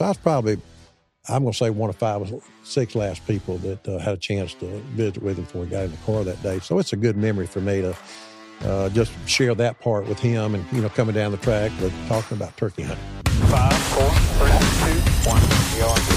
I 0.00 0.08
was 0.08 0.16
probably, 0.18 0.60
I'm 1.28 1.42
going 1.42 1.52
to 1.52 1.56
say 1.56 1.70
one 1.70 1.88
of 1.88 1.94
five 1.94 2.32
or 2.32 2.42
six 2.64 2.96
last 2.96 3.24
people 3.28 3.58
that 3.58 3.86
uh, 3.86 3.98
had 3.98 4.14
a 4.14 4.16
chance 4.16 4.52
to 4.54 4.66
visit 4.96 5.22
with 5.22 5.38
him 5.38 5.44
before 5.44 5.62
we 5.62 5.68
got 5.68 5.84
in 5.84 5.92
the 5.92 5.96
car 5.98 6.24
that 6.24 6.42
day. 6.42 6.58
So 6.58 6.80
it's 6.80 6.92
a 6.92 6.96
good 6.96 7.16
memory 7.16 7.46
for 7.46 7.60
me 7.60 7.80
to 7.80 7.96
uh, 8.64 8.88
just 8.88 9.12
share 9.28 9.54
that 9.54 9.78
part 9.78 10.08
with 10.08 10.18
him 10.18 10.56
and, 10.56 10.64
you 10.72 10.82
know, 10.82 10.88
coming 10.88 11.14
down 11.14 11.30
the 11.30 11.38
track, 11.38 11.70
but 11.80 11.92
talking 12.08 12.36
about 12.36 12.56
turkey 12.56 12.82
hunting. 12.82 13.04
Five, 13.46 13.72
four, 13.72 14.10
three, 14.10 14.50
two, 14.50 15.30
one. 15.30 16.13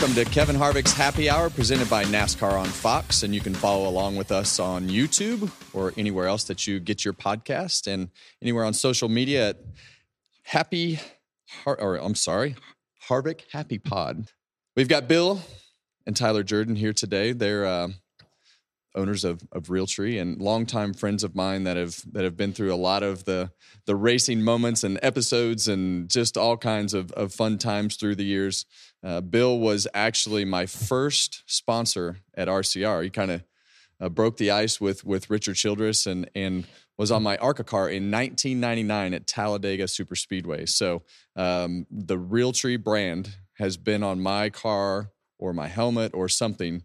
Welcome 0.00 0.14
to 0.14 0.24
Kevin 0.26 0.54
Harvick's 0.54 0.92
Happy 0.92 1.28
Hour 1.28 1.50
presented 1.50 1.90
by 1.90 2.04
NASCAR 2.04 2.52
on 2.52 2.68
Fox. 2.68 3.24
And 3.24 3.34
you 3.34 3.40
can 3.40 3.52
follow 3.52 3.88
along 3.88 4.14
with 4.14 4.30
us 4.30 4.60
on 4.60 4.88
YouTube 4.88 5.50
or 5.74 5.92
anywhere 5.96 6.28
else 6.28 6.44
that 6.44 6.68
you 6.68 6.78
get 6.78 7.04
your 7.04 7.12
podcast 7.12 7.88
and 7.92 8.08
anywhere 8.40 8.62
on 8.62 8.74
social 8.74 9.08
media 9.08 9.48
at 9.48 9.56
Happy, 10.44 11.00
Har- 11.64 11.80
or 11.80 11.96
I'm 11.96 12.14
sorry, 12.14 12.54
Harvick 13.08 13.40
Happy 13.50 13.78
Pod. 13.78 14.30
We've 14.76 14.86
got 14.86 15.08
Bill 15.08 15.40
and 16.06 16.14
Tyler 16.14 16.44
Jordan 16.44 16.76
here 16.76 16.92
today. 16.92 17.32
They're 17.32 17.66
uh, 17.66 17.88
owners 18.98 19.24
of, 19.24 19.42
of 19.52 19.64
Realtree 19.64 20.20
and 20.20 20.40
longtime 20.40 20.92
friends 20.92 21.24
of 21.24 21.34
mine 21.34 21.64
that 21.64 21.76
have 21.76 22.02
that 22.12 22.24
have 22.24 22.36
been 22.36 22.52
through 22.52 22.74
a 22.74 22.76
lot 22.76 23.02
of 23.02 23.24
the 23.24 23.50
the 23.86 23.96
racing 23.96 24.42
moments 24.42 24.84
and 24.84 24.98
episodes 25.02 25.68
and 25.68 26.10
just 26.10 26.36
all 26.36 26.56
kinds 26.56 26.92
of, 26.92 27.12
of 27.12 27.32
fun 27.32 27.56
times 27.56 27.96
through 27.96 28.16
the 28.16 28.24
years. 28.24 28.66
Uh, 29.02 29.20
Bill 29.20 29.58
was 29.58 29.86
actually 29.94 30.44
my 30.44 30.66
first 30.66 31.44
sponsor 31.46 32.18
at 32.34 32.48
RCR. 32.48 33.04
He 33.04 33.10
kind 33.10 33.30
of 33.30 33.44
uh, 34.00 34.08
broke 34.08 34.36
the 34.36 34.50
ice 34.50 34.80
with 34.80 35.04
with 35.04 35.30
Richard 35.30 35.54
Childress 35.54 36.06
and 36.06 36.28
and 36.34 36.66
was 36.98 37.12
on 37.12 37.22
my 37.22 37.36
ARCA 37.36 37.62
car 37.62 37.88
in 37.88 38.10
1999 38.10 39.14
at 39.14 39.26
Talladega 39.26 39.86
Super 39.86 40.16
Speedway. 40.16 40.66
So 40.66 41.04
um, 41.36 41.86
the 41.90 42.18
Realtree 42.18 42.82
brand 42.82 43.36
has 43.54 43.76
been 43.76 44.02
on 44.02 44.20
my 44.20 44.50
car 44.50 45.12
or 45.38 45.52
my 45.52 45.68
helmet 45.68 46.12
or 46.12 46.28
something 46.28 46.82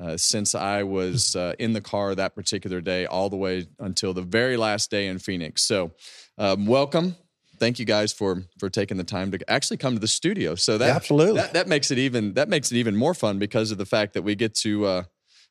uh, 0.00 0.16
since 0.16 0.54
I 0.54 0.82
was 0.82 1.36
uh, 1.36 1.54
in 1.58 1.72
the 1.72 1.80
car 1.80 2.14
that 2.14 2.34
particular 2.34 2.80
day, 2.80 3.06
all 3.06 3.30
the 3.30 3.36
way 3.36 3.66
until 3.78 4.12
the 4.12 4.22
very 4.22 4.56
last 4.56 4.90
day 4.90 5.06
in 5.06 5.18
Phoenix. 5.18 5.62
So, 5.62 5.92
um, 6.38 6.66
welcome. 6.66 7.16
Thank 7.58 7.78
you 7.78 7.84
guys 7.84 8.12
for 8.12 8.42
for 8.58 8.68
taking 8.68 8.96
the 8.96 9.04
time 9.04 9.30
to 9.30 9.50
actually 9.50 9.76
come 9.76 9.94
to 9.94 10.00
the 10.00 10.08
studio. 10.08 10.56
So 10.56 10.78
that 10.78 10.96
Absolutely. 10.96 11.40
that, 11.40 11.52
that 11.52 11.68
makes 11.68 11.90
it 11.90 11.98
even 11.98 12.34
that 12.34 12.48
makes 12.48 12.72
it 12.72 12.76
even 12.76 12.96
more 12.96 13.14
fun 13.14 13.38
because 13.38 13.70
of 13.70 13.78
the 13.78 13.86
fact 13.86 14.14
that 14.14 14.22
we 14.22 14.34
get 14.34 14.54
to 14.56 14.84
uh, 14.86 15.02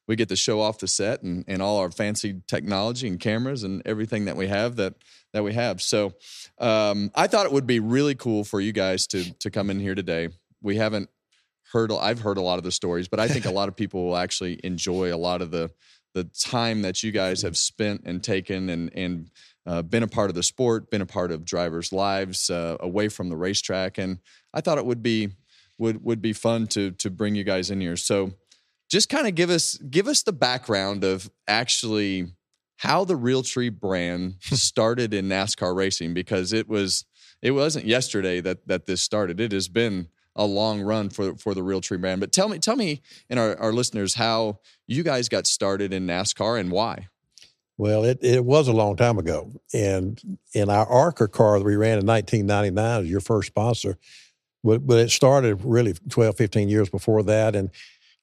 we 0.07 0.15
get 0.17 0.29
to 0.29 0.35
show 0.35 0.59
off 0.59 0.79
the 0.79 0.87
set 0.87 1.23
and, 1.23 1.45
and 1.47 1.61
all 1.61 1.77
our 1.77 1.91
fancy 1.91 2.41
technology 2.47 3.07
and 3.07 3.19
cameras 3.19 3.63
and 3.63 3.81
everything 3.85 4.25
that 4.25 4.35
we 4.35 4.47
have 4.47 4.75
that 4.75 4.95
that 5.31 5.43
we 5.43 5.53
have. 5.53 5.81
So 5.81 6.13
um, 6.59 7.09
I 7.15 7.27
thought 7.27 7.45
it 7.45 7.51
would 7.51 7.65
be 7.65 7.79
really 7.79 8.15
cool 8.15 8.43
for 8.43 8.59
you 8.59 8.73
guys 8.73 9.07
to 9.07 9.33
to 9.39 9.49
come 9.49 9.69
in 9.69 9.79
here 9.79 9.95
today. 9.95 10.29
We 10.61 10.75
haven't 10.75 11.09
heard 11.73 11.91
I've 11.91 12.21
heard 12.21 12.37
a 12.37 12.41
lot 12.41 12.57
of 12.57 12.63
the 12.63 12.71
stories, 12.71 13.07
but 13.07 13.19
I 13.19 13.27
think 13.27 13.45
a 13.45 13.51
lot 13.51 13.67
of 13.67 13.75
people 13.75 14.05
will 14.05 14.17
actually 14.17 14.59
enjoy 14.63 15.13
a 15.13 15.17
lot 15.17 15.41
of 15.41 15.51
the 15.51 15.71
the 16.13 16.23
time 16.25 16.83
that 16.83 17.01
you 17.01 17.11
guys 17.11 17.41
have 17.41 17.57
spent 17.57 18.03
and 18.05 18.23
taken 18.23 18.69
and 18.69 18.91
and 18.95 19.31
uh, 19.65 19.81
been 19.81 20.03
a 20.03 20.07
part 20.07 20.29
of 20.29 20.35
the 20.35 20.43
sport, 20.43 20.91
been 20.91 21.01
a 21.01 21.05
part 21.05 21.31
of 21.31 21.45
drivers' 21.45 21.91
lives 21.91 22.49
uh, 22.49 22.77
away 22.79 23.09
from 23.09 23.29
the 23.29 23.37
racetrack, 23.37 23.97
and 23.97 24.19
I 24.53 24.61
thought 24.61 24.77
it 24.77 24.85
would 24.85 25.01
be 25.03 25.29
would 25.77 26.03
would 26.03 26.21
be 26.21 26.33
fun 26.33 26.67
to 26.67 26.91
to 26.91 27.09
bring 27.09 27.35
you 27.35 27.43
guys 27.43 27.71
in 27.71 27.81
here. 27.81 27.97
So 27.97 28.33
just 28.89 29.09
kind 29.09 29.27
of 29.27 29.35
give 29.35 29.49
us 29.49 29.77
give 29.77 30.07
us 30.07 30.23
the 30.23 30.33
background 30.33 31.03
of 31.03 31.29
actually 31.47 32.27
how 32.77 33.05
the 33.05 33.17
Realtree 33.17 33.71
brand 33.71 34.35
started 34.41 35.13
in 35.13 35.27
NASCAR 35.27 35.75
racing 35.75 36.13
because 36.13 36.53
it 36.53 36.67
was 36.67 37.05
it 37.41 37.51
wasn't 37.51 37.85
yesterday 37.85 38.41
that 38.41 38.67
that 38.67 38.85
this 38.85 39.01
started. 39.01 39.39
It 39.39 39.51
has 39.51 39.67
been 39.67 40.09
a 40.35 40.45
long 40.45 40.81
run 40.81 41.09
for 41.09 41.35
for 41.35 41.53
the 41.53 41.61
Realtree 41.61 41.99
brand. 41.99 42.19
But 42.19 42.31
tell 42.31 42.49
me 42.49 42.59
tell 42.59 42.75
me 42.75 43.01
and 43.29 43.39
our, 43.39 43.57
our 43.59 43.73
listeners 43.73 44.15
how 44.15 44.59
you 44.87 45.03
guys 45.03 45.29
got 45.29 45.47
started 45.47 45.93
in 45.93 46.07
NASCAR 46.07 46.59
and 46.59 46.71
why. 46.71 47.07
Well, 47.77 48.03
it, 48.03 48.19
it 48.21 48.45
was 48.45 48.67
a 48.67 48.73
long 48.73 48.95
time 48.95 49.17
ago. 49.17 49.51
And 49.73 50.19
in 50.53 50.69
our 50.69 50.85
ARCA 50.85 51.27
car 51.27 51.57
that 51.57 51.65
we 51.65 51.75
ran 51.75 51.99
in 51.99 52.05
1999 52.05 53.01
as 53.01 53.09
your 53.09 53.19
first 53.19 53.47
sponsor, 53.47 53.97
but, 54.63 54.85
but 54.85 54.99
it 54.99 55.09
started 55.09 55.59
really 55.63 55.93
12, 56.09 56.37
15 56.37 56.69
years 56.69 56.89
before 56.89 57.23
that. 57.23 57.55
And, 57.55 57.71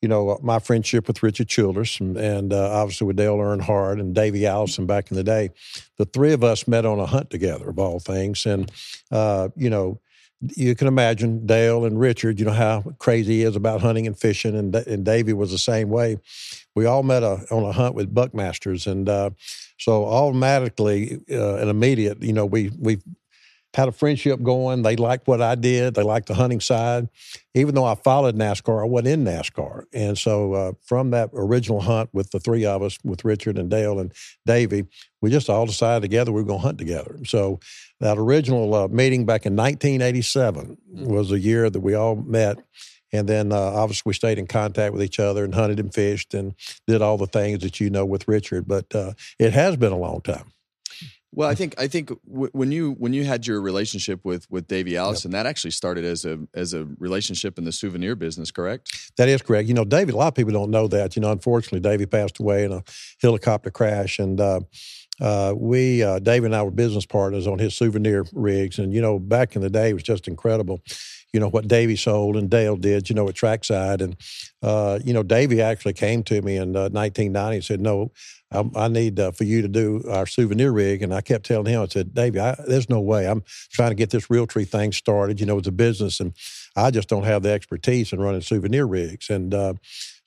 you 0.00 0.08
know, 0.08 0.38
my 0.42 0.60
friendship 0.60 1.08
with 1.08 1.22
Richard 1.22 1.48
Childress 1.48 2.00
and, 2.00 2.16
and 2.16 2.52
uh, 2.52 2.70
obviously 2.70 3.08
with 3.08 3.16
Dale 3.16 3.36
Earnhardt 3.36 4.00
and 4.00 4.14
Davey 4.14 4.46
Allison 4.46 4.86
back 4.86 5.10
in 5.10 5.16
the 5.16 5.24
day, 5.24 5.50
the 5.98 6.06
three 6.06 6.32
of 6.32 6.44
us 6.44 6.68
met 6.68 6.86
on 6.86 7.00
a 7.00 7.06
hunt 7.06 7.28
together, 7.28 7.68
of 7.70 7.78
all 7.78 7.98
things. 7.98 8.46
And, 8.46 8.70
uh, 9.10 9.48
you 9.56 9.68
know, 9.68 10.00
you 10.56 10.74
can 10.74 10.88
imagine 10.88 11.46
Dale 11.46 11.84
and 11.84 12.00
Richard, 12.00 12.38
you 12.38 12.46
know, 12.46 12.52
how 12.52 12.82
crazy 12.98 13.38
he 13.38 13.42
is 13.42 13.56
about 13.56 13.80
hunting 13.80 14.06
and 14.06 14.18
fishing, 14.18 14.56
and, 14.56 14.74
and 14.74 15.04
Davey 15.04 15.32
was 15.32 15.50
the 15.50 15.58
same 15.58 15.90
way. 15.90 16.18
We 16.74 16.86
all 16.86 17.02
met 17.02 17.22
a, 17.22 17.44
on 17.50 17.64
a 17.64 17.72
hunt 17.72 17.94
with 17.94 18.14
Buckmasters, 18.14 18.86
and 18.86 19.08
uh, 19.08 19.30
so 19.78 20.06
automatically 20.06 21.20
uh, 21.30 21.56
and 21.56 21.68
immediate, 21.68 22.22
you 22.22 22.32
know, 22.32 22.46
we 22.46 22.70
we 22.78 22.98
had 23.74 23.88
a 23.88 23.92
friendship 23.92 24.42
going. 24.42 24.82
They 24.82 24.96
liked 24.96 25.28
what 25.28 25.40
I 25.40 25.54
did. 25.54 25.94
They 25.94 26.02
liked 26.02 26.26
the 26.26 26.34
hunting 26.34 26.60
side. 26.60 27.08
Even 27.54 27.74
though 27.74 27.84
I 27.84 27.94
followed 27.94 28.34
NASCAR, 28.34 28.82
I 28.82 28.84
wasn't 28.84 29.08
in 29.08 29.24
NASCAR. 29.24 29.84
And 29.92 30.18
so 30.18 30.52
uh, 30.54 30.72
from 30.82 31.10
that 31.10 31.30
original 31.32 31.80
hunt 31.80 32.10
with 32.12 32.30
the 32.30 32.40
three 32.40 32.64
of 32.64 32.82
us, 32.82 32.98
with 33.04 33.24
Richard 33.24 33.58
and 33.58 33.70
Dale 33.70 34.00
and 34.00 34.12
Davey, 34.44 34.86
we 35.20 35.30
just 35.30 35.48
all 35.48 35.66
decided 35.66 36.02
together 36.02 36.32
we 36.32 36.42
were 36.42 36.48
going 36.48 36.60
to 36.60 36.66
hunt 36.66 36.78
together. 36.78 37.18
So 37.24 37.60
that 38.00 38.18
original 38.18 38.74
uh, 38.74 38.88
meeting 38.88 39.26
back 39.26 39.46
in 39.46 39.54
1987 39.54 40.78
was 40.92 41.28
the 41.28 41.38
year 41.38 41.70
that 41.70 41.80
we 41.80 41.94
all 41.94 42.16
met. 42.16 42.58
And 43.12 43.28
then 43.28 43.52
uh, 43.52 43.56
obviously 43.56 44.10
we 44.10 44.14
stayed 44.14 44.38
in 44.38 44.46
contact 44.46 44.92
with 44.92 45.02
each 45.02 45.18
other 45.18 45.44
and 45.44 45.54
hunted 45.54 45.80
and 45.80 45.92
fished 45.92 46.32
and 46.32 46.54
did 46.86 47.02
all 47.02 47.18
the 47.18 47.26
things 47.26 47.60
that 47.60 47.80
you 47.80 47.90
know 47.90 48.06
with 48.06 48.28
Richard. 48.28 48.66
But 48.68 48.94
uh, 48.94 49.12
it 49.38 49.52
has 49.52 49.76
been 49.76 49.92
a 49.92 49.98
long 49.98 50.20
time. 50.22 50.52
Well, 51.32 51.48
I 51.48 51.54
think 51.54 51.80
I 51.80 51.86
think 51.86 52.10
w- 52.28 52.50
when 52.52 52.72
you 52.72 52.92
when 52.98 53.12
you 53.12 53.24
had 53.24 53.46
your 53.46 53.60
relationship 53.60 54.24
with 54.24 54.50
with 54.50 54.66
Davey 54.66 54.96
Allison, 54.96 55.30
that 55.30 55.46
actually 55.46 55.70
started 55.70 56.04
as 56.04 56.24
a 56.24 56.40
as 56.54 56.74
a 56.74 56.88
relationship 56.98 57.56
in 57.56 57.64
the 57.64 57.70
souvenir 57.70 58.16
business, 58.16 58.50
correct? 58.50 59.12
That 59.16 59.28
is 59.28 59.40
correct. 59.40 59.68
You 59.68 59.74
know, 59.74 59.84
David, 59.84 60.14
a 60.14 60.18
lot 60.18 60.28
of 60.28 60.34
people 60.34 60.52
don't 60.52 60.72
know 60.72 60.88
that. 60.88 61.14
You 61.14 61.22
know, 61.22 61.30
unfortunately, 61.30 61.80
Davey 61.80 62.06
passed 62.06 62.40
away 62.40 62.64
in 62.64 62.72
a 62.72 62.82
helicopter 63.22 63.70
crash. 63.70 64.18
And 64.18 64.40
uh, 64.40 64.60
uh, 65.20 65.54
we, 65.56 66.02
uh, 66.02 66.18
David 66.18 66.46
and 66.46 66.56
I 66.56 66.62
were 66.62 66.70
business 66.70 67.06
partners 67.06 67.46
on 67.46 67.58
his 67.58 67.74
souvenir 67.74 68.24
rigs. 68.32 68.78
And, 68.78 68.92
you 68.92 69.00
know, 69.00 69.18
back 69.18 69.56
in 69.56 69.62
the 69.62 69.70
day, 69.70 69.90
it 69.90 69.94
was 69.94 70.02
just 70.02 70.28
incredible, 70.28 70.80
you 71.32 71.40
know, 71.40 71.48
what 71.48 71.68
Davey 71.68 71.96
sold 71.96 72.36
and 72.36 72.48
Dale 72.48 72.76
did, 72.76 73.08
you 73.08 73.14
know, 73.14 73.28
at 73.28 73.34
Trackside. 73.34 74.00
And, 74.00 74.16
uh, 74.62 74.98
you 75.04 75.12
know, 75.12 75.22
Davey 75.22 75.60
actually 75.60 75.92
came 75.92 76.22
to 76.24 76.40
me 76.42 76.56
in 76.56 76.74
uh, 76.76 76.88
1990 76.90 77.56
and 77.56 77.64
said, 77.64 77.80
no, 77.80 78.10
I, 78.52 78.64
I 78.74 78.88
need 78.88 79.20
uh, 79.20 79.30
for 79.30 79.44
you 79.44 79.62
to 79.62 79.68
do 79.68 80.02
our 80.08 80.26
souvenir 80.26 80.72
rig. 80.72 81.02
And 81.02 81.14
I 81.14 81.20
kept 81.20 81.46
telling 81.46 81.72
him, 81.72 81.82
I 81.82 81.86
said, 81.86 82.14
Davey, 82.14 82.38
there's 82.66 82.88
no 82.88 83.00
way. 83.00 83.26
I'm 83.26 83.42
trying 83.70 83.90
to 83.90 83.94
get 83.94 84.10
this 84.10 84.26
Realtree 84.26 84.68
thing 84.68 84.92
started. 84.92 85.40
You 85.40 85.46
know, 85.46 85.58
it's 85.58 85.68
a 85.68 85.72
business, 85.72 86.20
and 86.20 86.34
I 86.74 86.90
just 86.90 87.08
don't 87.08 87.24
have 87.24 87.42
the 87.42 87.50
expertise 87.50 88.12
in 88.12 88.20
running 88.20 88.40
souvenir 88.40 88.86
rigs. 88.86 89.30
And 89.30 89.54
uh, 89.54 89.74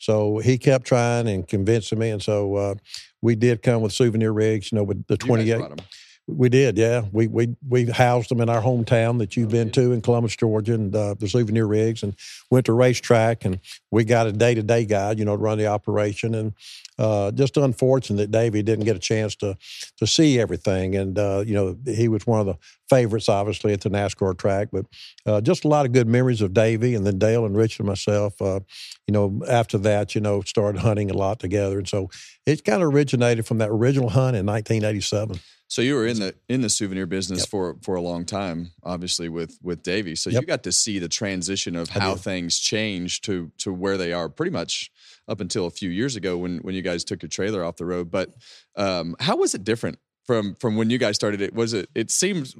so 0.04 0.40
he 0.40 0.58
kept 0.58 0.86
trying 0.86 1.30
and 1.30 1.48
convincing 1.48 1.98
me. 1.98 2.10
And 2.10 2.22
so 2.22 2.56
uh, 2.56 2.76
we 3.22 3.36
did 3.36 3.62
come 3.62 3.82
with 3.82 3.94
souvenir 3.94 4.34
rigs, 4.34 4.70
you 4.70 4.78
know, 4.78 4.84
with 4.84 5.08
the 5.08 5.14
You 5.14 5.18
guys 5.20 5.28
28. 5.28 5.58
brought 5.60 5.72
'em. 5.72 5.78
We 6.26 6.48
did, 6.48 6.78
yeah. 6.78 7.04
We 7.12 7.28
we 7.28 7.54
we 7.68 7.86
housed 7.86 8.30
them 8.30 8.40
in 8.40 8.48
our 8.48 8.62
hometown 8.62 9.18
that 9.20 9.36
you've 9.36 9.50
been 9.50 9.72
to 9.72 9.92
in 9.92 10.02
Columbus, 10.02 10.38
Georgia, 10.38 10.74
and 10.74 10.96
uh, 10.96 11.16
the 11.20 11.28
souvenir 11.28 11.68
rigs, 11.68 12.02
and 12.02 12.16
went 12.50 12.66
to 12.68 12.74
racetrack, 12.74 13.44
and 13.44 13.60
we 13.92 14.06
got 14.06 14.28
a 14.28 14.32
day 14.32 14.56
to 14.56 14.64
day 14.64 14.86
guy, 14.86 15.12
you 15.12 15.26
know, 15.26 15.36
to 15.36 15.42
run 15.42 15.58
the 15.58 15.68
operation, 15.68 16.34
and 16.34 16.54
uh, 16.98 17.32
just 17.32 17.58
unfortunate 17.58 18.18
that 18.18 18.32
Davey 18.32 18.64
didn't 18.64 18.86
get 18.86 18.96
a 18.96 19.00
chance 19.00 19.36
to 19.38 19.58
to 19.98 20.08
see 20.08 20.40
everything, 20.40 20.96
and 20.96 21.20
uh, 21.20 21.44
you 21.46 21.54
know, 21.56 21.76
he 21.86 22.08
was 22.08 22.26
one 22.26 22.40
of 22.40 22.46
the 22.46 22.56
favorites, 22.90 23.28
obviously, 23.28 23.74
at 23.74 23.82
the 23.82 23.90
NASCAR 23.90 24.38
track, 24.38 24.70
but 24.72 24.86
uh, 25.26 25.42
just 25.42 25.66
a 25.66 25.68
lot 25.68 25.86
of 25.86 25.92
good 25.92 26.08
memories 26.08 26.40
of 26.40 26.54
Davey, 26.54 26.96
and 26.96 27.06
then 27.06 27.20
Dale 27.20 27.46
and 27.46 27.58
Rich 27.58 27.80
and 27.80 27.88
myself. 27.88 28.42
Uh, 28.42 28.62
you 29.08 29.12
know, 29.12 29.42
after 29.50 29.78
that, 29.80 30.16
you 30.16 30.22
know, 30.22 30.40
started 30.40 30.80
hunting 30.80 31.12
a 31.12 31.18
lot 31.18 31.40
together, 31.40 31.80
and 31.80 31.88
so 31.88 32.10
it 32.46 32.64
kind 32.64 32.82
of 32.82 32.94
originated 32.94 33.46
from 33.46 33.58
that 33.58 33.70
original 33.70 34.08
hunt 34.08 34.38
in 34.38 34.46
1987. 34.46 35.38
So 35.74 35.82
you 35.82 35.96
were 35.96 36.06
in 36.06 36.20
the 36.20 36.36
in 36.48 36.62
the 36.62 36.70
souvenir 36.70 37.08
business 37.08 37.40
yep. 37.40 37.50
for 37.50 37.78
for 37.82 37.96
a 37.96 38.02
long 38.02 38.26
time, 38.26 38.74
obviously 38.84 39.28
with 39.28 39.58
with 39.64 39.82
Davey. 39.82 40.16
So 40.16 40.30
yep. 40.30 40.42
you 40.42 40.46
got 40.46 40.62
to 40.66 40.72
see 40.72 41.00
the 41.00 41.10
transition 41.10 41.76
of 41.76 41.90
how 41.90 42.14
things 42.14 42.60
changed 42.60 43.24
to 43.24 43.52
to 43.58 43.74
where 43.74 43.98
they 43.98 44.14
are, 44.14 44.30
pretty 44.30 44.52
much 44.52 44.92
up 45.28 45.40
until 45.40 45.66
a 45.66 45.72
few 45.72 45.90
years 45.90 46.16
ago 46.16 46.38
when 46.38 46.60
when 46.60 46.76
you 46.76 46.84
guys 46.84 47.04
took 47.04 47.24
your 47.24 47.30
trailer 47.30 47.64
off 47.64 47.78
the 47.78 47.88
road. 47.88 48.12
But 48.12 48.36
um, 48.76 49.16
how 49.20 49.38
was 49.38 49.56
it 49.56 49.64
different 49.64 49.98
from 50.28 50.54
from 50.60 50.76
when 50.76 50.92
you 50.92 51.00
guys 51.00 51.16
started 51.16 51.42
it? 51.42 51.56
Was 51.56 51.74
it? 51.74 51.90
It 51.96 52.12
seems 52.12 52.54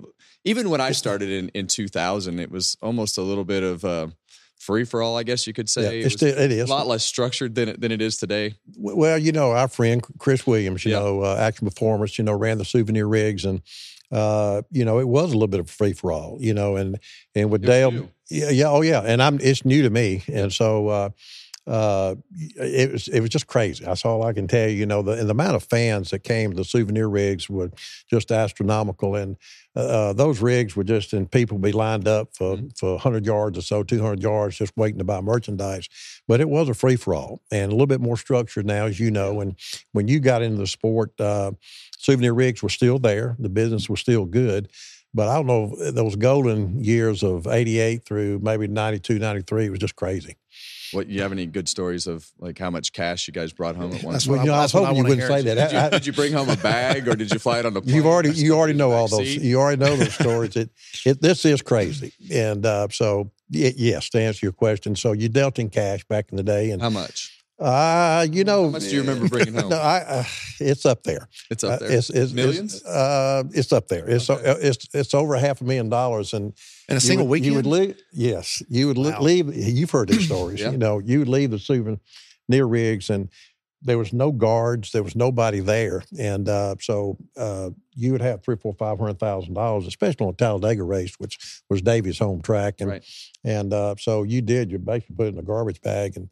even 0.44 0.72
when 0.72 0.82
I 0.82 0.92
started 0.92 1.30
in 1.30 1.50
in 1.50 1.68
2000, 1.68 2.40
it 2.40 2.50
was 2.50 2.78
almost 2.82 3.20
a 3.20 3.22
little 3.22 3.46
bit 3.46 3.62
of. 3.62 3.86
Uh, 3.86 4.08
free 4.64 4.86
for 4.86 5.02
all, 5.02 5.18
I 5.18 5.24
guess 5.24 5.46
you 5.46 5.54
could 5.54 5.70
say. 5.70 6.00
Yeah, 6.00 6.08
it, 6.08 6.22
it 6.22 6.52
is 6.52 6.70
a 6.70 6.74
lot 6.74 6.88
less 6.88 7.04
structured 7.04 7.56
than 7.56 7.70
it, 7.70 7.82
than 7.82 7.92
it 7.92 8.02
is 8.02 8.18
today. 8.18 8.56
Well, 8.78 9.18
you 9.18 9.32
know, 9.32 9.52
our 9.52 9.68
friend 9.68 10.02
Chris 10.20 10.48
Williams, 10.48 10.86
you 10.86 10.92
yeah. 10.92 11.00
know, 11.00 11.22
uh, 11.22 11.36
action 11.40 11.68
performance, 11.68 12.18
you 12.18 12.24
know, 12.24 12.34
ran 12.34 12.58
the 12.58 12.66
souvenir 12.66 13.08
rigs, 13.08 13.46
and 13.46 13.62
uh, 14.12 14.62
you 14.72 14.86
know, 14.86 15.00
it 15.00 15.08
was 15.08 15.32
a 15.32 15.34
little 15.34 15.48
bit 15.48 15.60
of 15.60 15.70
free 15.70 15.94
for 15.94 16.12
all, 16.12 16.38
you 16.40 16.54
know, 16.54 16.76
and 16.76 17.00
and 17.36 17.52
with 17.52 17.64
Dale, 17.64 18.10
yeah, 18.30 18.50
yeah, 18.50 18.70
oh 18.70 18.82
yeah, 18.82 19.02
and 19.02 19.22
I'm 19.22 19.40
it's 19.42 19.66
new 19.66 19.84
to 19.84 19.90
me, 19.90 20.24
and 20.32 20.52
so. 20.52 20.88
Uh, 20.88 21.10
uh, 21.66 22.16
it 22.36 22.92
was 22.92 23.08
it 23.08 23.22
was 23.22 23.30
just 23.30 23.48
crazy. 23.48 23.86
That's 23.86 24.04
all 24.04 24.24
I 24.24 24.34
can 24.34 24.48
tell 24.48 24.68
you. 24.68 24.76
You 24.76 24.86
know, 24.86 25.02
the 25.02 25.14
and 25.14 25.30
the 25.30 25.32
amount 25.32 25.56
of 25.56 25.64
fans 25.64 26.10
that 26.10 26.20
came 26.20 26.52
the 26.52 26.66
souvenir 26.66 27.08
rigs 27.08 27.50
were 27.50 27.72
just 28.10 28.32
astronomical, 28.32 29.16
and 29.16 29.38
uh, 29.76 29.80
uh 29.80 30.14
those 30.14 30.42
rigs 30.42 30.76
were 30.76 30.84
just 30.84 31.14
and 31.14 31.32
people 31.32 31.58
be 31.58 31.72
lined 31.72 32.08
up 32.08 32.36
for 32.36 32.58
mm-hmm. 32.58 32.68
for 32.76 32.92
100 32.92 33.26
yards 33.26 33.58
or 33.58 33.62
so, 33.62 33.82
200 33.82 34.22
yards, 34.22 34.58
just 34.58 34.76
waiting 34.76 34.98
to 34.98 35.06
buy 35.06 35.22
merchandise. 35.22 35.88
But 36.28 36.42
it 36.42 36.50
was 36.50 36.68
a 36.68 36.74
free 36.74 36.98
for 36.98 37.16
all, 37.16 37.42
and 37.50 37.72
a 37.72 37.76
little 37.76 37.88
bit 37.88 38.02
more 38.02 38.18
structured 38.18 38.66
now, 38.66 38.86
as 38.86 39.00
you 39.00 39.10
know. 39.10 39.40
And 39.40 39.56
when 39.94 40.10
you 40.10 40.20
got 40.20 40.42
into 40.42 40.58
the 40.58 40.68
sport, 40.68 41.20
uh, 41.22 41.52
souvenir 41.98 42.34
rigs 42.34 42.62
were 42.62 42.70
still 42.70 43.00
there. 43.00 43.38
The 43.40 43.50
business 43.50 43.90
was 43.90 44.02
still 44.02 44.26
good. 44.26 44.70
But 45.14 45.30
I 45.30 45.36
don't 45.36 45.46
know, 45.46 45.76
those 45.92 46.16
golden 46.16 46.84
years 46.84 47.22
of 47.22 47.46
88 47.46 48.04
through 48.04 48.40
maybe 48.40 48.68
92, 48.68 49.20
93 49.20 49.66
it 49.66 49.70
was 49.70 49.80
just 49.80 49.96
crazy. 49.96 50.38
What 50.94 51.08
you 51.08 51.22
have 51.22 51.32
any 51.32 51.46
good 51.46 51.68
stories 51.68 52.08
of 52.08 52.30
like 52.40 52.58
how 52.58 52.70
much 52.70 52.94
cash 52.94 53.28
you 53.28 53.34
guys 53.34 53.52
brought 53.52 53.76
home 53.76 53.94
at 53.94 54.04
once? 54.04 54.16
That's 54.16 54.28
what 54.28 54.38
well, 54.38 54.46
you 54.46 54.52
know, 54.52 54.58
I 54.58 54.62
was 54.62 54.72
hoping 54.72 54.96
you 54.98 55.04
wouldn't 55.04 55.28
say 55.28 55.42
that. 55.42 55.70
Did 55.70 55.84
you, 55.84 55.90
did 55.90 56.06
you, 56.08 56.14
bring 56.14 56.34
home 56.34 56.50
a 56.50 56.58
bag 56.58 57.08
or 57.08 57.16
did 57.16 57.32
you 57.32 57.40
fly 57.40 57.60
it 57.60 57.66
on 57.66 57.74
the 57.74 57.82
plane? 57.84 57.96
You've 57.96 58.06
already 58.06 58.32
you 58.32 58.56
already 58.56 58.74
know 58.74 58.92
all 58.92 59.08
those. 59.08 59.36
You 59.36 59.60
already 59.60 59.84
know 59.84 59.96
those 59.96 60.14
stories. 60.14 60.56
It, 60.56 60.70
it 61.06 61.22
this 61.22 61.46
is 61.46 61.62
crazy, 61.62 62.14
and 62.32 62.66
uh, 62.66 62.88
so 62.90 63.32
yes, 63.50 64.10
to 64.10 64.20
answer 64.20 64.46
your 64.46 64.54
question, 64.54 64.96
so 64.96 65.12
you 65.12 65.30
dealt 65.30 65.60
in 65.60 65.70
cash 65.70 66.04
back 66.06 66.28
in 66.32 66.38
the 66.38 66.44
day, 66.44 66.72
and 66.72 66.82
how 66.82 66.90
much? 66.90 67.33
Uh, 67.60 68.26
you 68.32 68.44
know, 68.44 68.66
how 68.66 68.70
much 68.72 68.84
do 68.84 68.90
you 68.90 69.02
remember 69.02 69.28
bringing 69.30 69.54
home? 69.60 69.70
No, 69.70 69.78
I, 69.78 70.00
uh, 70.00 70.24
it's 70.60 70.86
up 70.86 71.04
there. 71.04 71.30
It's 71.52 71.64
up 71.64 71.80
there. 71.80 71.90
Uh, 71.90 71.94
it's, 71.94 72.10
it's, 72.10 72.34
Millions. 72.34 72.76
It's, 72.76 72.86
uh, 72.86 73.44
it's 73.52 73.72
up 73.72 73.88
there. 73.88 74.10
It's 74.10 74.30
okay. 74.30 74.50
uh, 74.50 74.56
it's 74.60 74.88
it's 74.94 75.14
over 75.14 75.38
half 75.38 75.62
a 75.62 75.64
million 75.64 75.88
dollars, 75.88 76.34
and 76.34 76.54
in 76.90 76.98
a 76.98 77.00
single 77.00 77.28
would, 77.28 77.42
weekend. 77.42 77.52
You 77.52 77.56
would 77.58 77.66
leave. 77.66 78.02
Yes, 78.12 78.64
you 78.70 78.88
would 78.88 78.98
wow. 78.98 79.22
leave. 79.22 79.56
You've 79.56 79.92
heard 79.92 80.10
these 80.10 80.26
stories. 80.28 80.62
yeah. 80.62 80.72
You 80.72 80.78
know, 80.78 81.00
you 81.00 81.20
would 81.20 81.30
leave 81.30 81.52
the 81.52 81.60
souvenir 81.60 82.00
rigs, 82.50 83.12
and 83.12 83.30
there 83.84 84.00
was 84.00 84.14
no 84.14 84.32
guards. 84.32 84.92
There 84.92 85.04
was 85.04 85.16
nobody 85.16 85.60
there, 85.60 86.04
and 86.18 86.50
uh, 86.50 86.76
so 86.80 87.18
uh, 87.38 87.70
you 87.96 88.14
would 88.14 88.22
have 88.22 88.44
three, 88.44 88.56
four, 88.56 88.74
five 88.74 88.98
hundred 88.98 89.20
thousand 89.20 89.54
dollars, 89.54 89.86
especially 89.86 90.26
on 90.26 90.36
Talladega 90.36 90.84
race, 90.84 91.16
which 91.20 91.38
was 91.70 91.84
Davey's 91.84 92.18
home 92.18 92.42
track, 92.42 92.82
and 92.82 92.90
right. 92.90 93.06
and 93.44 93.72
uh, 93.74 93.94
so 94.00 94.24
you 94.24 94.42
did. 94.42 94.72
You 94.72 94.80
basically 94.80 95.16
put 95.16 95.28
it 95.28 95.34
in 95.34 95.40
a 95.40 95.44
garbage 95.44 95.82
bag 95.82 96.18
and 96.18 96.30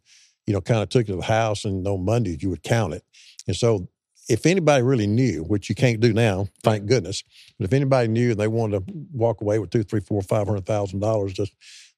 you 0.52 0.58
know, 0.58 0.60
kind 0.62 0.84
of 0.84 0.90
took 0.90 1.04
it 1.04 1.12
to 1.12 1.16
the 1.16 1.22
house, 1.22 1.64
and 1.64 1.88
on 1.88 2.04
Mondays 2.04 2.44
you 2.44 2.50
would 2.50 2.62
count 2.62 2.94
it. 2.94 3.06
And 3.48 3.56
so, 3.56 3.88
if 4.28 4.46
anybody 4.46 4.84
really 4.84 5.08
knew, 5.08 5.44
which 5.44 5.70
you 5.70 5.76
can't 5.76 6.02
do 6.02 6.12
now, 6.12 6.50
thank 6.62 6.88
goodness, 6.88 7.24
but 7.58 7.64
if 7.64 7.72
anybody 7.72 8.10
knew 8.10 8.32
and 8.32 8.40
they 8.40 8.50
wanted 8.50 8.86
to 8.86 8.94
walk 9.14 9.40
away 9.40 9.60
with 9.60 9.70
two, 9.70 9.84
three, 9.84 10.02
four, 10.02 10.22
five 10.22 10.48
hundred 10.48 10.66
thousand 10.66 11.00
dollars, 11.00 11.32
just 11.32 11.56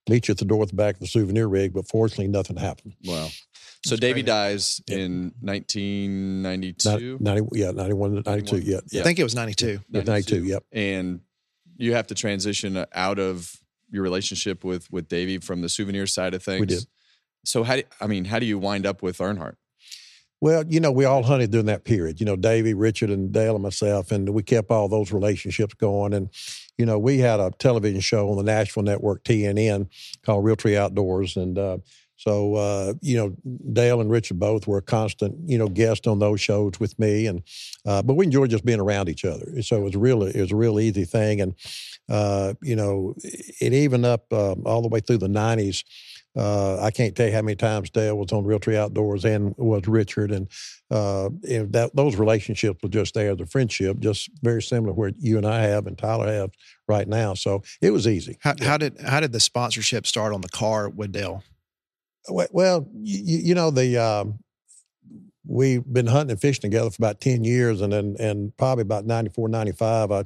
meet 0.07 0.27
you 0.27 0.33
at 0.33 0.37
the 0.37 0.45
door 0.45 0.61
at 0.61 0.69
the 0.69 0.75
back 0.75 0.93
of 0.93 0.99
the 0.99 1.07
souvenir 1.07 1.47
rig. 1.47 1.73
But 1.73 1.87
fortunately, 1.87 2.27
nothing 2.27 2.57
happened. 2.57 2.93
Wow. 3.03 3.29
So 3.83 3.95
Davey 3.95 4.21
dies 4.21 4.79
in 4.87 5.33
1992? 5.41 7.17
90, 7.19 7.47
yeah, 7.53 7.71
91, 7.71 8.21
92, 8.23 8.59
yeah, 8.59 8.79
yeah. 8.91 9.01
I 9.01 9.03
think 9.03 9.17
it 9.17 9.23
was 9.23 9.33
92. 9.33 9.79
92, 9.89 10.11
92 10.11 10.43
yep. 10.45 10.63
And 10.71 11.21
you 11.75 11.95
have 11.95 12.05
to 12.07 12.15
transition 12.15 12.85
out 12.93 13.17
of 13.17 13.57
your 13.89 14.03
relationship 14.03 14.63
with 14.63 14.91
with 14.91 15.07
Davey 15.07 15.39
from 15.39 15.61
the 15.61 15.69
souvenir 15.69 16.05
side 16.05 16.35
of 16.35 16.43
things. 16.43 16.59
We 16.59 16.65
did. 16.67 16.85
So 17.45 17.63
how 17.63 17.75
do, 17.77 17.83
I 17.99 18.07
mean, 18.07 18.25
how 18.25 18.39
do 18.39 18.45
you 18.45 18.57
wind 18.57 18.85
up 18.85 19.01
with 19.01 19.17
Earnhardt? 19.17 19.55
Well, 20.41 20.65
you 20.67 20.81
know, 20.81 20.91
we 20.91 21.05
all 21.05 21.23
hunted 21.23 21.51
during 21.51 21.67
that 21.67 21.85
period. 21.85 22.19
You 22.19 22.25
know, 22.25 22.35
Davey, 22.35 22.73
Richard, 22.73 23.09
and 23.09 23.31
Dale 23.31 23.55
and 23.55 23.63
myself, 23.63 24.11
and 24.11 24.29
we 24.29 24.43
kept 24.43 24.71
all 24.71 24.89
those 24.89 25.13
relationships 25.13 25.73
going. 25.73 26.13
And 26.13 26.29
you 26.77 26.85
know, 26.85 26.99
we 26.99 27.19
had 27.19 27.39
a 27.39 27.51
television 27.59 28.01
show 28.01 28.29
on 28.29 28.35
the 28.35 28.43
Nashville 28.43 28.83
network 28.83 29.23
TNN 29.23 29.87
called 30.25 30.43
Realtree 30.43 30.75
Outdoors, 30.75 31.37
and 31.37 31.57
uh, 31.57 31.77
so 32.17 32.55
uh, 32.55 32.93
you 33.01 33.15
know, 33.15 33.35
Dale 33.71 34.01
and 34.01 34.11
Richard 34.11 34.37
both 34.37 34.67
were 34.67 34.79
a 34.79 34.81
constant, 34.81 35.35
you 35.49 35.57
know, 35.57 35.67
guest 35.67 36.07
on 36.07 36.19
those 36.19 36.41
shows 36.41 36.73
with 36.79 36.97
me, 36.99 37.27
and 37.27 37.41
uh, 37.85 38.01
but 38.01 38.15
we 38.15 38.25
enjoyed 38.25 38.49
just 38.49 38.65
being 38.65 38.79
around 38.81 39.07
each 39.07 39.23
other. 39.23 39.61
So 39.61 39.77
it 39.77 39.83
was 39.83 39.95
really 39.95 40.35
it 40.35 40.41
was 40.41 40.51
a 40.51 40.57
real 40.57 40.79
easy 40.79 41.05
thing, 41.05 41.39
and 41.39 41.55
uh, 42.09 42.53
you 42.61 42.75
know, 42.75 43.13
it 43.23 43.73
even 43.73 44.03
up 44.03 44.31
um, 44.33 44.63
all 44.65 44.81
the 44.81 44.89
way 44.89 44.99
through 44.99 45.19
the 45.19 45.27
'90s. 45.27 45.83
Uh, 46.35 46.81
I 46.81 46.89
can't 46.89 47.15
tell 47.15 47.27
you 47.27 47.33
how 47.33 47.41
many 47.41 47.55
times 47.55 47.89
Dale 47.89 48.17
was 48.17 48.31
on 48.31 48.43
Realtree 48.43 48.75
Outdoors 48.75 49.23
and 49.23 49.53
was 49.57 49.87
Richard, 49.87 50.31
and, 50.31 50.47
uh, 50.89 51.29
and 51.47 51.71
that 51.73 51.95
those 51.95 52.15
relationships 52.15 52.81
were 52.81 52.89
just 52.89 53.13
there. 53.13 53.35
The 53.35 53.45
friendship, 53.45 53.99
just 53.99 54.29
very 54.41 54.61
similar 54.61 54.93
where 54.93 55.11
you 55.19 55.37
and 55.37 55.45
I 55.45 55.61
have 55.61 55.85
and 55.85 55.97
Tyler 55.97 56.31
have 56.31 56.51
right 56.87 57.07
now. 57.07 57.35
So 57.35 57.63
it 57.81 57.91
was 57.91 58.07
easy. 58.07 58.37
How, 58.41 58.55
yeah. 58.57 58.65
how 58.65 58.77
did 58.77 58.99
how 59.01 59.19
did 59.19 59.31
the 59.31 59.39
sponsorship 59.39 60.07
start 60.07 60.33
on 60.33 60.41
the 60.41 60.49
car 60.49 60.89
with 60.89 61.11
Dale? 61.11 61.43
Well, 62.29 62.87
you, 62.93 63.37
you 63.39 63.55
know 63.55 63.69
the 63.69 63.97
um, 63.97 64.39
we've 65.45 65.83
been 65.91 66.07
hunting 66.07 66.31
and 66.31 66.41
fishing 66.41 66.61
together 66.61 66.89
for 66.89 66.97
about 66.99 67.19
10 67.21 67.43
years 67.43 67.81
and 67.81 67.91
then 67.93 68.15
and 68.19 68.55
probably 68.57 68.81
about 68.81 69.05
94 69.05 69.49
95 69.49 70.11
I, 70.11 70.19
I 70.19 70.25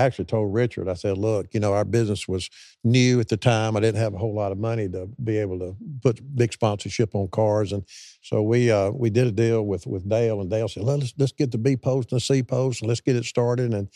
actually 0.00 0.24
told 0.24 0.54
richard 0.54 0.88
i 0.88 0.94
said 0.94 1.18
look 1.18 1.48
you 1.52 1.60
know 1.60 1.74
our 1.74 1.84
business 1.84 2.26
was 2.26 2.48
new 2.84 3.18
at 3.18 3.28
the 3.28 3.36
time. 3.36 3.76
I 3.76 3.80
didn't 3.80 4.00
have 4.00 4.14
a 4.14 4.18
whole 4.18 4.34
lot 4.34 4.52
of 4.52 4.58
money 4.58 4.88
to 4.90 5.08
be 5.22 5.38
able 5.38 5.58
to 5.60 5.76
put 6.02 6.20
big 6.36 6.52
sponsorship 6.52 7.14
on 7.14 7.28
cars. 7.28 7.72
And 7.72 7.84
so 8.20 8.42
we 8.42 8.70
uh, 8.70 8.90
we 8.90 9.10
did 9.10 9.26
a 9.26 9.32
deal 9.32 9.62
with 9.62 9.86
with 9.86 10.08
dale 10.08 10.40
and 10.40 10.50
dale 10.50 10.68
said 10.68 10.84
let's 10.84 11.14
let's 11.18 11.32
get 11.32 11.50
the 11.50 11.58
b 11.58 11.76
post 11.76 12.12
and 12.12 12.20
the 12.20 12.24
c 12.24 12.42
post 12.42 12.82
and 12.82 12.88
let's 12.88 13.00
get 13.00 13.16
it 13.16 13.24
started. 13.24 13.72
And 13.72 13.88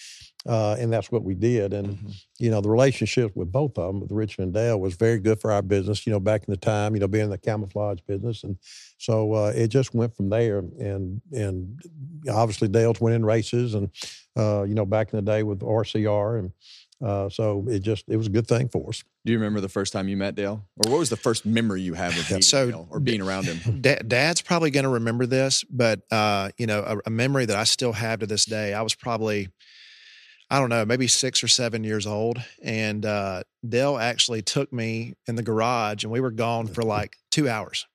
uh, 0.48 0.76
and 0.78 0.90
that's 0.90 1.12
what 1.12 1.22
we 1.22 1.34
did. 1.34 1.74
And 1.74 1.88
mm-hmm. 1.88 2.08
you 2.38 2.50
know, 2.50 2.62
the 2.62 2.70
relationship 2.70 3.36
with 3.36 3.52
both 3.52 3.76
of 3.76 3.92
them, 3.92 4.00
with 4.00 4.10
Richard 4.10 4.42
and 4.42 4.54
Dale, 4.54 4.80
was 4.80 4.96
very 4.96 5.18
good 5.18 5.40
for 5.40 5.52
our 5.52 5.60
business. 5.60 6.06
You 6.06 6.12
know, 6.12 6.20
back 6.20 6.44
in 6.48 6.50
the 6.50 6.56
time, 6.56 6.94
you 6.94 7.00
know, 7.00 7.06
being 7.06 7.24
in 7.24 7.30
the 7.30 7.38
camouflage 7.38 8.00
business, 8.06 8.42
and 8.44 8.56
so 8.96 9.34
uh, 9.34 9.52
it 9.54 9.68
just 9.68 9.94
went 9.94 10.16
from 10.16 10.30
there. 10.30 10.58
And 10.58 11.20
and 11.32 11.78
obviously 12.30 12.68
Dale's 12.68 13.00
winning 13.00 13.26
races, 13.26 13.74
and 13.74 13.90
uh, 14.36 14.62
you 14.62 14.74
know, 14.74 14.86
back 14.86 15.12
in 15.12 15.22
the 15.22 15.30
day 15.30 15.42
with 15.42 15.60
RCR, 15.60 16.38
and 16.38 16.52
uh, 17.06 17.28
so 17.28 17.66
it 17.68 17.80
just 17.80 18.04
it 18.08 18.16
was 18.16 18.26
a 18.26 18.30
good 18.30 18.46
thing 18.46 18.70
for 18.70 18.88
us. 18.88 19.04
Do 19.26 19.32
you 19.32 19.38
remember 19.38 19.60
the 19.60 19.68
first 19.68 19.92
time 19.92 20.08
you 20.08 20.16
met 20.16 20.34
Dale, 20.34 20.66
or 20.78 20.90
what 20.90 20.98
was 20.98 21.10
the 21.10 21.16
first 21.16 21.44
memory 21.44 21.82
you 21.82 21.92
had 21.92 22.14
with 22.14 22.42
so, 22.42 22.70
Dale, 22.70 22.88
or 22.90 23.00
being 23.00 23.20
around 23.20 23.44
him? 23.44 23.82
Dad's 24.08 24.40
probably 24.40 24.70
going 24.70 24.84
to 24.84 24.90
remember 24.90 25.26
this, 25.26 25.62
but 25.64 26.00
uh, 26.10 26.52
you 26.56 26.66
know, 26.66 26.80
a, 26.80 27.08
a 27.08 27.10
memory 27.10 27.44
that 27.44 27.56
I 27.56 27.64
still 27.64 27.92
have 27.92 28.20
to 28.20 28.26
this 28.26 28.46
day. 28.46 28.72
I 28.72 28.80
was 28.80 28.94
probably 28.94 29.48
I 30.50 30.58
don't 30.58 30.70
know, 30.70 30.84
maybe 30.84 31.06
six 31.06 31.44
or 31.44 31.48
seven 31.48 31.84
years 31.84 32.06
old. 32.06 32.42
And 32.62 33.04
uh, 33.04 33.42
Dale 33.66 33.98
actually 33.98 34.42
took 34.42 34.72
me 34.72 35.14
in 35.26 35.34
the 35.34 35.42
garage 35.42 36.04
and 36.04 36.12
we 36.12 36.20
were 36.20 36.30
gone 36.30 36.66
for 36.68 36.82
like 36.82 37.16
two 37.30 37.48
hours. 37.48 37.86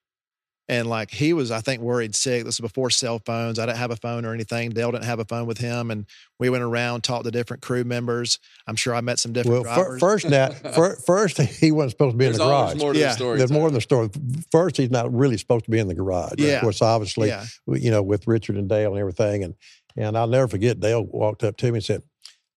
And 0.69 0.87
like 0.87 1.11
he 1.11 1.33
was, 1.33 1.51
I 1.51 1.59
think, 1.59 1.81
worried 1.81 2.15
sick. 2.15 2.45
This 2.45 2.61
was 2.61 2.71
before 2.71 2.89
cell 2.89 3.19
phones. 3.19 3.59
I 3.59 3.65
didn't 3.65 3.79
have 3.79 3.91
a 3.91 3.97
phone 3.97 4.23
or 4.23 4.33
anything. 4.33 4.69
Dale 4.69 4.91
didn't 4.91 5.03
have 5.03 5.19
a 5.19 5.25
phone 5.25 5.45
with 5.45 5.57
him. 5.57 5.91
And 5.91 6.05
we 6.39 6.49
went 6.49 6.63
around, 6.63 7.03
talked 7.03 7.25
to 7.25 7.31
different 7.31 7.61
crew 7.61 7.83
members. 7.83 8.39
I'm 8.65 8.77
sure 8.77 8.95
I 8.95 9.01
met 9.01 9.19
some 9.19 9.33
different 9.33 9.65
well, 9.65 9.75
drivers. 9.75 9.99
first, 9.99 10.29
that, 10.29 11.03
first, 11.05 11.41
he 11.41 11.71
wasn't 11.73 11.91
supposed 11.91 12.13
to 12.13 12.17
be 12.17 12.25
There's 12.25 12.37
in 12.37 12.43
the 12.43 12.45
garage. 12.45 12.75
More 12.77 12.95
yeah. 12.95 13.07
The 13.07 13.13
story, 13.13 13.37
There's 13.39 13.51
more 13.51 13.67
in 13.67 13.73
the 13.73 13.81
story. 13.81 14.09
First, 14.51 14.77
he's 14.77 14.89
not 14.89 15.13
really 15.13 15.37
supposed 15.37 15.65
to 15.65 15.71
be 15.71 15.79
in 15.79 15.89
the 15.89 15.95
garage. 15.95 16.35
Yeah. 16.37 16.55
Of 16.55 16.61
course, 16.61 16.81
obviously, 16.81 17.27
yeah. 17.27 17.45
you 17.67 17.91
know, 17.91 18.01
with 18.01 18.25
Richard 18.25 18.55
and 18.55 18.69
Dale 18.69 18.91
and 18.91 18.99
everything. 18.99 19.43
And, 19.43 19.55
and 19.97 20.17
I'll 20.17 20.27
never 20.27 20.47
forget, 20.47 20.79
Dale 20.79 21.03
walked 21.03 21.43
up 21.43 21.57
to 21.57 21.65
me 21.65 21.77
and 21.77 21.83
said, 21.83 22.03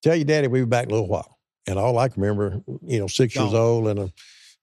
tell 0.07 0.17
your 0.17 0.25
daddy 0.25 0.49
we 0.49 0.61
be 0.61 0.67
back 0.67 0.87
a 0.87 0.91
little 0.91 1.09
while. 1.09 1.39
And 1.67 1.79
all 1.79 1.99
I 1.99 2.09
can 2.09 2.23
remember, 2.23 2.63
you 2.83 3.01
know, 3.01 3.09
six 3.09 3.35
years 3.35 3.53
old 3.53 3.89
and 3.89 3.99
a, 3.99 4.13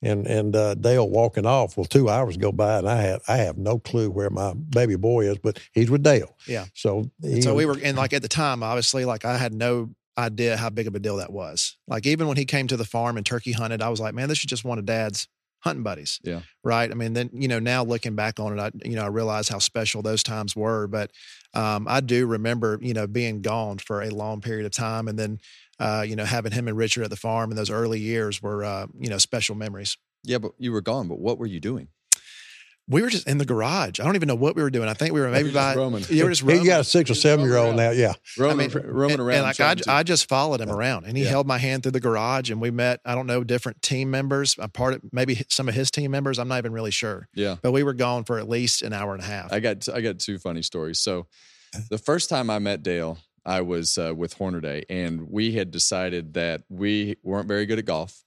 and 0.02 0.26
and 0.26 0.56
uh, 0.56 0.76
Dale 0.76 1.10
walking 1.10 1.46
off. 1.46 1.76
Well, 1.76 1.86
two 1.86 2.10
hours 2.10 2.38
go 2.38 2.52
by, 2.52 2.78
and 2.78 2.90
I 2.90 3.02
have 3.02 3.22
I 3.28 3.38
have 3.38 3.58
no 3.58 3.80
clue 3.80 4.10
where 4.10 4.30
my 4.30 4.54
baby 4.54 4.96
boy 4.96 5.30
is, 5.30 5.38
but 5.38 5.60
he's 5.74 5.90
with 5.90 6.04
Dale. 6.04 6.36
Yeah. 6.48 6.66
So 6.74 7.10
he, 7.22 7.42
so 7.42 7.56
we 7.56 7.66
were, 7.66 7.78
and 7.84 7.98
like 7.98 8.14
at 8.14 8.22
the 8.22 8.28
time, 8.28 8.64
obviously, 8.64 9.06
like 9.06 9.26
I 9.26 9.38
had 9.38 9.54
no 9.54 9.90
idea 10.18 10.56
how 10.56 10.70
big 10.70 10.88
of 10.88 10.96
a 10.96 11.00
deal 11.00 11.18
that 11.18 11.32
was. 11.32 11.78
Like 11.88 12.06
even 12.06 12.28
when 12.28 12.38
he 12.38 12.46
came 12.46 12.68
to 12.68 12.78
the 12.78 12.86
farm 12.86 13.18
and 13.18 13.26
turkey 13.26 13.52
hunted, 13.52 13.82
I 13.82 13.90
was 13.90 14.00
like, 14.00 14.14
man, 14.14 14.30
this 14.30 14.40
is 14.40 14.46
just 14.46 14.64
one 14.64 14.78
of 14.78 14.86
Dad's 14.86 15.28
hunting 15.63 15.84
buddies. 15.84 16.20
Yeah. 16.24 16.41
Right. 16.63 16.91
I 16.91 16.93
mean, 16.93 17.13
then 17.13 17.29
you 17.34 17.48
know, 17.48 17.60
now 17.60 17.84
looking 17.84 18.15
back 18.15 18.39
on 18.39 18.58
it, 18.58 18.62
I 18.62 18.72
you 18.88 18.96
know 18.96 19.03
I 19.03 19.08
realize 19.08 19.48
how 19.48 19.60
special 19.60 20.01
those 20.01 20.22
times 20.22 20.55
were. 20.55 20.88
But 20.88 21.12
um, 21.53 21.88
I 21.89 22.01
do 22.01 22.27
remember 22.27 22.77
you 22.82 22.93
know 22.93 23.08
being 23.08 23.41
gone 23.41 23.77
for 23.77 24.01
a 24.01 24.10
long 24.10 24.41
period 24.41 24.65
of 24.65 24.74
time, 24.74 25.08
and 25.08 25.17
then 25.17 25.39
uh, 25.79 26.03
you 26.08 26.15
know 26.15 26.25
having 26.25 26.51
him 26.51 26.67
and 26.67 26.77
Richard 26.77 27.03
at 27.03 27.10
the 27.10 27.15
farm 27.15 27.50
in 27.50 27.58
those 27.58 27.70
early 27.70 28.00
years 28.00 28.41
were 28.41 28.63
uh, 28.63 28.88
you 29.00 29.10
know 29.10 29.17
special 29.17 29.55
memories. 29.55 29.98
Yeah, 30.24 30.38
but 30.38 30.51
you 30.58 30.72
were 30.72 30.82
gone. 30.82 31.08
But 31.08 31.20
what 31.20 31.38
were 31.38 31.46
you 31.48 31.60
doing? 31.60 31.88
We 32.90 33.02
were 33.02 33.10
just 33.10 33.28
in 33.28 33.38
the 33.38 33.46
garage. 33.46 34.02
I 34.02 34.04
don't 34.04 34.16
even 34.16 34.28
know 34.28 34.36
what 34.36 34.58
we 34.58 34.62
were 34.62 34.70
doing. 34.70 34.90
I 34.90 34.94
think 34.94 35.13
we 35.13 35.22
were 35.22 35.30
maybe 35.30 35.50
You're 35.50 35.54
by 35.54 35.75
roaming. 35.75 36.04
You 36.10 36.25
were 36.25 36.30
just 36.30 36.42
he 36.44 36.48
roaming. 36.50 36.66
got 36.66 36.82
a 36.82 36.84
six 36.84 37.10
or 37.10 37.16
seven 37.16 37.46
year 37.46 37.56
old 37.58 37.78
now. 37.78 37.92
Yeah, 37.92 38.13
Roaming, 38.38 38.72
I 38.72 38.75
mean, 38.75 38.86
roaming 38.88 39.12
and, 39.13 39.20
around. 39.22 39.36
And 39.38 39.44
like 39.44 39.60
I, 39.62 39.75
to- 39.75 39.92
I 39.92 40.04
just 40.04 40.28
followed 40.28 40.60
him 40.60 40.70
around, 40.70 41.06
and 41.06 41.16
he 41.16 41.24
Yeah. 41.24 41.30
held 41.30 41.48
my 41.48 41.58
hand 41.58 41.84
through 41.84 41.94
the 41.94 42.02
garage, 42.02 42.50
and 42.50 42.60
we 42.60 42.72
met. 42.72 43.00
I 43.06 43.16
don't 43.16 43.25
know 43.28 43.44
different 43.46 43.82
team 43.82 44.12
members. 44.12 44.56
A 44.60 44.68
part 44.68 44.96
of 44.96 45.02
maybe 45.13 45.46
some 45.50 45.70
of 45.70 45.75
his 45.75 45.92
team 45.92 46.12
members. 46.12 46.40
I'm 46.40 46.50
not 46.50 46.58
even 46.58 46.74
really 46.74 46.92
sure, 46.92 47.30
yeah. 47.34 47.56
but 47.62 47.72
we 47.72 47.84
were 47.84 47.94
gone 47.94 48.25
for 48.25 48.38
at 48.38 48.50
least 48.50 48.82
an 48.82 48.92
hour 48.92 49.13
and 49.13 49.24
a 49.24 49.25
half. 49.25 49.54
I 49.54 49.62
got 49.62 49.88
I 49.88 50.02
got 50.02 50.20
two 50.20 50.38
funny 50.38 50.62
stories. 50.62 51.00
So, 51.00 51.28
the 51.90 51.98
first 51.98 52.30
time 52.30 52.50
I 52.50 52.60
met 52.60 52.84
Dale, 52.84 53.18
I 53.46 53.62
was 53.62 53.98
uh, 53.98 54.13
with 54.13 54.34
Hornaday, 54.34 54.84
and 54.90 55.30
we 55.30 55.54
had 55.54 55.72
decided 55.72 56.34
that 56.34 56.63
we 56.70 57.16
weren't 57.24 57.48
very 57.48 57.66
good 57.66 57.80
at 57.80 57.86
golf, 57.86 58.24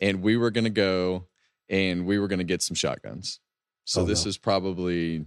and 0.00 0.22
we 0.22 0.36
were 0.36 0.50
going 0.50 0.64
to 0.64 0.70
go 0.70 1.28
and 1.68 2.04
we 2.06 2.18
were 2.18 2.28
going 2.28 2.38
to 2.38 2.44
get 2.44 2.62
some 2.62 2.74
shotguns. 2.76 3.40
So 3.86 4.02
Oh, 4.02 4.04
this 4.04 4.24
no. 4.24 4.28
is 4.28 4.36
probably 4.38 5.24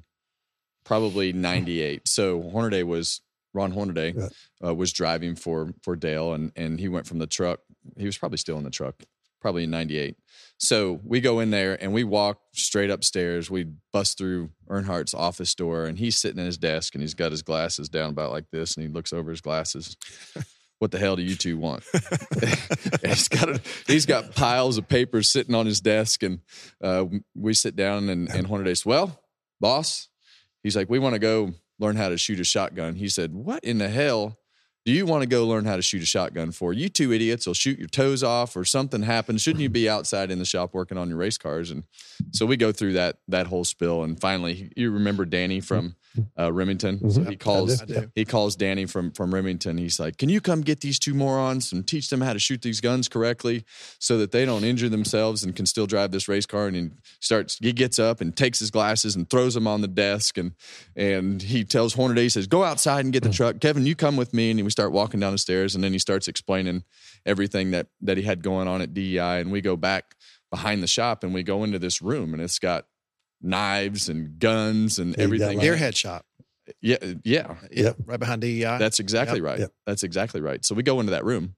probably 0.86 1.34
'98. 1.34 2.08
So 2.08 2.42
Hornaday 2.42 2.84
was 2.84 3.22
Ron 3.54 3.72
Hornaday 3.72 4.14
uh, 4.64 4.76
was 4.76 4.94
driving 4.94 5.36
for 5.36 5.74
for 5.82 5.96
Dale, 5.96 6.34
and 6.34 6.52
and 6.56 6.80
he 6.80 6.88
went 6.88 7.08
from 7.08 7.18
the 7.20 7.28
truck. 7.28 7.62
He 7.98 8.06
was 8.06 8.18
probably 8.18 8.38
still 8.38 8.58
in 8.58 8.64
the 8.64 8.70
truck, 8.70 8.96
probably 9.42 9.64
in 9.64 9.72
'98. 9.72 10.16
So 10.58 11.00
we 11.04 11.22
go 11.22 11.40
in 11.40 11.52
there 11.52 11.82
and 11.82 11.94
we 11.94 12.04
walk 12.04 12.40
straight 12.54 12.90
upstairs. 12.90 13.50
We 13.50 13.66
bust 13.94 14.18
through 14.18 14.50
Earnhardt's 14.70 15.14
office 15.14 15.56
door, 15.56 15.86
and 15.86 15.98
he's 15.98 16.18
sitting 16.18 16.40
at 16.40 16.46
his 16.46 16.58
desk 16.58 16.94
and 16.96 17.02
he's 17.02 17.14
got 17.14 17.32
his 17.32 17.42
glasses 17.42 17.88
down 17.90 18.10
about 18.12 18.32
like 18.32 18.52
this, 18.52 18.76
and 18.76 18.86
he 18.86 18.92
looks 18.92 19.14
over 19.14 19.32
his 19.32 19.42
glasses. 19.42 19.96
What 20.80 20.92
the 20.92 20.98
hell 20.98 21.18
do 21.18 21.22
you 21.22 21.36
two 21.36 21.58
want? 21.58 21.84
He's 23.04 23.28
got 23.28 23.50
a, 23.50 23.62
he's 23.86 24.06
got 24.06 24.34
piles 24.34 24.78
of 24.78 24.88
papers 24.88 25.30
sitting 25.30 25.54
on 25.54 25.66
his 25.66 25.82
desk, 25.82 26.24
and 26.24 26.40
uh, 26.82 27.06
we 27.36 27.54
sit 27.54 27.76
down 27.76 28.08
and 28.10 28.30
and 28.30 28.48
Hornaday 28.48 28.74
says, 28.74 28.86
"Well, 28.86 29.22
boss," 29.60 30.08
he's 30.64 30.78
like, 30.78 30.90
"We 30.90 30.98
want 30.98 31.16
to 31.16 31.20
go 31.20 31.52
learn 31.80 31.98
how 31.98 32.08
to 32.10 32.18
shoot 32.18 32.40
a 32.40 32.46
shotgun." 32.46 32.96
He 32.96 33.10
said, 33.10 33.34
"What 33.34 33.64
in 33.64 33.78
the 33.78 33.90
hell?" 33.90 34.39
Do 34.90 34.96
you 34.96 35.06
want 35.06 35.22
to 35.22 35.28
go 35.28 35.46
learn 35.46 35.66
how 35.66 35.76
to 35.76 35.84
shoot 35.84 36.02
a 36.02 36.06
shotgun 36.08 36.52
for? 36.52 36.74
You 36.74 36.90
two 36.90 37.14
idiots 37.14 37.46
will 37.46 37.54
shoot 37.54 37.78
your 37.78 37.88
toes 37.88 38.24
off 38.24 38.56
or 38.56 38.66
something 38.66 39.04
happens. 39.04 39.44
Shouldn't 39.44 39.62
you 39.62 39.70
be 39.70 39.88
outside 39.88 40.32
in 40.32 40.40
the 40.40 40.46
shop 40.46 40.74
working 40.74 40.98
on 40.98 41.10
your 41.10 41.18
race 41.20 41.38
cars? 41.38 41.70
And 41.70 41.84
so 42.32 42.48
we 42.48 42.58
go 42.58 42.72
through 42.72 42.94
that 42.94 43.18
that 43.28 43.46
whole 43.46 43.64
spill. 43.64 44.02
And 44.02 44.20
finally, 44.20 44.72
you 44.76 44.90
remember 44.90 45.26
Danny 45.26 45.60
from 45.60 45.96
uh, 46.40 46.52
Remington? 46.52 47.08
So 47.12 47.24
he 47.24 47.36
calls 47.36 47.84
he 48.16 48.26
calls 48.26 48.56
Danny 48.56 48.88
from 48.88 49.12
from 49.12 49.32
Remington. 49.32 49.78
He's 49.78 50.00
like, 50.00 50.18
"Can 50.18 50.28
you 50.28 50.42
come 50.42 50.62
get 50.62 50.82
these 50.82 50.98
two 50.98 51.14
morons 51.14 51.72
and 51.72 51.88
teach 51.88 52.10
them 52.10 52.22
how 52.22 52.34
to 52.34 52.40
shoot 52.40 52.64
these 52.64 52.82
guns 52.82 53.08
correctly, 53.08 53.66
so 54.00 54.18
that 54.18 54.32
they 54.32 54.44
don't 54.44 54.64
injure 54.64 54.90
themselves 54.90 55.44
and 55.44 55.56
can 55.56 55.68
still 55.68 55.86
drive 55.86 56.10
this 56.10 56.28
race 56.28 56.48
car?" 56.48 56.66
And 56.66 56.76
he 56.76 56.90
starts. 57.20 57.60
He 57.60 57.74
gets 57.74 58.00
up 58.00 58.22
and 58.22 58.36
takes 58.36 58.58
his 58.58 58.72
glasses 58.72 59.16
and 59.16 59.30
throws 59.30 59.54
them 59.54 59.68
on 59.68 59.82
the 59.82 59.88
desk, 59.88 60.40
and 60.40 60.54
and 60.96 61.44
he 61.44 61.64
tells 61.64 61.94
Hornaday, 61.94 62.24
he 62.24 62.30
says, 62.30 62.48
"Go 62.48 62.64
outside 62.64 63.06
and 63.06 63.14
get 63.14 63.22
the 63.22 63.30
truck, 63.30 63.60
Kevin. 63.60 63.86
You 63.86 63.96
come 63.96 64.18
with 64.18 64.34
me." 64.34 64.50
And 64.50 64.60
we 64.64 64.72
start 64.80 64.94
walking 64.94 65.20
down 65.20 65.34
the 65.34 65.38
stairs, 65.38 65.76
and 65.76 65.84
then 65.84 65.92
he 65.92 66.00
starts 66.00 66.28
explaining 66.30 66.84
everything 67.26 67.72
that 67.72 67.88
that 68.02 68.16
he 68.18 68.24
had 68.24 68.42
going 68.42 68.68
on 68.68 68.82
at 68.82 68.94
DEI, 68.94 69.42
and 69.42 69.52
we 69.52 69.60
go 69.62 69.76
back 69.76 70.16
behind 70.50 70.82
the 70.82 70.88
shop 70.88 71.24
and 71.24 71.34
we 71.34 71.44
go 71.44 71.64
into 71.66 71.78
this 71.78 72.02
room, 72.02 72.34
and 72.34 72.42
it's 72.42 72.60
got 72.60 72.86
knives 73.42 74.10
and 74.10 74.40
guns 74.40 74.98
and 75.00 75.16
Yeah, 75.18 75.24
everything. 75.24 75.58
like- 75.58 75.68
Airhead 75.68 75.96
shop. 75.96 76.26
Yeah, 76.82 76.98
uh, 77.02 77.14
yeah, 77.24 77.56
Yep. 77.72 77.98
Right 78.06 78.20
behind 78.20 78.42
DEI. 78.42 78.78
that's 78.78 79.00
exactly 79.00 79.40
Yep. 79.40 79.44
right. 79.46 79.60
Yep. 79.60 79.74
That's 79.86 80.04
exactly 80.04 80.40
right. 80.40 80.64
So 80.64 80.76
we 80.76 80.84
go 80.84 81.00
into 81.00 81.12
that 81.12 81.26
room 81.26 81.56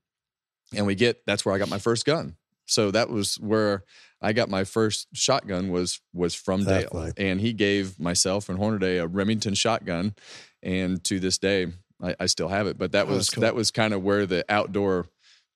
and 0.73 0.85
we 0.87 0.95
get 0.95 1.21
that's 1.27 1.43
where 1.45 1.53
I 1.53 1.57
got 1.57 1.69
my 1.69 1.79
first 1.79 2.05
gun. 2.05 2.37
So 2.65 2.91
that 2.91 3.09
was 3.09 3.35
where 3.35 3.83
I 4.21 4.31
got 4.33 4.49
my 4.49 4.63
first 4.63 5.07
shotgun 5.13 5.69
was 5.69 5.99
was 6.13 6.33
from 6.33 6.63
That's 6.63 6.89
Dale. 6.89 7.01
right. 7.01 7.13
And 7.17 7.41
he 7.41 7.51
gave 7.53 7.99
myself 7.99 8.47
and 8.49 8.57
Hornaday 8.57 8.97
a 8.97 9.05
Remington 9.07 9.53
shotgun. 9.53 10.15
And 10.63 11.03
to 11.05 11.19
this 11.19 11.37
day, 11.37 11.67
I, 12.01 12.15
I 12.19 12.25
still 12.27 12.47
have 12.49 12.67
it. 12.67 12.77
But 12.77 12.91
that 12.93 13.07
Oh, 13.07 13.11
was 13.15 13.29
cool. 13.29 13.41
that 13.41 13.55
was 13.55 13.71
kind 13.71 13.93
of 13.93 14.01
where 14.03 14.25
the 14.25 14.43
outdoor 14.49 15.07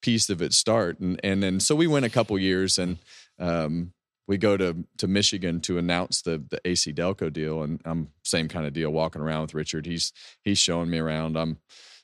piece 0.02 0.30
of 0.30 0.42
it 0.42 0.54
start. 0.54 1.00
And 1.00 1.20
and 1.24 1.42
then 1.42 1.60
so 1.60 1.75
we 1.75 1.88
went 1.88 2.06
a 2.06 2.10
couple 2.10 2.38
years 2.40 2.78
and 2.78 2.98
um 3.40 3.92
we 4.28 4.38
go 4.38 4.58
to 4.58 4.86
to 4.98 5.08
Michigan 5.08 5.62
to 5.62 5.78
announce 5.78 6.22
the 6.22 6.44
the 6.50 6.60
AC 6.66 6.94
Delco 6.94 7.32
deal, 7.32 7.62
and 7.62 7.80
I'm 7.86 8.10
same 8.24 8.48
kind 8.48 8.66
of 8.66 8.74
deal 8.74 8.90
walking 8.92 9.22
around 9.22 9.42
with 9.42 9.54
Richard. 9.54 9.86
He's 9.86 10.12
he's 10.44 10.58
showing 10.58 10.90
me 10.90 10.98
around. 10.98 11.38
I'm 11.38 11.60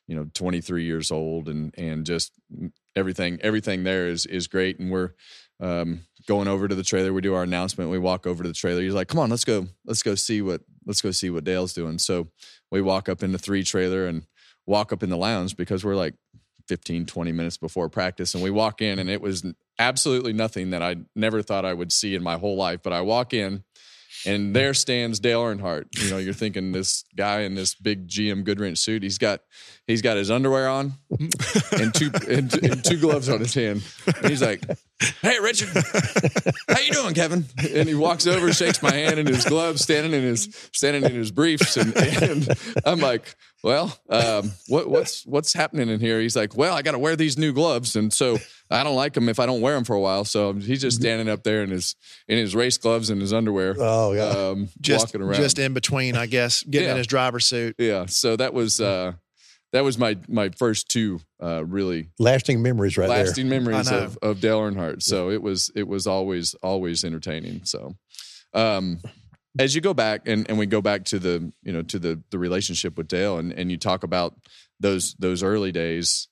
you 0.07 0.15
know 0.15 0.27
23 0.33 0.83
years 0.83 1.11
old, 1.11 1.47
and 1.49 1.73
and 1.77 2.05
just 2.05 2.31
everything 2.95 3.39
everything 3.41 3.83
there 3.83 4.07
is 4.07 4.25
is 4.27 4.47
great. 4.47 4.77
And 4.79 4.91
we're 4.91 5.11
um, 5.59 6.01
going 6.27 6.47
over 6.47 6.67
to 6.67 6.75
the 6.75 6.83
trailer. 6.83 7.11
We 7.13 7.21
do 7.21 7.33
our 7.33 7.43
announcement. 7.43 7.89
We 7.89 7.97
walk 7.99 8.27
over 8.27 8.43
to 8.43 8.49
the 8.49 8.53
trailer. 8.55 8.81
He's 8.81 8.93
like, 8.93 9.07
"Come 9.07 9.19
on, 9.19 9.29
let's 9.31 9.45
go. 9.45 9.67
Let's 9.85 10.03
go 10.03 10.13
see 10.15 10.41
what 10.43 10.61
let's 10.85 11.01
go 11.01 11.09
see 11.11 11.29
what 11.31 11.43
Dale's 11.43 11.73
doing." 11.73 11.97
So 11.97 12.27
we 12.71 12.81
walk 12.81 13.09
up 13.09 13.23
in 13.23 13.31
the 13.31 13.39
three 13.39 13.63
trailer 13.63 14.05
and 14.05 14.27
walk 14.71 14.93
up 14.93 15.03
in 15.03 15.09
the 15.09 15.17
lounge 15.17 15.57
because 15.57 15.83
we're 15.83 15.95
like 15.95 16.15
15 16.67 17.05
20 17.05 17.31
minutes 17.33 17.57
before 17.57 17.89
practice 17.89 18.33
and 18.33 18.41
we 18.41 18.49
walk 18.49 18.81
in 18.81 18.99
and 18.99 19.09
it 19.09 19.21
was 19.21 19.45
absolutely 19.77 20.31
nothing 20.31 20.69
that 20.69 20.81
I 20.81 20.95
never 21.15 21.41
thought 21.41 21.65
I 21.65 21.73
would 21.73 21.91
see 21.91 22.15
in 22.15 22.23
my 22.23 22.37
whole 22.37 22.55
life 22.55 22.79
but 22.81 22.93
I 22.93 23.01
walk 23.01 23.33
in 23.33 23.63
and 24.25 24.55
there 24.55 24.73
stands 24.73 25.19
Dale 25.19 25.41
Earnhardt. 25.41 25.85
You 26.01 26.09
know 26.09 26.17
you're 26.17 26.33
thinking 26.33 26.71
this 26.71 27.03
guy 27.17 27.41
in 27.41 27.55
this 27.55 27.75
big 27.75 28.07
GM 28.07 28.45
Goodwrench 28.45 28.77
suit 28.77 29.03
he's 29.03 29.17
got 29.17 29.41
he's 29.91 30.01
got 30.01 30.17
his 30.17 30.31
underwear 30.31 30.67
on 30.69 30.93
and 31.71 31.93
two 31.93 32.09
and, 32.29 32.53
and 32.63 32.83
two 32.83 32.97
gloves 32.97 33.29
on 33.29 33.39
his 33.39 33.53
hand 33.53 33.83
and 34.17 34.25
he's 34.29 34.41
like 34.41 34.63
hey 35.21 35.39
Richard 35.39 35.69
how 36.67 36.79
you 36.79 36.91
doing 36.91 37.13
Kevin 37.13 37.45
and 37.57 37.87
he 37.87 37.95
walks 37.95 38.25
over 38.27 38.51
shakes 38.53 38.81
my 38.81 38.93
hand 38.93 39.19
in 39.19 39.27
his 39.27 39.45
gloves 39.45 39.81
standing 39.81 40.13
in 40.13 40.21
his 40.23 40.69
standing 40.73 41.03
in 41.03 41.11
his 41.13 41.31
briefs 41.31 41.77
and, 41.77 41.95
and 41.97 42.49
I'm 42.85 42.99
like 42.99 43.35
well, 43.63 43.95
um, 44.09 44.51
what, 44.69 44.89
what's 44.89 45.23
what's 45.27 45.53
happening 45.53 45.87
in 45.89 45.99
here? 45.99 46.19
He's 46.19 46.35
like, 46.35 46.57
well, 46.57 46.73
I 46.75 46.81
got 46.81 46.93
to 46.93 46.97
wear 46.99 47.15
these 47.15 47.37
new 47.37 47.53
gloves, 47.53 47.95
and 47.95 48.11
so 48.11 48.39
I 48.71 48.83
don't 48.83 48.95
like 48.95 49.13
them 49.13 49.29
if 49.29 49.39
I 49.39 49.45
don't 49.45 49.61
wear 49.61 49.75
them 49.75 49.83
for 49.83 49.95
a 49.95 49.99
while. 49.99 50.25
So 50.25 50.53
he's 50.53 50.81
just 50.81 50.99
standing 50.99 51.29
up 51.29 51.43
there 51.43 51.61
in 51.61 51.69
his 51.69 51.95
in 52.27 52.39
his 52.39 52.55
race 52.55 52.79
gloves 52.79 53.11
and 53.11 53.21
his 53.21 53.33
underwear, 53.33 53.75
Oh 53.77 54.13
yeah. 54.13 54.23
um, 54.29 54.69
just, 54.81 55.05
walking 55.09 55.21
around. 55.21 55.35
just 55.35 55.59
in 55.59 55.75
between, 55.75 56.15
I 56.17 56.25
guess, 56.25 56.63
getting 56.63 56.87
Yeah. 56.87 56.93
in 56.93 56.97
his 56.97 57.05
driver's 57.05 57.45
suit. 57.45 57.75
yeah, 57.77 58.07
so 58.07 58.35
that 58.35 58.55
was 58.55 58.81
uh, 58.81 59.11
that 59.73 59.83
was 59.83 59.97
my 59.97 60.17
my 60.27 60.49
first 60.49 60.89
two 60.89 61.21
uh, 61.41 61.63
really 61.65 62.09
Lasting 62.19 62.61
memories 62.61 62.97
right 62.97 63.09
lasting 63.09 63.49
memories 63.49 63.89
of, 63.91 64.17
of 64.21 64.39
Dale 64.41 64.59
Earnhardt. 64.59 65.01
So 65.01 65.29
it 65.29 65.41
was 65.41 65.71
it 65.75 65.87
was 65.87 66.07
always 66.07 66.53
always 66.55 67.03
entertaining. 67.03 67.61
So 67.63 67.95
um, 68.53 68.99
as 69.59 69.75
you 69.75 69.81
go 69.81 69.93
back 69.93 70.21
and, 70.27 70.47
and 70.49 70.57
we 70.57 70.65
go 70.65 70.81
back 70.81 71.05
to 71.05 71.19
the 71.19 71.51
you 71.63 71.71
know 71.71 71.81
to 71.83 71.99
the 71.99 72.21
the 72.31 72.39
relationship 72.39 72.97
with 72.97 73.07
Dale 73.07 73.37
and, 73.37 73.51
and 73.53 73.71
you 73.71 73.77
talk 73.77 74.03
about 74.03 74.35
those 74.79 75.13
those 75.19 75.43
early 75.43 75.71
days, 75.71 76.27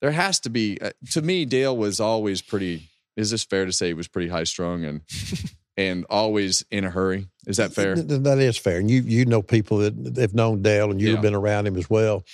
there 0.00 0.12
has 0.12 0.40
to 0.40 0.50
be 0.50 0.78
uh, 0.80 0.90
to 1.10 1.22
me 1.22 1.44
Dale 1.44 1.76
was 1.76 2.00
always 2.00 2.42
pretty. 2.42 2.88
Is 3.16 3.30
this 3.30 3.44
fair 3.44 3.64
to 3.64 3.72
say 3.72 3.88
he 3.88 3.94
was 3.94 4.08
pretty 4.08 4.28
high 4.28 4.42
strung 4.44 4.84
and 4.84 5.00
and 5.76 6.04
always 6.10 6.64
in 6.70 6.84
a 6.84 6.90
hurry? 6.90 7.28
Is 7.46 7.58
that 7.58 7.72
fair? 7.72 7.94
That 7.94 8.38
is 8.38 8.56
fair. 8.56 8.78
And 8.78 8.90
you 8.90 9.02
you 9.02 9.24
know 9.24 9.40
people 9.40 9.78
that 9.78 10.16
have 10.16 10.34
known 10.34 10.62
Dale 10.62 10.90
and 10.90 11.00
you've 11.00 11.14
Yeah. 11.16 11.20
been 11.20 11.34
around 11.34 11.66
him 11.68 11.76
as 11.76 11.88
well. 11.88 12.24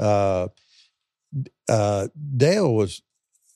Uh, 0.00 0.48
uh, 1.68 2.08
Dale 2.36 2.74
was 2.74 3.02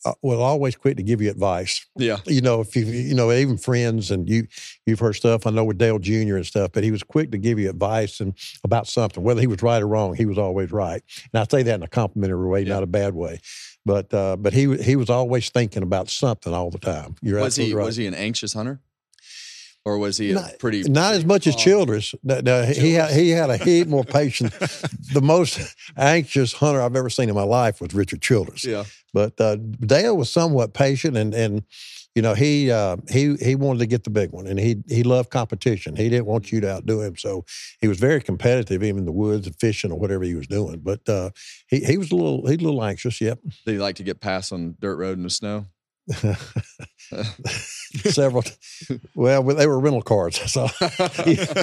uh, 0.04 0.12
was 0.22 0.38
always 0.38 0.76
quick 0.76 0.98
to 0.98 1.02
give 1.02 1.22
you 1.22 1.30
advice. 1.30 1.86
Yeah, 1.96 2.18
You 2.26 2.42
know, 2.42 2.60
if 2.60 2.76
you 2.76 2.84
you 2.84 3.14
know 3.14 3.32
even 3.32 3.56
friends 3.56 4.10
and 4.10 4.28
you 4.28 4.46
you've 4.86 5.00
heard 5.00 5.14
stuff. 5.14 5.46
I 5.46 5.50
know 5.50 5.64
with 5.64 5.78
Dale 5.78 5.98
Jr. 5.98 6.36
and 6.36 6.46
stuff, 6.46 6.72
but 6.72 6.84
he 6.84 6.90
was 6.90 7.02
quick 7.02 7.30
to 7.32 7.38
give 7.38 7.58
you 7.58 7.70
advice 7.70 8.20
and 8.20 8.34
about 8.62 8.86
something, 8.86 9.22
whether 9.22 9.40
he 9.40 9.46
was 9.46 9.62
right 9.62 9.82
or 9.82 9.88
wrong. 9.88 10.14
He 10.14 10.26
was 10.26 10.36
always 10.38 10.70
right. 10.72 11.02
And 11.32 11.40
I 11.40 11.46
say 11.50 11.62
that 11.62 11.74
in 11.76 11.82
a 11.82 11.88
complimentary 11.88 12.46
way, 12.48 12.62
Yeah. 12.62 12.74
not 12.74 12.82
a 12.82 12.86
bad 12.86 13.14
way. 13.14 13.40
But 13.86 14.12
uh, 14.12 14.36
but 14.36 14.52
he 14.52 14.76
he 14.76 14.94
was 14.96 15.08
always 15.10 15.48
thinking 15.50 15.82
about 15.82 16.08
something 16.10 16.52
all 16.52 16.70
the 16.70 16.78
time. 16.78 17.16
You're 17.22 17.40
was 17.40 17.56
he 17.56 17.72
right. 17.72 17.84
was 17.86 17.96
he 17.96 18.06
an 18.06 18.14
anxious 18.14 18.52
hunter? 18.52 18.80
Or 19.84 19.98
was 19.98 20.16
he 20.16 20.30
a 20.30 20.34
not, 20.34 20.58
pretty 20.58 20.82
not 20.84 21.14
as 21.14 21.24
much 21.24 21.46
as 21.46 21.54
Childress. 21.56 22.14
No, 22.22 22.40
no, 22.40 22.64
he 22.64 22.92
had 22.92 23.10
he 23.10 23.30
had 23.30 23.50
a 23.50 23.56
heap 23.56 23.86
more 23.86 24.04
patience. 24.04 24.54
the 25.12 25.20
most 25.20 25.60
anxious 25.96 26.52
hunter 26.52 26.80
I've 26.80 26.96
ever 26.96 27.10
seen 27.10 27.28
in 27.28 27.34
my 27.34 27.42
life 27.42 27.80
was 27.80 27.94
Richard 27.94 28.22
Childress. 28.22 28.64
Yeah. 28.64 28.84
But 29.12 29.40
uh, 29.40 29.56
Dale 29.56 30.16
was 30.16 30.30
somewhat 30.30 30.74
patient, 30.74 31.16
and 31.16 31.34
and 31.34 31.62
you 32.14 32.22
know 32.22 32.34
he 32.34 32.70
uh, 32.70 32.96
he 33.10 33.36
he 33.36 33.54
wanted 33.54 33.80
to 33.80 33.86
get 33.86 34.04
the 34.04 34.10
big 34.10 34.30
one, 34.32 34.46
and 34.46 34.58
he 34.58 34.82
he 34.88 35.02
loved 35.02 35.30
competition. 35.30 35.96
He 35.96 36.08
didn't 36.08 36.26
want 36.26 36.50
you 36.50 36.60
to 36.62 36.76
outdo 36.76 37.02
him, 37.02 37.16
so 37.16 37.44
he 37.80 37.86
was 37.86 37.98
very 37.98 38.22
competitive, 38.22 38.82
even 38.82 39.00
in 39.00 39.04
the 39.04 39.12
woods 39.12 39.46
and 39.46 39.56
fishing 39.56 39.92
or 39.92 39.98
whatever 39.98 40.24
he 40.24 40.34
was 40.34 40.46
doing. 40.46 40.80
But 40.80 41.08
uh, 41.08 41.30
he 41.68 41.80
he 41.80 41.98
was 41.98 42.10
a 42.10 42.16
little 42.16 42.46
he 42.46 42.54
a 42.54 42.58
little 42.58 42.82
anxious. 42.82 43.20
Yep. 43.20 43.40
Did 43.66 43.72
he 43.72 43.78
like 43.78 43.96
to 43.96 44.02
get 44.02 44.20
past 44.20 44.52
on 44.52 44.76
dirt 44.80 44.96
road 44.96 45.18
in 45.18 45.24
the 45.24 45.30
snow? 45.30 45.66
Several. 48.10 48.42
Well, 49.14 49.42
they 49.42 49.66
were 49.66 49.78
rental 49.78 50.02
cars. 50.02 50.38
So 50.54 50.68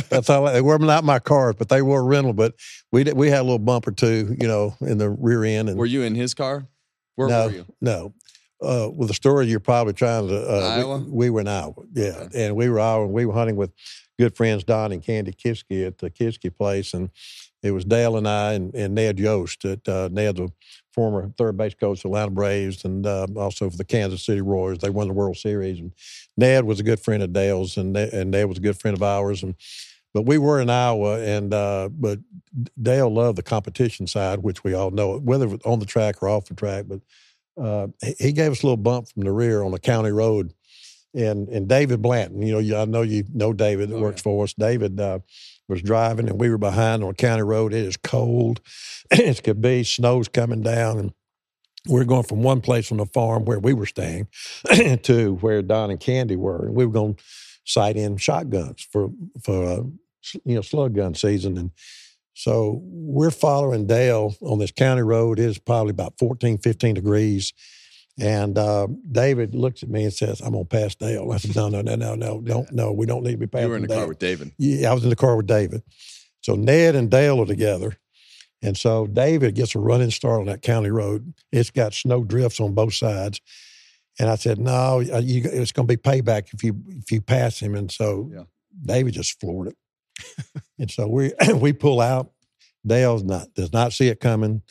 that's 0.09 0.27
how 0.27 0.49
they 0.49 0.61
were 0.61 0.79
not 0.79 1.03
my 1.03 1.19
cars, 1.19 1.55
but 1.57 1.69
they 1.69 1.81
were 1.81 2.03
rental. 2.03 2.33
But 2.33 2.55
we 2.91 3.03
did, 3.03 3.15
we 3.15 3.29
had 3.29 3.41
a 3.41 3.43
little 3.43 3.59
bumper 3.59 3.91
too, 3.91 4.35
you 4.39 4.47
know, 4.47 4.75
in 4.81 4.97
the 4.97 5.09
rear 5.09 5.43
end. 5.43 5.69
And 5.69 5.77
Were 5.77 5.85
you 5.85 6.01
in 6.01 6.15
his 6.15 6.33
car? 6.33 6.67
Where 7.15 7.27
no, 7.27 7.45
were 7.45 7.51
you? 7.51 7.65
no. 7.81 8.13
Uh, 8.61 8.89
with 8.93 9.07
the 9.07 9.13
story 9.13 9.47
you're 9.47 9.59
probably 9.59 9.93
trying 9.93 10.27
to. 10.27 10.35
Uh, 10.37 10.77
Iowa? 10.77 10.97
We, 10.99 11.11
we 11.11 11.29
were 11.31 11.41
in 11.41 11.47
Iowa, 11.47 11.73
yeah, 11.93 12.27
and 12.35 12.55
we 12.55 12.69
were 12.69 12.79
Iowa, 12.79 13.05
and 13.05 13.13
we 13.13 13.25
were 13.25 13.33
hunting 13.33 13.55
with 13.55 13.71
good 14.19 14.35
friends 14.35 14.63
Don 14.63 14.91
and 14.91 15.03
Candy 15.03 15.31
Kiske 15.31 15.87
at 15.87 15.97
the 15.97 16.11
Kiske 16.11 16.55
place, 16.55 16.93
and 16.93 17.09
it 17.63 17.71
was 17.71 17.85
Dale 17.85 18.17
and 18.17 18.27
I 18.27 18.53
and, 18.53 18.73
and 18.75 18.93
Ned 18.93 19.19
Yost. 19.19 19.65
At 19.65 19.87
uh, 19.87 20.09
Ned's 20.11 20.39
a 20.39 20.49
former 20.93 21.31
third 21.37 21.57
base 21.57 21.73
coach 21.73 21.99
of 21.99 22.03
the 22.03 22.09
Atlanta 22.09 22.31
Braves, 22.31 22.85
and 22.85 23.05
uh, 23.05 23.27
also 23.35 23.69
for 23.69 23.77
the 23.77 23.83
Kansas 23.83 24.23
City 24.23 24.41
Royals. 24.41 24.79
They 24.79 24.89
won 24.89 25.07
the 25.07 25.13
World 25.13 25.37
Series, 25.37 25.79
and 25.79 25.91
Ned 26.37 26.65
was 26.65 26.79
a 26.79 26.83
good 26.83 26.99
friend 26.99 27.23
of 27.23 27.33
Dale's, 27.33 27.77
and 27.77 27.95
and 27.97 28.31
Ned 28.31 28.47
was 28.47 28.57
a 28.57 28.61
good 28.61 28.79
friend 28.79 28.95
of 28.97 29.03
ours, 29.03 29.43
and. 29.43 29.55
But 30.13 30.23
we 30.25 30.37
were 30.37 30.59
in 30.59 30.69
Iowa, 30.69 31.21
and 31.21 31.53
uh, 31.53 31.89
but 31.89 32.19
Dale 32.81 33.09
loved 33.13 33.37
the 33.37 33.43
competition 33.43 34.07
side, 34.07 34.39
which 34.39 34.63
we 34.63 34.73
all 34.73 34.91
know, 34.91 35.17
whether 35.19 35.45
it 35.45 35.51
was 35.51 35.59
on 35.65 35.79
the 35.79 35.85
track 35.85 36.21
or 36.21 36.29
off 36.29 36.45
the 36.45 36.53
track. 36.55 36.85
But 36.87 37.01
uh, 37.61 37.87
he- 38.19 38.31
gave 38.33 38.51
us 38.51 38.63
a 38.63 38.65
little 38.65 38.77
bump 38.77 39.09
from 39.09 39.23
the 39.23 39.31
rear 39.31 39.63
on 39.63 39.73
a 39.73 39.79
county 39.79 40.11
road, 40.11 40.53
and 41.13 41.47
and 41.49 41.67
David 41.67 42.01
Blanton, 42.01 42.41
you 42.41 42.61
know, 42.61 42.81
I 42.81 42.85
know 42.85 43.03
you 43.03 43.25
know 43.33 43.53
David 43.53 43.89
that 43.89 43.97
Oh, 43.97 44.01
works 44.01 44.21
for 44.21 44.43
us. 44.43 44.53
David 44.53 44.99
uh, 44.99 45.19
was 45.69 45.81
driving, 45.81 46.29
and 46.29 46.39
we 46.39 46.49
were 46.49 46.57
behind 46.57 47.03
on 47.03 47.11
a 47.11 47.13
county 47.13 47.43
road. 47.43 47.73
It 47.73 47.85
is 47.85 47.97
cold 47.97 48.61
as 49.11 49.41
could 49.41 49.61
be. 49.61 49.83
Snow's 49.83 50.27
coming 50.27 50.61
down, 50.61 50.99
and 50.99 51.13
we're 51.87 52.03
going 52.05 52.23
from 52.23 52.43
one 52.43 52.61
place 52.61 52.91
on 52.91 52.97
the 52.97 53.05
farm 53.07 53.45
where 53.45 53.59
we 53.59 53.73
were 53.73 53.85
staying 53.85 54.27
to 55.03 55.35
where 55.41 55.61
Don 55.61 55.89
and 55.91 55.99
Candy 55.99 56.35
were, 56.35 56.65
and 56.65 56.75
we 56.75 56.85
were 56.85 56.91
going 56.93 57.15
to 57.15 57.23
sight 57.65 57.95
in 57.97 58.17
shotguns 58.17 58.87
for 58.91 59.09
for 59.43 59.63
uh, 59.65 59.83
you 60.45 60.55
know 60.55 60.61
slug 60.61 60.95
gun 60.95 61.15
season, 61.15 61.57
and 61.57 61.71
so 62.33 62.79
we're 62.83 63.31
following 63.31 63.87
Dale 63.87 64.35
on 64.41 64.59
this 64.59 64.71
county 64.71 65.01
road. 65.01 65.37
It 65.39 65.45
is 65.45 65.57
probably 65.59 65.91
about 65.91 66.17
14, 66.17 66.57
15 66.59 66.95
degrees. 66.95 67.53
And 68.19 68.57
uh, 68.57 68.87
David 69.11 69.55
looks 69.55 69.83
at 69.83 69.89
me 69.89 70.03
and 70.03 70.13
says, 70.13 70.41
I'm 70.41 70.51
going 70.51 70.65
to 70.65 70.69
pass 70.69 70.95
Dale. 70.95 71.31
I 71.31 71.37
said, 71.37 71.55
No, 71.55 71.69
no, 71.69 71.81
no, 71.81 71.95
no, 71.95 72.15
no, 72.15 72.41
don't, 72.41 72.71
no, 72.71 72.91
we 72.91 73.05
don't 73.05 73.23
need 73.23 73.31
to 73.31 73.37
be 73.37 73.47
passing 73.47 73.65
You 73.65 73.69
were 73.69 73.75
in 73.77 73.81
the 73.83 73.87
Dale. 73.87 73.97
car 73.99 74.07
with 74.07 74.19
David. 74.19 74.51
Yeah, 74.57 74.91
I 74.91 74.93
was 74.93 75.03
in 75.03 75.09
the 75.09 75.15
car 75.15 75.35
with 75.35 75.47
David. 75.47 75.81
So 76.41 76.55
Ned 76.55 76.95
and 76.95 77.09
Dale 77.09 77.41
are 77.41 77.45
together. 77.45 77.97
And 78.61 78.77
so 78.77 79.07
David 79.07 79.55
gets 79.55 79.75
a 79.75 79.79
running 79.79 80.11
start 80.11 80.39
on 80.41 80.45
that 80.47 80.61
county 80.61 80.91
road. 80.91 81.33
It's 81.51 81.71
got 81.71 81.93
snow 81.93 82.23
drifts 82.23 82.59
on 82.59 82.73
both 82.73 82.93
sides. 82.93 83.41
And 84.19 84.29
I 84.29 84.35
said, 84.35 84.59
no, 84.59 85.03
uh, 85.11 85.19
you, 85.19 85.41
it's 85.45 85.71
going 85.71 85.87
to 85.87 85.97
be 85.97 86.01
payback 86.01 86.53
if 86.53 86.63
you 86.63 86.79
if 86.87 87.11
you 87.11 87.21
pass 87.21 87.59
him. 87.59 87.75
And 87.75 87.91
so 87.91 88.29
Yeah. 88.33 88.43
David 88.83 89.13
just 89.13 89.39
floored 89.39 89.69
it. 89.69 89.77
and 90.79 90.91
so 90.91 91.07
we 91.07 91.31
we 91.55 91.73
pull 91.73 92.01
out. 92.01 92.31
Dale's 92.85 93.23
not 93.23 93.53
does 93.53 93.73
not 93.73 93.93
see 93.93 94.07
it 94.09 94.19
coming. 94.19 94.61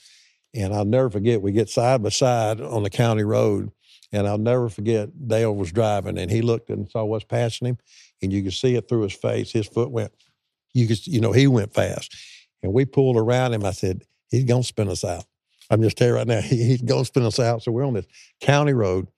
And 0.54 0.74
I'll 0.74 0.84
never 0.84 1.10
forget, 1.10 1.42
we 1.42 1.52
get 1.52 1.68
side 1.68 2.02
by 2.02 2.08
side 2.08 2.60
on 2.60 2.82
the 2.82 2.90
county 2.90 3.22
road. 3.22 3.70
And 4.12 4.26
I'll 4.26 4.38
never 4.38 4.68
forget, 4.68 5.28
Dale 5.28 5.54
was 5.54 5.70
driving 5.70 6.18
and 6.18 6.28
he 6.30 6.42
looked 6.42 6.70
and 6.70 6.90
saw 6.90 7.04
what's 7.04 7.24
passing 7.24 7.68
him. 7.68 7.78
And 8.20 8.32
you 8.32 8.42
could 8.42 8.52
see 8.52 8.74
it 8.74 8.88
through 8.88 9.02
his 9.02 9.12
face. 9.12 9.52
His 9.52 9.68
foot 9.68 9.92
went, 9.92 10.12
you 10.74 10.88
could, 10.88 11.06
you 11.06 11.20
know, 11.20 11.30
he 11.30 11.46
went 11.46 11.72
fast. 11.72 12.14
And 12.62 12.72
we 12.72 12.84
pulled 12.84 13.16
around 13.16 13.54
him. 13.54 13.64
I 13.64 13.72
said, 13.72 14.02
he's 14.30 14.44
going 14.44 14.62
to 14.62 14.68
spin 14.68 14.88
us 14.88 15.04
out. 15.04 15.24
I'm 15.70 15.82
just 15.82 15.96
telling 15.96 16.14
you 16.14 16.18
right 16.18 16.26
now, 16.26 16.40
he, 16.42 16.64
he's 16.64 16.82
going 16.82 17.02
to 17.02 17.06
spin 17.06 17.24
us 17.24 17.38
out. 17.38 17.62
So 17.62 17.72
we're 17.72 17.86
on 17.86 17.94
this 17.94 18.06
county 18.40 18.72
road. 18.72 19.08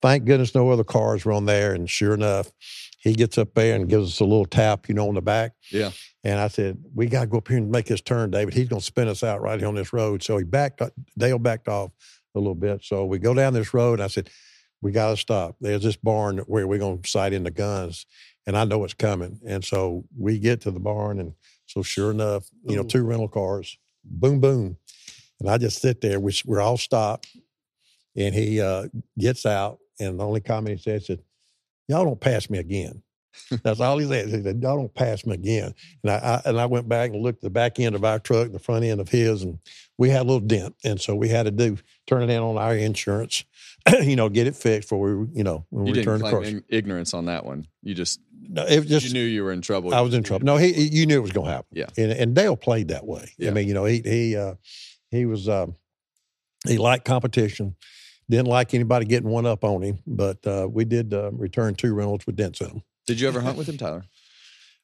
Thank 0.00 0.24
goodness 0.24 0.54
no 0.54 0.68
other 0.70 0.84
cars 0.84 1.24
were 1.24 1.32
on 1.32 1.46
there. 1.46 1.74
And 1.74 1.88
sure 1.88 2.14
enough, 2.14 2.50
he 2.98 3.14
gets 3.14 3.38
up 3.38 3.54
there 3.54 3.76
and 3.76 3.88
gives 3.88 4.08
us 4.08 4.20
a 4.20 4.24
little 4.24 4.46
tap, 4.46 4.88
you 4.88 4.94
know, 4.94 5.08
on 5.08 5.14
the 5.14 5.22
back. 5.22 5.52
Yeah. 5.70 5.90
And 6.24 6.40
I 6.40 6.48
said, 6.48 6.82
we 6.94 7.06
got 7.06 7.22
to 7.22 7.26
go 7.26 7.38
up 7.38 7.48
here 7.48 7.58
and 7.58 7.70
make 7.70 7.86
this 7.86 8.00
turn, 8.00 8.30
David. 8.30 8.54
He's 8.54 8.68
going 8.68 8.80
to 8.80 8.86
spin 8.86 9.08
us 9.08 9.22
out 9.22 9.42
right 9.42 9.58
here 9.58 9.68
on 9.68 9.74
this 9.74 9.92
road. 9.92 10.22
So 10.22 10.36
he 10.38 10.44
backed, 10.44 10.82
Dale 11.18 11.38
backed 11.38 11.68
off 11.68 11.92
a 12.34 12.38
little 12.38 12.54
bit. 12.54 12.82
So 12.84 13.04
we 13.04 13.18
go 13.18 13.34
down 13.34 13.52
this 13.52 13.74
road. 13.74 13.94
And 13.94 14.02
I 14.02 14.08
said, 14.08 14.30
we 14.80 14.90
got 14.90 15.10
to 15.10 15.16
stop. 15.16 15.56
There's 15.60 15.82
this 15.82 15.96
barn 15.96 16.38
where 16.46 16.66
we're 16.66 16.78
going 16.78 17.02
to 17.02 17.08
sight 17.08 17.32
in 17.32 17.44
the 17.44 17.50
guns. 17.50 18.06
And 18.46 18.56
I 18.56 18.64
know 18.64 18.82
it's 18.84 18.94
coming. 18.94 19.40
And 19.46 19.64
so 19.64 20.04
we 20.16 20.38
get 20.38 20.60
to 20.62 20.72
the 20.72 20.80
barn. 20.80 21.20
And 21.20 21.34
so 21.72 21.82
sure 21.82 22.10
enough, 22.10 22.48
you 22.64 22.76
know, 22.76 22.82
two 22.82 23.02
rental 23.02 23.28
cars, 23.28 23.78
boom, 24.04 24.40
boom. 24.40 24.76
And 25.40 25.48
I 25.48 25.56
just 25.58 25.80
sit 25.80 26.00
there, 26.02 26.20
which 26.20 26.44
we're 26.44 26.60
all 26.60 26.76
stopped. 26.76 27.26
And 28.14 28.34
he 28.34 28.60
uh, 28.60 28.88
gets 29.18 29.46
out. 29.46 29.78
And 29.98 30.20
the 30.20 30.24
only 30.24 30.40
comment 30.40 30.78
he 30.78 30.82
says 30.82 31.08
is, 31.08 31.18
y'all 31.88 32.04
don't 32.04 32.20
pass 32.20 32.50
me 32.50 32.58
again. 32.58 33.02
That's 33.62 33.80
all 33.80 33.96
he 33.96 34.06
said. 34.06 34.28
He 34.28 34.42
said, 34.42 34.62
"Y'all 34.62 34.76
don't 34.76 34.94
pass 34.94 35.24
me 35.24 35.32
again." 35.32 35.74
And 36.02 36.12
I, 36.12 36.16
I 36.16 36.48
and 36.50 36.60
I 36.60 36.66
went 36.66 36.86
back 36.86 37.10
and 37.10 37.22
looked 37.22 37.38
at 37.38 37.42
the 37.42 37.50
back 37.50 37.80
end 37.80 37.94
of 37.94 38.04
our 38.04 38.18
truck, 38.18 38.52
the 38.52 38.58
front 38.58 38.84
end 38.84 39.00
of 39.00 39.08
his, 39.08 39.42
and 39.42 39.58
we 39.96 40.10
had 40.10 40.22
a 40.22 40.28
little 40.28 40.40
dent, 40.40 40.74
and 40.84 41.00
so 41.00 41.14
we 41.14 41.28
had 41.28 41.44
to 41.44 41.50
do 41.50 41.78
turn 42.06 42.22
it 42.22 42.30
in 42.30 42.42
on 42.42 42.58
our 42.58 42.74
insurance, 42.74 43.44
you 44.02 44.16
know, 44.16 44.28
get 44.28 44.46
it 44.46 44.54
fixed 44.54 44.88
before 44.88 45.16
we, 45.16 45.28
you 45.34 45.44
know, 45.44 45.64
when 45.70 45.86
You 45.86 45.92
we 45.92 46.02
didn't 46.02 46.18
the 46.18 46.30
claim 46.30 46.64
ignorance 46.68 47.14
on 47.14 47.24
that 47.26 47.46
one. 47.46 47.66
You 47.82 47.94
just 47.94 48.20
No, 48.48 48.64
it 48.66 48.82
just 48.86 49.06
you 49.06 49.12
knew 49.12 49.22
you 49.24 49.44
were 49.44 49.52
in 49.52 49.60
trouble. 49.62 49.94
I 49.94 50.00
was 50.00 50.14
in 50.14 50.22
trouble. 50.22 50.44
No, 50.46 50.56
he, 50.56 50.72
he- 50.72 50.88
you 50.88 51.06
knew 51.06 51.16
it 51.16 51.22
was 51.22 51.32
going 51.32 51.46
to 51.46 51.52
happen. 51.52 51.68
Yeah. 51.72 51.86
and, 51.96 52.12
and 52.12 52.34
Dale 52.34 52.56
played 52.56 52.88
that 52.88 53.06
way. 53.06 53.32
Yeah. 53.38 53.50
I 53.50 53.52
mean, 53.52 53.68
you 53.68 53.74
know, 53.74 53.84
he 53.84 54.00
he 54.04 54.36
uh, 54.36 54.54
he 55.10 55.26
was 55.26 55.48
uh, 55.48 55.66
he 56.66 56.78
liked 56.78 57.04
competition. 57.04 57.76
Didn't 58.30 58.46
like 58.48 58.72
anybody 58.72 59.04
getting 59.04 59.28
one 59.28 59.46
up 59.46 59.64
on 59.64 59.82
him, 59.82 59.98
but 60.06 60.46
uh, 60.46 60.66
we 60.70 60.84
did 60.84 61.12
uh, 61.12 61.30
return 61.32 61.74
two 61.74 61.92
Reynolds 61.94 62.26
with 62.26 62.36
dents 62.36 62.60
in 62.60 62.68
them. 62.68 62.82
Did 63.06 63.20
you 63.20 63.28
ever 63.28 63.40
hunt 63.40 63.58
with 63.58 63.68
him, 63.68 63.76
Tyler? 63.76 64.04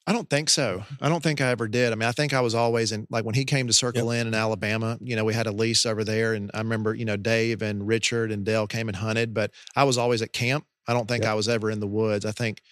I 0.07 0.13
don't 0.13 0.29
think 0.29 0.49
so. 0.51 0.85
I 1.01 1.09
don't 1.09 1.23
think 1.23 1.41
I 1.41 1.49
ever 1.51 1.69
did. 1.69 1.93
I 1.93 1.95
mean, 1.95 2.09
I 2.09 2.13
think 2.13 2.33
I 2.33 2.41
was 2.41 2.55
always 2.55 2.93
in 2.93 3.07
like 3.11 3.25
when 3.25 3.35
he 3.35 3.45
came 3.45 3.67
to 3.67 3.73
Circle 3.73 4.11
Inn 4.11 4.27
in 4.27 4.35
Alabama, 4.35 4.99
you 5.03 5.17
know, 5.17 5.25
we 5.25 5.35
had 5.35 5.47
a 5.47 5.53
lease 5.53 5.85
over 5.87 6.03
there 6.03 6.33
and 6.33 6.51
I 6.55 6.59
remember, 6.59 6.95
you 6.95 7.05
know, 7.05 7.17
Dave 7.17 7.61
and 7.63 7.87
Richard 7.87 8.33
and 8.33 8.43
Dale 8.45 8.67
came 8.67 8.89
and 8.89 8.97
hunted, 8.97 9.35
but 9.35 9.51
I 9.77 9.85
was 9.85 9.99
always 9.99 10.23
at 10.23 10.33
camp. 10.33 10.65
I 10.87 10.95
don't 10.95 11.07
think 11.07 11.25
Yep. 11.25 11.31
I 11.31 11.35
was 11.35 11.49
ever 11.49 11.71
in 11.71 11.81
the 11.81 11.87
woods. 11.87 12.25
I 12.25 12.33
think 12.33 12.63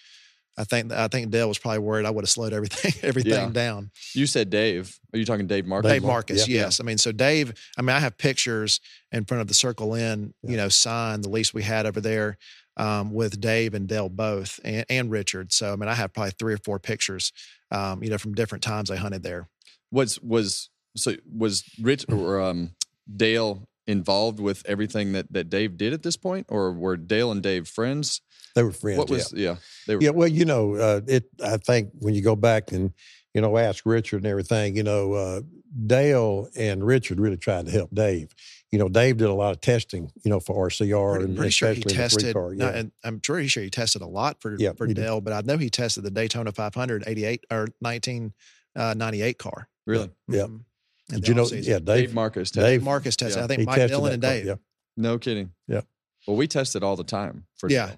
I 0.59 0.64
think 0.64 0.92
I 0.92 1.09
think 1.09 1.31
Dale 1.31 1.49
was 1.49 1.59
probably 1.59 1.81
worried 1.81 2.07
I 2.07 2.11
would 2.11 2.25
have 2.25 2.31
slowed 2.31 2.53
everything 2.53 2.92
everything 3.03 3.33
Yeah. 3.33 3.49
down. 3.51 3.90
You 4.14 4.27
said 4.27 4.51
Dave. 4.51 4.99
Are 5.12 5.19
you 5.19 5.25
talking 5.25 5.47
Dave 5.47 5.64
Marcis? 5.66 5.90
Dave 5.90 6.03
Marcis, 6.03 6.49
yeah. 6.49 6.62
yes. 6.62 6.81
I 6.81 6.85
mean, 6.85 6.99
so 6.99 7.12
Dave, 7.12 7.53
I 7.77 7.83
mean, 7.83 7.95
I 7.97 8.01
have 8.01 8.16
pictures 8.19 8.81
in 9.12 9.25
front 9.25 9.40
of 9.42 9.49
the 9.49 9.55
Circle 9.55 9.95
Inn, 9.95 10.33
you 10.42 10.57
know, 10.57 10.69
sign, 10.69 11.21
the 11.21 11.29
lease 11.29 11.53
we 11.53 11.62
had 11.62 11.87
over 11.87 12.01
there 12.01 12.38
um, 12.77 13.12
with 13.12 13.40
Dave 13.40 13.75
and 13.75 13.87
Dale 13.87 14.09
both 14.09 14.59
and, 14.64 14.85
and 14.88 15.11
Richard. 15.11 15.53
So, 15.53 15.73
I 15.73 15.77
mean, 15.77 15.88
I 15.88 15.95
have 15.95 16.12
probably 16.12 16.33
three 16.38 16.55
or 16.55 16.59
four 16.59 16.79
pictures, 16.79 17.33
um, 17.71 18.03
you 18.03 18.11
know, 18.11 18.19
from 18.19 18.35
different 18.35 18.62
times 18.64 18.90
I 18.90 18.97
hunted 18.97 19.23
there. 19.23 19.49
Was 19.90 20.21
was 20.23 20.69
so 20.97 21.14
was 21.31 21.64
Rich 21.81 22.07
or 22.11 22.40
um, 22.40 22.71
Dale 23.14 23.69
involved 23.87 24.40
with 24.40 24.62
everything 24.66 25.12
that 25.12 25.33
that 25.33 25.49
Dave 25.49 25.77
did 25.77 25.92
at 25.92 26.03
this 26.03 26.16
point, 26.16 26.46
or 26.49 26.72
were 26.72 26.96
Dale 26.96 27.31
and 27.31 27.42
Dave 27.42 27.68
friends? 27.68 28.20
They 28.55 28.62
were 28.62 28.72
friends. 28.72 28.99
what 28.99 29.09
yeah. 29.11 29.14
was 29.14 29.33
yeah? 29.35 29.57
they 29.87 29.96
were 29.96 30.03
Yeah, 30.03 30.11
well, 30.11 30.29
you 30.29 30.44
know, 30.44 30.75
uh, 30.75 31.01
it. 31.07 31.25
I 31.44 31.57
think 31.59 31.90
when 31.99 32.14
you 32.14 32.22
go 32.22 32.37
back 32.37 32.72
and 32.72 32.92
you 33.35 33.40
know 33.40 33.57
ask 33.57 33.85
Richard 33.87 34.18
and 34.18 34.27
everything, 34.27 34.77
you 34.77 34.83
know, 34.83 35.12
uh, 35.12 35.40
Dale 35.87 36.49
and 36.57 36.85
Richard 36.85 37.20
really 37.20 37.37
tried 37.37 37.66
to 37.66 37.72
help 37.72 37.94
Dave. 37.94 38.35
You 38.72 38.79
know, 38.81 38.88
Dave 38.88 39.18
did 39.18 39.29
a 39.29 39.33
lot 39.33 39.53
of 39.53 39.61
testing, 39.61 40.11
you 40.25 40.31
know, 40.31 40.40
for 40.40 40.68
RCR 40.68 41.12
Pretty, 41.12 41.25
and 41.25 41.37
pretty 41.37 41.51
sure 41.51 41.72
he 41.72 41.79
especially 41.79 41.96
in 41.96 42.03
the 42.03 42.09
three 42.09 42.22
tested, 42.22 42.35
car. 42.35 42.55
no, 42.55 42.64
Yeah, 42.64 42.79
and 42.79 42.92
I'm 43.05 43.20
pretty 43.20 43.46
sure 43.49 43.62
he 43.62 43.70
tested 43.70 44.03
a 44.03 44.07
lot 44.07 44.40
for, 44.40 44.57
Yeah, 44.59 44.72
for 44.72 44.87
he 44.87 44.94
did. 44.94 45.03
Dale, 45.03 45.20
but 45.20 45.33
I 45.33 45.40
know 45.42 45.57
he 45.57 45.70
tested 45.70 46.03
the 46.03 46.11
Daytona 46.11 46.51
500 46.51 47.05
88 47.07 47.44
or 47.51 47.68
1998 47.81 49.38
car. 49.38 49.68
really 49.87 50.11
Yeah. 50.29 50.42
Mhm. 50.42 50.64
In 51.11 51.16
Did 51.16 51.23
the 51.25 51.29
you 51.29 51.35
know? 51.35 51.42
offseason. 51.45 51.66
Yeah, 51.66 51.79
Dave, 51.79 52.09
Dave. 52.09 52.11
Marcis. 52.14 52.51
Dave- 52.51 52.64
Dave. 52.64 52.83
Marcis 52.83 53.16
tested. 53.16 53.37
Yeah. 53.38 53.45
I 53.45 53.47
think 53.47 53.61
he 53.61 53.66
Mike 53.66 53.87
Dillon 53.88 54.05
that 54.05 54.12
and 54.14 54.23
car, 54.23 54.31
Dave. 54.33 54.47
Yeah. 54.47 54.55
No 54.97 55.19
kidding. 55.19 55.53
Yeah. 55.69 55.83
Well, 56.27 56.37
we 56.37 56.49
tested 56.49 56.83
all 56.83 56.97
the 56.97 57.05
time 57.05 57.47
for 57.57 57.71
Yeah. 57.71 57.87
Dale. 57.88 57.97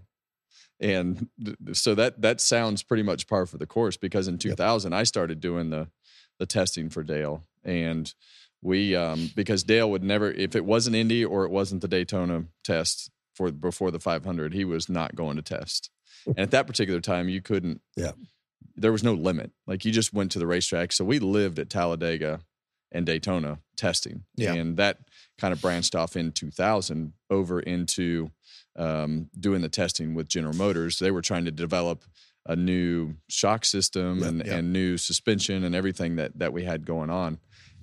And 0.80 1.28
so 1.72 1.94
that 1.96 2.20
that 2.22 2.40
sounds 2.40 2.82
pretty 2.84 3.02
much 3.02 3.26
par 3.26 3.46
for 3.46 3.58
the 3.58 3.66
course 3.66 3.96
because 3.96 4.28
in 4.28 4.38
2000 4.38 4.92
I 4.92 5.02
started 5.02 5.40
doing 5.40 5.70
the 5.70 5.88
the 6.38 6.46
testing 6.46 6.88
for 6.88 7.02
Dale 7.02 7.42
and 7.64 8.12
we 8.62 8.94
um 8.94 9.30
because 9.34 9.64
Dale 9.64 9.90
would 9.90 10.04
never 10.04 10.30
if 10.30 10.54
it 10.54 10.64
wasn't 10.64 10.94
Indy 10.94 11.24
or 11.24 11.44
it 11.44 11.50
wasn't 11.50 11.80
the 11.80 11.88
Daytona 11.88 12.44
test 12.62 13.10
for 13.34 13.50
before 13.50 13.90
the 13.90 13.98
500 13.98 14.54
he 14.54 14.64
was 14.64 14.88
not 14.88 15.16
going 15.16 15.34
to 15.36 15.42
test. 15.42 15.90
and 16.26 16.38
at 16.38 16.50
that 16.52 16.66
particular 16.68 17.00
time, 17.00 17.28
you 17.28 17.40
couldn't. 17.42 17.80
Yeah. 17.96 18.12
There 18.76 18.92
was 18.92 19.02
no 19.02 19.14
limit. 19.14 19.50
Like 19.66 19.84
you 19.84 19.90
just 19.90 20.12
went 20.12 20.30
to 20.32 20.38
the 20.38 20.46
racetrack. 20.46 20.92
So 20.92 21.04
we 21.04 21.18
lived 21.18 21.58
at 21.58 21.70
Talladega 21.70 22.40
and 22.92 23.06
Daytona 23.06 23.58
testing. 23.76 24.24
Yeah. 24.36 24.54
And 24.54 24.76
that 24.76 24.98
kind 25.38 25.52
of 25.52 25.60
branched 25.60 25.94
off 25.94 26.16
in 26.16 26.32
2000 26.32 27.12
over 27.30 27.60
into 27.60 28.30
um, 28.76 29.28
doing 29.38 29.60
the 29.60 29.68
testing 29.68 30.14
with 30.14 30.28
General 30.28 30.54
Motors. 30.54 30.98
They 30.98 31.10
were 31.10 31.22
trying 31.22 31.44
to 31.44 31.50
develop 31.50 32.04
a 32.46 32.56
new 32.56 33.14
shock 33.28 33.64
system 33.64 34.22
and, 34.22 34.44
yeah. 34.44 34.56
and 34.56 34.72
new 34.72 34.96
suspension 34.96 35.64
and 35.64 35.74
everything 35.74 36.16
that 36.16 36.38
that 36.38 36.52
we 36.52 36.64
had 36.64 36.86
going 36.86 37.10
on. 37.10 37.38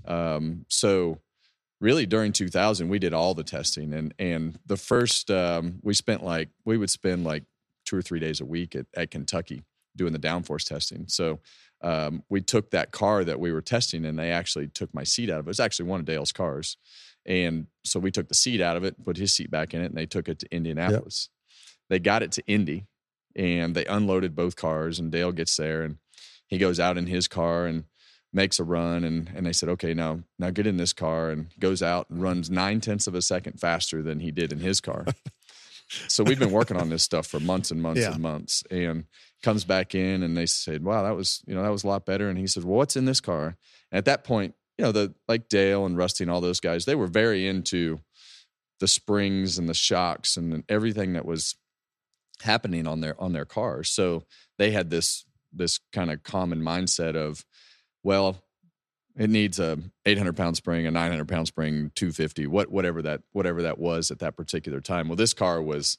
Um, 0.05 0.65
so 0.69 1.19
really 1.81 2.05
during 2.05 2.31
2000 2.31 2.87
we 2.89 2.99
did 2.99 3.13
all 3.13 3.33
the 3.33 3.43
testing 3.43 3.93
and 3.93 4.13
and 4.17 4.57
the 4.65 4.77
first 4.77 5.29
um, 5.29 5.79
we 5.83 5.93
spent 5.93 6.23
like 6.23 6.49
we 6.63 6.77
would 6.77 6.89
spend 6.89 7.23
like 7.23 7.43
two 7.85 7.97
or 7.97 8.01
three 8.01 8.19
days 8.19 8.39
a 8.41 8.45
week 8.45 8.75
at, 8.75 8.85
at 8.95 9.11
kentucky 9.11 9.63
doing 9.95 10.13
the 10.13 10.19
downforce 10.19 10.63
testing 10.63 11.05
so 11.07 11.39
um, 11.85 12.23
we 12.29 12.41
took 12.41 12.71
that 12.71 12.91
car 12.91 13.23
that 13.23 13.39
we 13.39 13.51
were 13.51 13.61
testing 13.61 14.05
and 14.05 14.17
they 14.17 14.31
actually 14.31 14.67
took 14.67 14.93
my 14.93 15.03
seat 15.03 15.29
out 15.29 15.39
of 15.39 15.45
it. 15.45 15.49
It 15.49 15.55
was 15.55 15.59
actually 15.59 15.87
one 15.87 15.99
of 15.99 16.05
dale's 16.05 16.31
cars. 16.31 16.77
And 17.25 17.67
so 17.83 17.99
we 17.99 18.11
took 18.11 18.27
the 18.27 18.33
seat 18.35 18.59
out 18.59 18.75
of 18.75 18.83
it 18.83 19.03
put 19.03 19.17
his 19.17 19.33
seat 19.33 19.49
back 19.51 19.73
in 19.73 19.81
it 19.81 19.85
and 19.85 19.95
they 19.95 20.05
took 20.07 20.27
it 20.27 20.39
to 20.39 20.47
indianapolis. 20.53 21.29
They 21.89 21.99
got 21.99 22.23
it 22.23 22.31
to 22.33 22.43
indy 22.47 22.85
and 23.35 23.75
they 23.75 23.85
unloaded 23.85 24.35
both 24.35 24.55
cars 24.55 24.99
and 24.99 25.11
dale 25.11 25.31
gets 25.31 25.55
there 25.57 25.83
and 25.83 25.97
he 26.47 26.57
goes 26.57 26.79
out 26.79 26.97
in 26.97 27.05
his 27.07 27.27
car 27.27 27.65
and 27.67 27.83
makes 28.33 28.59
a 28.59 28.63
run 28.63 29.03
and 29.03 29.31
and 29.35 29.45
they 29.45 29.53
said 29.53 29.69
okay 29.69 29.93
now 29.93 30.19
now 30.39 30.49
get 30.49 30.67
in 30.67 30.77
this 30.77 30.91
car 30.93 31.29
and 31.29 31.47
goes 31.59 31.81
out 31.81 32.09
and 32.09 32.21
runs 32.21 32.49
nine 32.49 32.81
tenths 32.81 33.07
of 33.07 33.15
a 33.15 33.21
second 33.21 33.59
faster 33.59 34.01
than 34.03 34.19
he 34.19 34.31
did 34.31 34.51
in 34.51 34.59
his 34.59 34.81
car. 34.81 35.05
So 36.07 36.23
we've 36.23 36.39
been 36.39 36.49
working 36.51 36.77
on 36.77 36.89
this 36.89 37.03
stuff 37.03 37.27
for 37.27 37.39
months 37.39 37.69
and 37.69 37.79
months 37.79 38.01
Yeah. 38.01 38.13
and 38.13 38.19
months 38.19 38.63
and 38.71 39.05
comes 39.45 39.63
back 39.63 39.93
in 39.93 40.23
and 40.23 40.35
they 40.35 40.47
said 40.47 40.83
wow 40.83 41.03
that 41.03 41.15
was 41.15 41.43
you 41.45 41.53
know 41.53 41.61
that 41.61 41.71
was 41.71 41.83
a 41.83 41.87
lot 41.87 42.05
better. 42.05 42.29
And 42.29 42.37
he 42.37 42.47
said 42.47 42.63
well 42.63 42.77
what's 42.77 42.95
in 42.95 43.05
this 43.05 43.21
car? 43.21 43.55
And 43.91 43.99
at 43.99 44.05
that 44.05 44.23
point 44.23 44.55
you 44.77 44.83
know 44.83 44.91
the 44.91 45.13
like 45.27 45.47
dale 45.47 45.85
and 45.85 45.95
rusty 45.95 46.23
and 46.23 46.31
all 46.31 46.41
those 46.41 46.59
guys 46.59 46.85
they 46.85 46.95
were 46.95 47.07
very 47.07 47.47
into 47.47 47.99
the 48.79 48.87
springs 48.87 49.59
and 49.59 49.69
the 49.69 49.75
shocks 49.75 50.35
and 50.35 50.63
everything 50.67 51.13
that 51.13 51.25
was 51.25 51.55
happening 52.41 52.87
on 52.87 53.01
their 53.01 53.19
on 53.21 53.33
their 53.33 53.45
cars 53.45 53.89
so 53.89 54.23
they 54.57 54.71
had 54.71 54.89
this 54.89 55.25
this 55.53 55.79
kind 55.93 56.11
of 56.11 56.23
common 56.23 56.61
mindset 56.61 57.15
of 57.15 57.45
well 58.03 58.43
it 59.17 59.29
needs 59.29 59.59
a 59.59 59.77
800 60.05 60.35
pound 60.35 60.57
spring 60.57 60.85
a 60.85 60.91
900 60.91 61.27
pound 61.27 61.47
spring 61.47 61.91
250 61.95 62.47
what 62.47 62.69
whatever 62.71 63.01
that 63.03 63.21
whatever 63.31 63.61
that 63.61 63.77
was 63.77 64.11
at 64.11 64.19
that 64.19 64.35
particular 64.35 64.81
time. 64.81 65.07
Well 65.07 65.15
this 65.15 65.33
car 65.33 65.61
was 65.61 65.97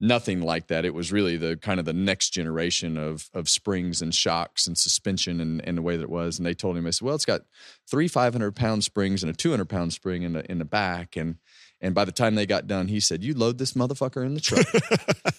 nothing 0.00 0.42
like 0.42 0.66
that 0.66 0.84
it 0.84 0.92
was 0.92 1.10
really 1.10 1.36
the 1.36 1.56
kind 1.56 1.80
of 1.80 1.86
the 1.86 1.92
next 1.92 2.30
generation 2.30 2.96
of 2.96 3.30
of 3.32 3.48
springs 3.48 4.02
and 4.02 4.14
shocks 4.14 4.66
and 4.66 4.76
suspension 4.76 5.40
and, 5.40 5.66
and 5.66 5.78
the 5.78 5.82
way 5.82 5.96
that 5.96 6.02
it 6.02 6.10
was 6.10 6.38
and 6.38 6.44
they 6.46 6.54
told 6.54 6.76
him 6.76 6.84
they 6.84 6.90
said 6.90 7.04
well 7.04 7.14
it's 7.14 7.24
got 7.24 7.42
three 7.88 8.08
500 8.08 8.54
pound 8.54 8.84
springs 8.84 9.22
and 9.22 9.30
a 9.30 9.36
200 9.36 9.68
pound 9.68 9.92
spring 9.92 10.22
in 10.22 10.34
the 10.34 10.50
in 10.50 10.58
the 10.58 10.64
back 10.64 11.16
and 11.16 11.36
and 11.80 11.94
by 11.94 12.04
the 12.04 12.12
time 12.12 12.34
they 12.34 12.46
got 12.46 12.66
done 12.66 12.88
he 12.88 13.00
said 13.00 13.24
you 13.24 13.32
load 13.32 13.56
this 13.56 13.72
motherfucker 13.72 14.24
in 14.24 14.34
the 14.34 14.40
truck 14.40 14.66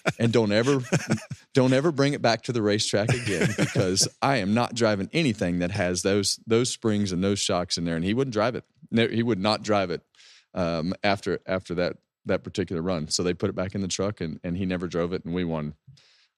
and 0.18 0.32
don't 0.32 0.52
ever 0.52 0.80
don't 1.54 1.72
ever 1.72 1.90
bring 1.90 2.12
it 2.12 2.22
back 2.22 2.42
to 2.42 2.52
the 2.52 2.62
racetrack 2.62 3.08
again 3.12 3.48
because 3.56 4.08
I 4.22 4.36
am 4.36 4.54
not 4.54 4.74
driving 4.74 5.08
anything 5.12 5.60
that 5.60 5.70
has 5.70 6.02
those 6.02 6.38
those 6.46 6.70
springs 6.70 7.12
and 7.12 7.22
those 7.22 7.38
shocks 7.38 7.78
in 7.78 7.84
there. 7.84 7.96
And 7.96 8.04
he 8.04 8.14
wouldn't 8.14 8.32
drive 8.32 8.54
it. 8.54 8.64
No, 8.90 9.08
he 9.08 9.22
would 9.22 9.40
not 9.40 9.62
drive 9.62 9.90
it 9.90 10.02
um, 10.54 10.94
after 11.02 11.40
after 11.46 11.74
that 11.76 11.96
that 12.28 12.44
particular 12.44 12.80
run. 12.80 13.08
So 13.08 13.22
they 13.22 13.34
put 13.34 13.50
it 13.50 13.56
back 13.56 13.74
in 13.74 13.80
the 13.80 13.88
truck, 13.88 14.20
and 14.20 14.38
and 14.44 14.56
he 14.56 14.64
never 14.66 14.86
drove 14.86 15.12
it. 15.12 15.24
And 15.24 15.34
we 15.34 15.44
won 15.44 15.74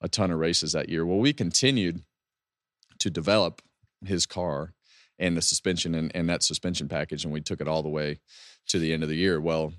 a 0.01 0.09
ton 0.09 0.31
of 0.31 0.39
races 0.39 0.73
that 0.73 0.89
year. 0.89 1.05
Well, 1.05 1.19
we 1.19 1.33
continued 1.33 2.03
to 2.99 3.11
develop 3.11 3.63
his 4.05 4.27
car 4.27 4.73
and 5.19 5.37
the 5.37 5.43
suspension 5.43 5.95
and, 5.95 6.11
and 6.15 6.29
that 6.29 6.43
suspension 6.43 6.89
package, 6.89 7.25
and 7.25 7.33
we 7.33 7.41
took 7.43 7.61
it 7.61 7.69
all 7.69 7.83
the 7.83 7.89
way 7.91 8.19
to 8.69 8.79
the 8.79 8.93
end 8.93 9.03
of 9.03 9.09
the 9.09 9.17
year. 9.17 9.41
Well, 9.41 9.75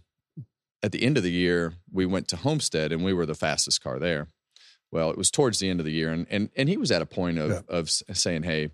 at 0.83 0.91
the 0.91 1.03
end 1.03 1.17
of 1.17 1.23
the 1.23 1.31
year, 1.31 1.73
we 1.91 2.05
went 2.05 2.27
to 2.29 2.35
Homestead, 2.37 2.91
and 2.91 3.03
we 3.03 3.13
were 3.13 3.25
the 3.25 3.35
fastest 3.35 3.81
car 3.83 3.99
there. 3.99 4.27
Well, 4.91 5.09
it 5.09 5.17
was 5.17 5.31
towards 5.31 5.59
the 5.59 5.69
end 5.69 5.79
of 5.79 5.85
the 5.85 5.91
year, 5.91 6.11
and 6.11 6.27
and 6.29 6.49
and 6.55 6.67
he 6.69 6.77
was 6.77 6.91
at 6.91 7.01
a 7.01 7.05
point 7.05 7.37
of 7.39 7.49
Yeah. 7.49 7.61
of 7.69 7.89
saying, 7.89 8.43
"Hey, 8.43 8.69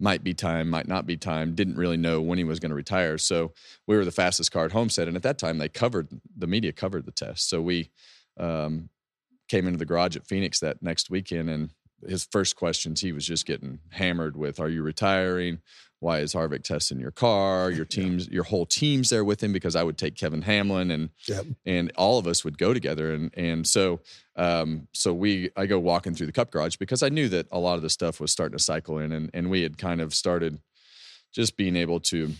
might 0.00 0.24
be 0.24 0.34
time, 0.34 0.68
might 0.70 0.88
not 0.88 1.06
be 1.06 1.16
time." 1.16 1.54
Didn't 1.54 1.76
really 1.76 1.96
know 1.96 2.20
when 2.20 2.38
he 2.38 2.44
was 2.44 2.58
going 2.58 2.70
to 2.70 2.76
retire, 2.76 3.18
so 3.18 3.52
we 3.86 3.96
were 3.96 4.04
the 4.04 4.10
fastest 4.10 4.52
car 4.52 4.64
at 4.64 4.72
Homestead, 4.72 5.08
and 5.08 5.16
at 5.16 5.22
that 5.22 5.38
time 5.38 5.58
they 5.58 5.68
covered 5.68 6.08
the 6.36 6.46
media 6.46 6.72
covered 6.72 7.04
the 7.04 7.12
test, 7.12 7.48
so 7.48 7.60
we 7.60 7.90
um, 8.38 8.88
came 9.48 9.66
into 9.66 9.78
the 9.78 9.84
garage 9.84 10.16
at 10.16 10.26
Phoenix 10.26 10.60
that 10.60 10.82
next 10.82 11.10
weekend, 11.10 11.50
and 11.50 11.70
his 12.06 12.26
first 12.30 12.56
questions 12.56 13.00
he 13.00 13.12
was 13.12 13.26
just 13.26 13.44
getting 13.44 13.80
hammered 13.90 14.36
with, 14.36 14.58
"Are 14.58 14.70
you 14.70 14.82
retiring? 14.82 15.60
Why 16.00 16.18
is 16.18 16.32
Harvick 16.34 16.62
testing 16.64 16.98
your 16.98 17.10
car? 17.12 17.70
Your 17.70 17.84
team's 17.96 18.28
your 18.28 18.44
whole 18.44 18.66
team's 18.66 19.10
there 19.10 19.24
with 19.24 19.42
him 19.42 19.52
because 19.52 19.76
I 19.76 19.82
would 19.82 19.96
take 19.98 20.16
Kevin 20.16 20.42
Hamlin 20.42 20.90
and 20.90 21.10
Yep. 21.28 21.46
and 21.64 21.92
all 21.96 22.18
of 22.18 22.26
us 22.26 22.44
would 22.44 22.58
go 22.58 22.74
together 22.74 23.12
and 23.14 23.30
and 23.36 23.66
so 23.66 24.00
um 24.36 24.88
so 24.92 25.12
we 25.14 25.50
I 25.56 25.66
go 25.66 25.78
walking 25.78 26.14
through 26.14 26.26
the 26.26 26.32
cup 26.32 26.50
garage 26.50 26.76
because 26.76 27.02
I 27.02 27.08
knew 27.10 27.28
that 27.28 27.46
a 27.52 27.58
lot 27.58 27.76
of 27.76 27.82
the 27.82 27.90
stuff 27.90 28.18
was 28.20 28.32
starting 28.32 28.56
to 28.58 28.62
cycle 28.64 28.98
in 28.98 29.12
and 29.12 29.30
and 29.34 29.50
we 29.50 29.62
had 29.62 29.78
kind 29.78 30.00
of 30.00 30.14
started 30.14 30.58
just 31.32 31.56
being 31.56 31.76
able 31.76 32.00
to 32.00 32.32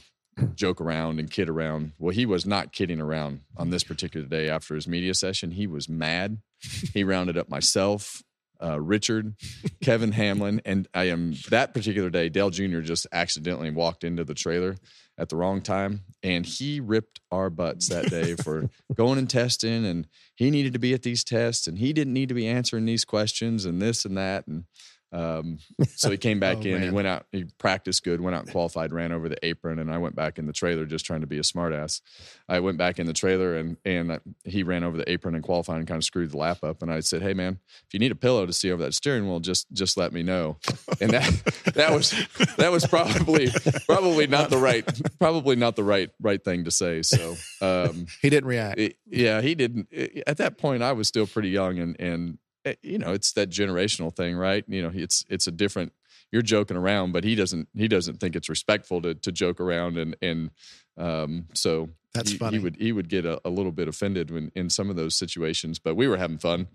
joke 0.55 0.81
around 0.81 1.19
and 1.21 1.31
kid 1.31 1.49
around. 1.51 1.93
Well, 1.99 2.15
he 2.15 2.25
was 2.25 2.47
not 2.47 2.73
kidding 2.73 3.01
around 3.01 3.43
on 3.59 3.69
this 3.71 3.85
particular 3.85 4.27
day 4.27 4.49
after 4.49 4.75
his 4.75 4.89
media 4.89 5.13
session. 5.15 5.51
He 5.51 5.67
was 5.67 5.89
mad. 5.89 6.39
He 6.95 7.05
rounded 7.05 7.37
up 7.37 7.49
myself, 7.51 8.23
uh, 8.63 8.81
Richard, 8.81 9.35
Kevin 9.83 10.13
Hamlin, 10.13 10.61
and 10.65 10.89
I 10.95 11.05
am 11.05 11.35
that 11.51 11.75
particular 11.75 12.11
day. 12.11 12.29
Dale 12.29 12.51
Jr. 12.51 12.81
just 12.81 13.07
accidentally 13.13 13.71
walked 13.71 14.05
into 14.05 14.25
the 14.25 14.35
trailer 14.35 14.77
at 15.19 15.29
the 15.29 15.37
wrong 15.37 15.61
time, 15.61 16.01
and 16.23 16.47
he 16.47 16.81
ripped 16.81 17.21
our 17.31 17.51
butts 17.51 17.89
that 17.89 18.11
day 18.11 18.35
for 18.43 18.71
going 18.95 19.19
and 19.19 19.29
testing. 19.29 19.85
And 19.85 20.07
he 20.35 20.51
needed 20.51 20.73
to 20.73 20.79
be 20.79 20.95
at 20.95 21.03
these 21.03 21.25
tests, 21.25 21.67
and 21.67 21.79
he 21.79 21.93
didn't 21.93 22.15
need 22.15 22.29
to 22.29 22.35
be 22.35 22.47
answering 22.47 22.87
these 22.87 23.05
questions, 23.05 23.65
and 23.65 23.81
this 23.81 24.05
and 24.05 24.17
that, 24.17 24.47
and 24.47 24.65
um, 25.13 25.59
so 25.97 26.11
he 26.11 26.17
came 26.17 26.39
back 26.41 26.59
Oh, 26.59 26.63
in. 26.63 26.83
He 26.83 26.91
went 26.91 27.09
out. 27.09 27.27
He 27.33 27.45
practiced 27.59 28.05
good. 28.05 28.21
Went 28.21 28.35
out 28.37 28.43
and 28.45 28.53
qualified. 28.53 28.93
Ran 28.93 29.13
over 29.13 29.29
the 29.29 29.45
apron, 29.45 29.79
and 29.79 29.91
I 29.93 29.99
went 29.99 30.15
back 30.15 30.39
in 30.39 30.47
the 30.47 30.53
trailer 30.53 30.85
just 30.87 31.05
trying 31.05 31.21
to 31.23 31.27
be 31.27 31.39
a 31.39 31.43
smartass. 31.43 32.01
I 32.49 32.61
went 32.61 32.79
back 32.79 32.99
in 32.99 33.07
the 33.07 33.13
trailer, 33.13 33.57
and 33.57 33.77
and 33.85 34.21
he 34.45 34.63
ran 34.63 34.85
over 34.85 34.97
the 34.97 35.11
apron 35.11 35.35
and 35.35 35.43
qualified 35.45 35.79
and 35.79 35.87
kind 35.89 35.99
of 35.99 36.05
screwed 36.05 36.31
the 36.31 36.37
lap 36.37 36.63
up. 36.63 36.83
And 36.83 36.93
I 36.93 37.01
said, 37.01 37.23
"Hey 37.23 37.35
man, 37.35 37.59
if 37.87 37.93
you 37.95 37.99
need 37.99 38.13
a 38.13 38.17
pillow 38.17 38.47
to 38.47 38.53
see 38.53 38.71
over 38.71 38.83
that 38.85 38.95
steering 38.95 39.27
wheel, 39.29 39.41
just 39.41 39.67
just 39.73 39.97
let 39.97 40.13
me 40.13 40.23
know." 40.23 40.59
And 41.01 41.11
that 41.11 41.25
that 41.75 41.93
was 41.93 42.15
that 42.57 42.71
was 42.71 42.87
probably 42.87 43.49
probably 43.87 44.27
not 44.27 44.51
the 44.51 44.59
right 44.59 44.85
probably 45.19 45.57
not 45.57 45.77
the 45.77 45.85
right 45.85 46.11
right 46.21 46.43
thing 46.43 46.65
to 46.65 46.71
say. 46.71 47.03
So 47.03 47.37
um, 47.61 48.07
He 48.23 48.31
didn't 48.31 48.49
react. 48.49 48.79
it- 48.79 48.97
yeah, 49.07 49.41
he 49.41 49.55
didn't. 49.55 49.89
it- 49.91 50.23
At 50.27 50.37
that 50.39 50.57
point, 50.59 50.83
I 50.83 50.93
was 50.93 51.09
still 51.09 51.27
pretty 51.27 51.51
young, 51.51 51.79
and 51.79 51.97
and 52.01 52.39
you 52.83 52.99
know, 52.99 53.13
it's 53.13 53.33
that 53.33 53.51
generational 53.51 54.15
thing, 54.15 54.37
right? 54.37 54.65
You 54.69 54.83
know, 54.83 54.91
it's 54.93 55.25
it's 55.29 55.47
a 55.47 55.53
different. 55.53 55.93
You're 56.33 56.43
joking 56.43 56.77
around, 56.77 57.13
but 57.13 57.25
he 57.25 57.35
doesn't. 57.35 57.69
He 57.75 57.89
doesn't 57.89 58.21
think 58.21 58.37
it's 58.37 58.49
respectful 58.49 59.03
to 59.03 59.15
to 59.15 59.33
joke 59.33 59.61
around, 59.61 59.99
and 59.99 60.17
and 60.23 60.51
um, 60.97 61.47
so 61.55 61.89
That's 62.15 62.33
he, 62.33 62.39
funny. 62.39 62.59
He 62.59 62.63
would 62.63 62.77
he 62.77 62.93
would 62.93 63.09
get 63.09 63.25
a, 63.25 63.41
a 63.45 63.51
little 63.51 63.73
bit 63.73 63.89
offended 63.89 64.31
when 64.31 64.53
in 64.55 64.71
some 64.71 64.91
of 64.91 64.97
those 64.97 65.17
situations, 65.17 65.79
but 65.79 65.97
we 65.97 66.07
were 66.09 66.17
having 66.17 66.39
fun. 66.39 66.69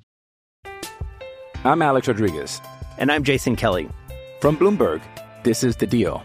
I'm 1.64 1.82
Alex 1.82 2.08
Rodriguez. 2.08 2.62
And 2.98 3.12
I'm 3.12 3.24
Jason 3.24 3.56
Kelly. 3.56 3.90
From 4.40 4.56
Bloomberg, 4.56 5.02
this 5.44 5.64
is 5.64 5.76
The 5.76 5.88
Deal. 5.88 6.24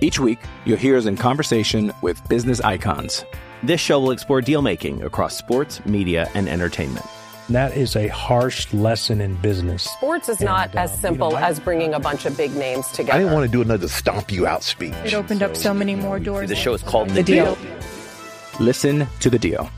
Each 0.00 0.20
week, 0.20 0.38
you'll 0.66 0.76
hear 0.76 0.96
us 0.96 1.06
in 1.06 1.16
conversation 1.16 1.92
with 2.02 2.20
business 2.28 2.60
icons. 2.60 3.24
This 3.62 3.80
show 3.80 3.98
will 3.98 4.10
explore 4.10 4.42
deal 4.42 4.60
making 4.60 5.02
across 5.02 5.36
sports, 5.36 5.84
media, 5.86 6.30
and 6.34 6.48
entertainment. 6.48 7.06
And 7.46 7.54
that 7.54 7.76
is 7.76 7.94
a 7.94 8.08
harsh 8.08 8.72
lesson 8.72 9.20
in 9.20 9.36
business. 9.36 9.84
Sports 9.84 10.28
is 10.28 10.40
not 10.40 10.70
And, 10.70 10.78
uh, 10.78 10.82
as 10.82 10.90
you 10.90 10.96
know, 10.96 11.00
simple 11.02 11.36
I- 11.36 11.48
as 11.48 11.60
bringing 11.60 11.94
a 11.94 12.00
bunch 12.00 12.26
of 12.26 12.36
big 12.36 12.54
names 12.56 12.88
together. 12.88 13.12
I 13.14 13.18
didn't 13.18 13.34
want 13.34 13.46
to 13.46 13.52
do 13.52 13.62
another 13.62 13.86
stomp 13.88 14.32
you 14.32 14.46
out 14.48 14.64
speech. 14.64 14.94
It 15.04 15.14
opened 15.14 15.42
up 15.44 15.56
so 15.56 15.72
many 15.72 15.94
more 15.94 16.18
doors. 16.18 16.48
The 16.48 16.56
show 16.56 16.74
is 16.74 16.82
called 16.82 17.10
The 17.10 17.22
Deal. 17.22 17.56
Listen 18.58 19.06
to 19.20 19.30
The 19.30 19.38
Deal. 19.38 19.70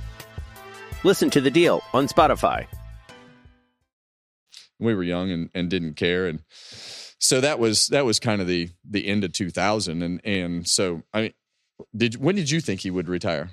Listen 1.04 1.30
to 1.30 1.40
the 1.40 1.50
deal 1.50 1.80
on 1.92 2.08
Spotify. 2.08 2.66
we 4.80 4.94
were 4.94 5.02
young 5.04 5.30
and, 5.30 5.48
and 5.54 5.68
didn't 5.70 5.94
care 5.94 6.26
and 6.26 6.42
so 7.20 7.40
that 7.40 7.58
was 7.58 7.86
that 7.88 8.04
was 8.04 8.18
kind 8.20 8.40
of 8.40 8.46
the 8.48 8.68
the 8.88 9.06
end 9.06 9.22
of 9.24 9.32
2000 9.32 10.02
and 10.02 10.20
and 10.24 10.68
so 10.68 11.02
i 11.12 11.20
mean 11.22 11.32
did 11.96 12.14
when 12.16 12.34
did 12.36 12.48
you 12.50 12.60
think 12.60 12.80
he 12.80 12.90
would 12.90 13.08
retire 13.08 13.50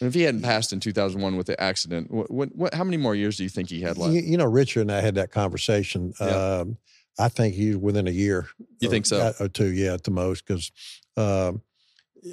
if 0.00 0.14
he 0.14 0.22
hadn't 0.22 0.42
passed 0.42 0.72
in 0.72 0.80
2001 0.80 1.36
with 1.36 1.46
the 1.46 1.60
accident 1.60 2.10
what, 2.10 2.30
what, 2.30 2.54
what 2.54 2.74
how 2.74 2.84
many 2.84 2.96
more 2.96 3.14
years 3.14 3.36
do 3.36 3.42
you 3.42 3.48
think 3.48 3.68
he 3.68 3.80
had 3.80 3.96
left 3.98 4.12
You, 4.14 4.20
you 4.22 4.36
know, 4.36 4.46
Richard 4.46 4.82
and 4.82 4.92
I 4.92 5.00
had 5.00 5.14
that 5.16 5.30
conversation. 5.32 6.12
Yeah. 6.20 6.26
Um, 6.60 6.78
I 7.20 7.28
think 7.28 7.54
he's 7.56 7.76
within 7.76 8.06
a 8.06 8.12
year. 8.12 8.46
You 8.80 8.88
or- 8.88 8.90
think 8.92 9.06
so? 9.06 9.32
Or 9.40 9.48
two, 9.48 9.72
yeah, 9.72 9.94
at 9.94 10.04
the 10.04 10.12
most, 10.12 10.46
because 10.46 10.70
um, 11.16 11.62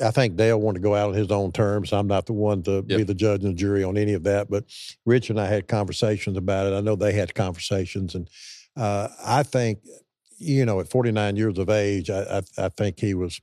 I 0.03 0.11
think 0.11 0.35
Dale 0.35 0.59
wanted 0.59 0.79
to 0.79 0.83
go 0.83 0.93
out 0.93 1.09
on 1.09 1.15
his 1.15 1.31
own 1.31 1.51
terms. 1.51 1.91
I'm 1.91 2.05
not 2.05 2.27
the 2.27 2.33
one 2.33 2.61
to 2.63 2.83
be 2.83 3.01
the 3.03 3.15
judge 3.15 3.43
and 3.43 3.53
the 3.53 3.57
jury 3.57 3.83
on 3.83 3.97
any 3.97 4.13
of 4.13 4.23
that. 4.25 4.47
But 4.49 4.65
Rich 5.05 5.31
and 5.31 5.39
I 5.39 5.47
had 5.47 5.67
conversations 5.67 6.37
about 6.37 6.67
it. 6.67 6.75
I 6.75 6.81
know 6.81 6.95
they 6.95 7.13
had 7.13 7.33
conversations, 7.33 8.13
and 8.13 8.29
uh, 8.77 9.07
I 9.25 9.41
think, 9.41 9.79
you 10.37 10.65
know, 10.65 10.79
at 10.81 10.87
49 10.89 11.35
years 11.35 11.57
of 11.57 11.69
age, 11.69 12.09
I, 12.11 12.21
I, 12.39 12.41
I 12.65 12.69
think 12.69 12.99
he 12.99 13.15
was 13.15 13.41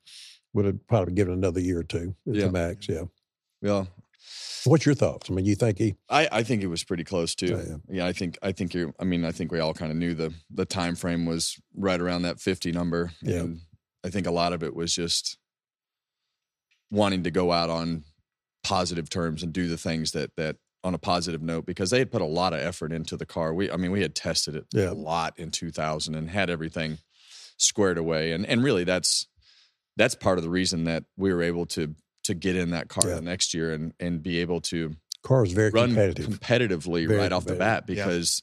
would 0.54 0.66
have 0.66 0.86
probably 0.86 1.14
given 1.14 1.32
another 1.34 1.58
year 1.60 1.80
or 1.80 1.84
two 1.84 2.14
at 2.28 2.34
Yeah. 2.36 2.46
the 2.46 2.52
max. 2.52 2.88
Yeah. 2.88 3.04
Well, 3.62 3.88
What's 4.64 4.86
your 4.86 4.94
thoughts? 4.94 5.28
I 5.30 5.34
mean, 5.34 5.44
you 5.44 5.54
think 5.56 5.78
he? 5.78 5.94
I, 6.08 6.28
I 6.30 6.42
think 6.44 6.62
it 6.62 6.68
was 6.68 6.84
pretty 6.84 7.04
close 7.04 7.34
too. 7.34 7.46
Yeah, 7.46 7.56
Yeah, 7.66 7.76
yeah. 7.88 8.06
I 8.06 8.12
think 8.12 8.38
I 8.42 8.52
think 8.52 8.74
you're. 8.74 8.92
I 9.00 9.04
mean, 9.04 9.24
I 9.24 9.32
think 9.32 9.50
we 9.50 9.58
all 9.60 9.74
kind 9.74 9.90
of 9.90 9.98
knew 9.98 10.14
the 10.14 10.32
the 10.50 10.64
time 10.64 10.94
frame 10.94 11.26
was 11.26 11.58
right 11.76 12.00
around 12.00 12.22
that 12.22 12.40
fifty 12.40 12.70
number. 12.72 13.12
Yeah. 13.22 13.40
And 13.40 13.60
I 14.04 14.10
think 14.10 14.26
a 14.26 14.30
lot 14.32 14.52
of 14.52 14.62
it 14.62 14.74
was 14.74 14.94
just 14.94 15.36
wanting 16.90 17.22
to 17.24 17.30
go 17.30 17.52
out 17.52 17.70
on 17.70 18.04
positive 18.64 19.08
terms 19.10 19.42
and 19.42 19.52
do 19.52 19.66
the 19.68 19.76
things 19.78 20.12
that 20.12 20.30
that 20.36 20.56
on 20.84 20.94
a 20.94 20.98
positive 20.98 21.42
note 21.42 21.64
because 21.64 21.90
they 21.90 21.98
had 21.98 22.10
put 22.10 22.22
a 22.22 22.26
lot 22.26 22.52
of 22.52 22.60
effort 22.60 22.92
into 22.92 23.16
the 23.16 23.26
car. 23.26 23.54
We 23.54 23.70
I 23.70 23.76
mean, 23.76 23.90
we 23.92 24.02
had 24.02 24.14
tested 24.14 24.54
it 24.56 24.66
Yeah. 24.72 24.90
a 24.90 24.94
lot 24.94 25.38
in 25.38 25.50
2000 25.50 26.14
and 26.14 26.30
had 26.30 26.50
everything 26.50 26.98
squared 27.56 27.98
away. 27.98 28.32
And 28.32 28.44
and 28.46 28.62
really 28.62 28.84
that's 28.84 29.26
that's 29.96 30.14
part 30.14 30.38
of 30.38 30.44
the 30.44 30.50
reason 30.50 30.84
that 30.84 31.04
we 31.16 31.32
were 31.32 31.42
able 31.42 31.66
to 31.66 31.94
to 32.24 32.34
get 32.34 32.56
in 32.56 32.70
that 32.70 32.88
car 32.88 33.08
Yeah. 33.08 33.16
the 33.16 33.22
next 33.22 33.54
year 33.54 33.72
and 33.72 33.92
and 34.00 34.22
be 34.22 34.38
able 34.38 34.60
to 34.62 34.96
Car 35.22 35.44
is 35.44 35.52
very 35.52 35.70
run 35.70 35.88
competitive. 35.90 36.26
competitively 36.26 37.06
Very 37.06 37.20
right 37.20 37.32
off 37.32 37.44
the 37.44 37.54
bat 37.54 37.84
Yeah. 37.86 37.94
because 37.94 38.42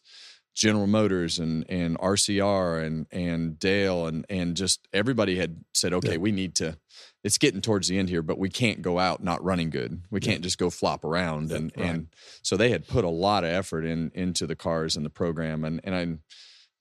General 0.56 0.88
Motors 0.88 1.40
and 1.40 1.66
and 1.70 1.98
RCR 2.00 2.84
and 2.86 3.08
and 3.12 3.58
Dale 3.60 4.08
and 4.08 4.26
and 4.30 4.56
just 4.58 4.88
everybody 4.94 5.38
had 5.38 5.64
said, 5.74 5.94
okay, 5.94 6.14
Yeah. 6.14 6.18
we 6.18 6.32
need 6.32 6.56
to. 6.56 6.78
It's 7.24 7.38
getting 7.38 7.60
towards 7.62 7.90
the 7.90 7.98
end 8.00 8.08
here, 8.10 8.22
but 8.22 8.38
we 8.40 8.50
can't 8.50 8.82
go 8.82 8.98
out 8.98 9.22
not 9.24 9.44
running 9.44 9.70
good. 9.70 10.02
We 10.10 10.22
can't 10.22 10.42
just 10.42 10.58
go 10.58 10.70
flop 10.70 11.04
around, 11.04 11.50
Yeah, 11.50 11.58
and 11.58 11.72
right. 11.76 11.86
and 11.86 12.08
so 12.42 12.56
they 12.58 12.70
had 12.72 12.88
put 12.88 13.04
a 13.04 13.10
lot 13.10 13.44
of 13.44 13.50
effort 13.50 13.84
in 13.86 14.12
into 14.16 14.48
the 14.48 14.56
cars 14.56 14.96
and 14.96 15.06
the 15.06 15.10
program, 15.10 15.64
and 15.66 15.82
and 15.84 15.94
I, 15.96 16.18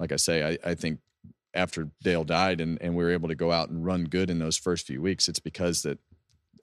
like 0.00 0.12
I 0.12 0.16
say, 0.16 0.44
I 0.44 0.70
I 0.70 0.74
think 0.74 1.00
after 1.54 1.90
Dale 2.02 2.22
died 2.24 2.60
and 2.60 2.80
and 2.80 2.94
we 2.94 3.02
were 3.02 3.10
able 3.10 3.28
to 3.28 3.34
go 3.34 3.50
out 3.52 3.68
and 3.68 3.84
run 3.84 4.04
good 4.04 4.30
in 4.30 4.38
those 4.38 4.56
first 4.56 4.86
few 4.86 5.02
weeks, 5.02 5.28
it's 5.28 5.40
because 5.40 5.82
that 5.82 5.98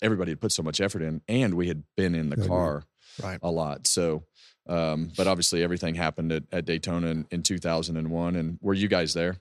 everybody 0.01 0.31
had 0.31 0.41
put 0.41 0.51
so 0.51 0.63
much 0.63 0.81
effort 0.81 1.01
in, 1.01 1.21
and 1.27 1.53
we 1.55 1.67
had 1.67 1.83
been 1.95 2.15
in 2.15 2.29
the 2.29 2.37
car 2.47 2.83
Right. 3.21 3.39
a 3.41 3.49
lot. 3.49 3.87
So, 3.87 4.23
um, 4.67 5.11
but 5.15 5.27
obviously 5.27 5.63
everything 5.63 5.95
happened 5.95 6.31
at, 6.31 6.43
at 6.51 6.65
Daytona 6.65 7.07
in, 7.07 7.27
in 7.31 7.43
2001. 7.43 8.35
And 8.35 8.57
were 8.61 8.73
you 8.73 8.87
guys 8.87 9.13
there? 9.13 9.37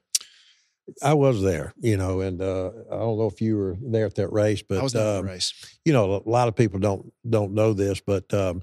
I 1.02 1.14
was 1.14 1.42
there, 1.42 1.72
you 1.80 1.96
know, 1.96 2.20
and 2.20 2.40
uh, 2.42 2.70
I 2.90 2.96
don't 2.96 3.18
know 3.18 3.26
if 3.26 3.40
you 3.40 3.56
were 3.56 3.76
there 3.80 4.06
at 4.06 4.16
that 4.16 4.28
race, 4.32 4.62
but 4.62 4.78
I 4.78 4.82
was 4.82 4.94
in 4.94 5.00
um, 5.00 5.24
race. 5.24 5.52
you 5.84 5.92
know, 5.94 6.22
a 6.24 6.28
lot 6.28 6.46
of 6.48 6.54
people 6.56 6.78
don't 6.78 7.10
don't 7.28 7.54
know 7.54 7.72
this, 7.72 8.00
but 8.00 8.32
um, 8.34 8.62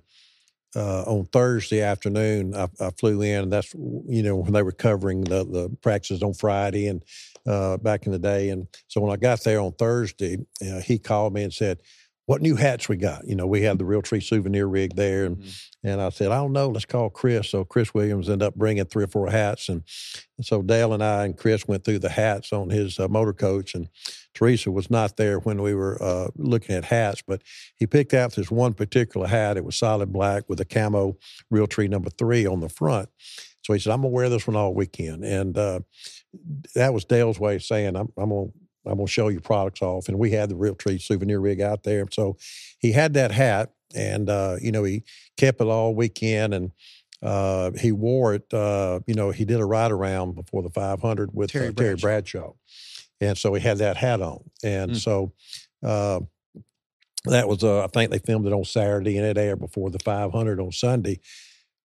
uh, 0.75 1.01
on 1.03 1.25
Thursday 1.25 1.81
afternoon, 1.81 2.55
I, 2.55 2.67
I 2.79 2.91
flew 2.91 3.21
in, 3.23 3.43
and 3.43 3.51
that's 3.51 3.73
you 3.73 4.21
know 4.21 4.35
when 4.35 4.53
they 4.53 4.61
were 4.61 4.71
covering 4.71 5.21
the 5.21 5.43
the 5.43 5.75
practices 5.81 6.21
on 6.21 6.33
Friday 6.35 6.87
and 6.87 7.03
uh, 7.47 7.77
back 7.77 8.05
in 8.05 8.11
the 8.11 8.19
day, 8.19 8.49
and 8.49 8.67
so 8.87 9.01
when 9.01 9.11
I 9.11 9.17
got 9.17 9.43
there 9.43 9.59
on 9.59 9.73
Thursday, 9.73 10.37
uh, 10.65 10.81
he 10.81 10.99
called 10.99 11.33
me 11.33 11.43
and 11.43 11.53
said. 11.53 11.81
What 12.27 12.43
new 12.43 12.55
hats 12.55 12.87
we 12.87 12.95
got? 12.95 13.27
You 13.27 13.35
know, 13.35 13.47
we 13.47 13.63
had 13.63 13.77
the 13.77 13.83
Realtree 13.83 14.23
souvenir 14.23 14.65
rig 14.65 14.95
there, 14.95 15.25
and 15.25 15.43
and 15.83 15.99
I 15.99 16.09
said, 16.09 16.31
I 16.31 16.35
don't 16.35 16.53
know. 16.53 16.69
Let's 16.69 16.85
call 16.85 17.09
Chris. 17.09 17.49
So 17.49 17.65
Chris 17.65 17.93
Williams 17.93 18.29
ended 18.29 18.47
up 18.47 18.55
bringing 18.55 18.85
three 18.85 19.03
or 19.03 19.07
four 19.07 19.29
hats, 19.29 19.67
and, 19.67 19.83
and 20.37 20.45
so 20.45 20.61
Dale 20.61 20.93
and 20.93 21.03
I 21.03 21.25
and 21.25 21.35
Chris 21.35 21.67
went 21.67 21.83
through 21.83 21.99
the 21.99 22.09
hats 22.09 22.53
on 22.53 22.69
his 22.69 22.99
uh, 22.99 23.07
motor 23.09 23.33
coach, 23.33 23.73
and 23.73 23.89
Teresa 24.33 24.71
was 24.71 24.89
not 24.89 25.17
there 25.17 25.39
when 25.39 25.61
we 25.61 25.73
were 25.73 26.01
uh, 26.01 26.27
looking 26.37 26.75
at 26.75 26.85
hats, 26.85 27.21
but 27.25 27.41
he 27.75 27.87
picked 27.87 28.13
out 28.13 28.33
this 28.33 28.51
one 28.51 28.75
particular 28.75 29.27
hat. 29.27 29.57
It 29.57 29.65
was 29.65 29.75
solid 29.75 30.13
black 30.13 30.47
with 30.47 30.61
a 30.61 30.65
camo 30.65 31.17
Realtree 31.51 31.89
number 31.89 32.11
three 32.11 32.45
on 32.45 32.61
the 32.61 32.69
front. 32.69 33.09
So 33.63 33.73
he 33.73 33.79
said, 33.79 33.91
"I'm 33.91 34.01
gonna 34.01 34.09
wear 34.09 34.29
this 34.29 34.47
one 34.47 34.55
all 34.55 34.73
weekend," 34.73 35.25
and 35.25 35.57
uh, 35.57 35.79
that 36.75 36.93
was 36.93 37.05
Dale's 37.05 37.39
way 37.39 37.55
of 37.55 37.63
saying, 37.63 37.95
"I'm, 37.95 38.11
I'm 38.17 38.29
gonna." 38.29 38.47
I'm 38.83 38.95
gonna 38.97 39.05
show 39.05 39.27
you 39.27 39.39
products 39.39 39.83
off, 39.83 40.07
and 40.07 40.17
we 40.17 40.31
had 40.31 40.49
the 40.49 40.55
Realtree 40.55 40.99
souvenir 40.99 41.39
rig 41.39 41.61
out 41.61 41.83
there. 41.83 42.07
So 42.11 42.37
he 42.79 42.91
had 42.93 43.13
that 43.13 43.29
hat, 43.31 43.69
and 43.93 44.27
uh, 44.27 44.55
you 44.59 44.71
know 44.71 44.83
he 44.83 45.03
kept 45.37 45.61
it 45.61 45.67
all 45.67 45.93
weekend, 45.93 46.55
and 46.55 46.71
uh, 47.21 47.69
he 47.79 47.91
wore 47.91 48.33
it. 48.33 48.51
Uh, 48.51 49.01
you 49.05 49.13
know, 49.13 49.29
he 49.29 49.45
did 49.45 49.59
a 49.59 49.65
ride 49.65 49.91
around 49.91 50.33
before 50.33 50.63
the 50.63 50.71
500 50.71 51.29
with 51.31 51.51
Terry 51.51 51.67
uh, 51.67 51.71
Terry 51.73 51.93
Bradshaw. 51.95 52.39
Bradshaw, 52.39 52.53
and 53.21 53.37
so 53.37 53.53
he 53.53 53.61
had 53.61 53.77
that 53.77 53.97
hat 53.97 54.19
on, 54.19 54.49
and 54.63 54.93
Mm. 54.93 54.97
so 54.97 55.31
uh, 55.83 56.21
that 57.25 57.47
was. 57.47 57.63
Uh, 57.63 57.83
I 57.83 57.87
think 57.87 58.09
they 58.09 58.17
filmed 58.17 58.47
it 58.47 58.53
on 58.53 58.63
Saturday, 58.65 59.15
and 59.17 59.27
it 59.27 59.37
aired 59.37 59.59
before 59.59 59.91
the 59.91 59.99
500 59.99 60.59
on 60.59 60.71
Sunday. 60.71 61.19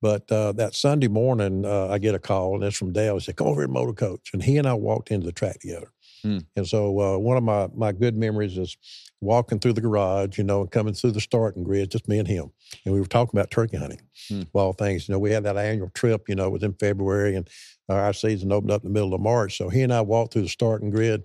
But 0.02 0.30
uh, 0.30 0.52
that 0.52 0.74
Sunday 0.74 1.08
morning, 1.08 1.64
uh, 1.64 1.88
I 1.88 1.98
get 1.98 2.14
a 2.14 2.18
call, 2.18 2.54
and 2.54 2.64
it's 2.64 2.76
from 2.76 2.92
Dale. 2.92 3.14
He 3.14 3.20
said, 3.20 3.36
"Come 3.36 3.46
over 3.48 3.60
here, 3.62 3.68
motor 3.68 3.92
coach," 3.94 4.30
and 4.32 4.42
he 4.42 4.58
and 4.58 4.66
I 4.68 4.74
walked 4.74 5.10
into 5.10 5.26
the 5.26 5.32
track 5.32 5.60
together. 5.60 5.90
Hmm. 6.22 6.38
And 6.54 6.66
so 6.66 7.00
uh, 7.00 7.18
one 7.18 7.36
of 7.36 7.42
my 7.42 7.68
my 7.74 7.92
good 7.92 8.16
memories 8.16 8.58
is 8.58 8.76
walking 9.22 9.58
through 9.58 9.72
the 9.72 9.80
garage, 9.80 10.36
you 10.36 10.44
know, 10.44 10.60
and 10.60 10.70
coming 10.70 10.92
through 10.92 11.12
the 11.12 11.20
starting 11.20 11.64
grid, 11.64 11.90
just 11.90 12.08
me 12.08 12.18
and 12.18 12.28
him. 12.28 12.50
And 12.84 12.92
we 12.92 13.00
were 13.00 13.06
talking 13.06 13.38
about 13.38 13.50
turkey 13.50 13.78
hunting, 13.78 14.00
Hmm. 14.28 14.42
of 14.42 14.48
all 14.54 14.72
things. 14.74 15.08
You 15.08 15.12
know, 15.12 15.18
we 15.18 15.30
had 15.30 15.44
that 15.44 15.56
annual 15.56 15.90
trip, 15.94 16.28
you 16.28 16.34
know, 16.34 16.46
it 16.46 16.52
was 16.52 16.62
in 16.62 16.74
February, 16.74 17.34
and 17.34 17.48
our 17.88 18.12
season 18.12 18.52
opened 18.52 18.72
up 18.72 18.82
in 18.84 18.88
the 18.90 18.94
middle 18.94 19.14
of 19.14 19.20
March. 19.20 19.56
So 19.56 19.68
he 19.70 19.82
and 19.82 19.92
I 19.94 20.02
walked 20.02 20.32
through 20.34 20.42
the 20.42 20.48
starting 20.48 20.90
grid. 20.90 21.24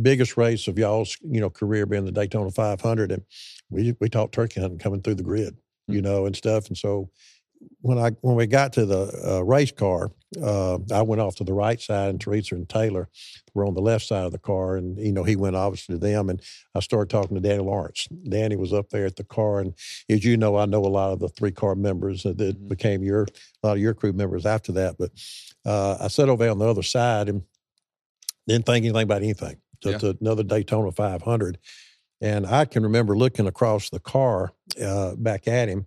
Biggest 0.00 0.36
race 0.36 0.68
of 0.68 0.78
y'all's, 0.78 1.16
you 1.22 1.40
know, 1.40 1.50
career 1.50 1.84
being 1.84 2.04
the 2.04 2.12
Daytona 2.12 2.50
500, 2.50 3.10
and 3.12 3.22
we 3.70 3.94
we 4.00 4.08
talked 4.08 4.32
turkey 4.34 4.60
hunting 4.60 4.78
coming 4.78 5.02
through 5.02 5.16
the 5.16 5.22
grid, 5.24 5.56
you 5.88 6.00
know, 6.00 6.26
and 6.26 6.34
stuff. 6.36 6.68
And 6.68 6.76
so 6.78 7.10
when 7.80 7.98
I 7.98 8.10
when 8.22 8.36
we 8.36 8.46
got 8.46 8.72
to 8.74 8.86
the 8.86 9.36
uh, 9.38 9.40
race 9.42 9.72
car, 9.72 10.10
uh, 10.42 10.78
I 10.92 11.02
went 11.02 11.20
off 11.20 11.36
to 11.36 11.44
the 11.44 11.52
right 11.52 11.80
side, 11.80 12.10
and 12.10 12.20
Teresa 12.20 12.54
and 12.54 12.68
Taylor 12.68 13.08
were 13.54 13.66
on 13.66 13.74
the 13.74 13.80
left 13.82 14.06
side 14.06 14.24
of 14.24 14.32
the 14.32 14.38
car, 14.38 14.76
and 14.76 14.98
you 14.98 15.12
know 15.12 15.22
he 15.22 15.36
went 15.36 15.56
obviously 15.56 15.94
to 15.94 15.98
them, 15.98 16.30
and 16.30 16.40
I 16.74 16.80
started 16.80 17.10
talking 17.10 17.34
to 17.34 17.40
Danny 17.40 17.62
Lawrence. 17.62 18.06
Danny 18.28 18.56
was 18.56 18.72
up 18.72 18.90
there 18.90 19.06
at 19.06 19.16
the 19.16 19.24
car, 19.24 19.60
and 19.60 19.74
as 20.08 20.24
you 20.24 20.36
know, 20.36 20.56
I 20.56 20.66
know 20.66 20.80
a 20.84 20.88
lot 20.88 21.12
of 21.12 21.20
the 21.20 21.28
three 21.28 21.52
car 21.52 21.74
members 21.74 22.22
that, 22.22 22.38
that 22.38 22.58
Mhm. 22.62 22.68
became 22.68 23.02
your 23.02 23.22
a 23.62 23.66
lot 23.66 23.72
of 23.76 23.82
your 23.82 23.94
crew 23.94 24.12
members 24.12 24.46
after 24.46 24.72
that. 24.72 24.96
But 24.98 25.10
uh, 25.64 25.98
I 26.00 26.08
sat 26.08 26.28
over 26.28 26.42
there 26.44 26.50
on 26.52 26.58
the 26.58 26.68
other 26.68 26.82
side 26.82 27.28
and 27.28 27.42
didn't 28.46 28.66
think 28.66 28.84
anything 28.84 29.02
about 29.02 29.22
anything. 29.22 29.56
Just 29.82 30.02
another 30.20 30.42
Daytona 30.42 30.90
500, 30.92 31.58
and 32.22 32.46
I 32.46 32.64
can 32.64 32.82
remember 32.82 33.16
looking 33.16 33.46
across 33.46 33.90
the 33.90 34.00
car 34.00 34.52
uh, 34.82 35.14
back 35.16 35.46
at 35.46 35.68
him, 35.68 35.86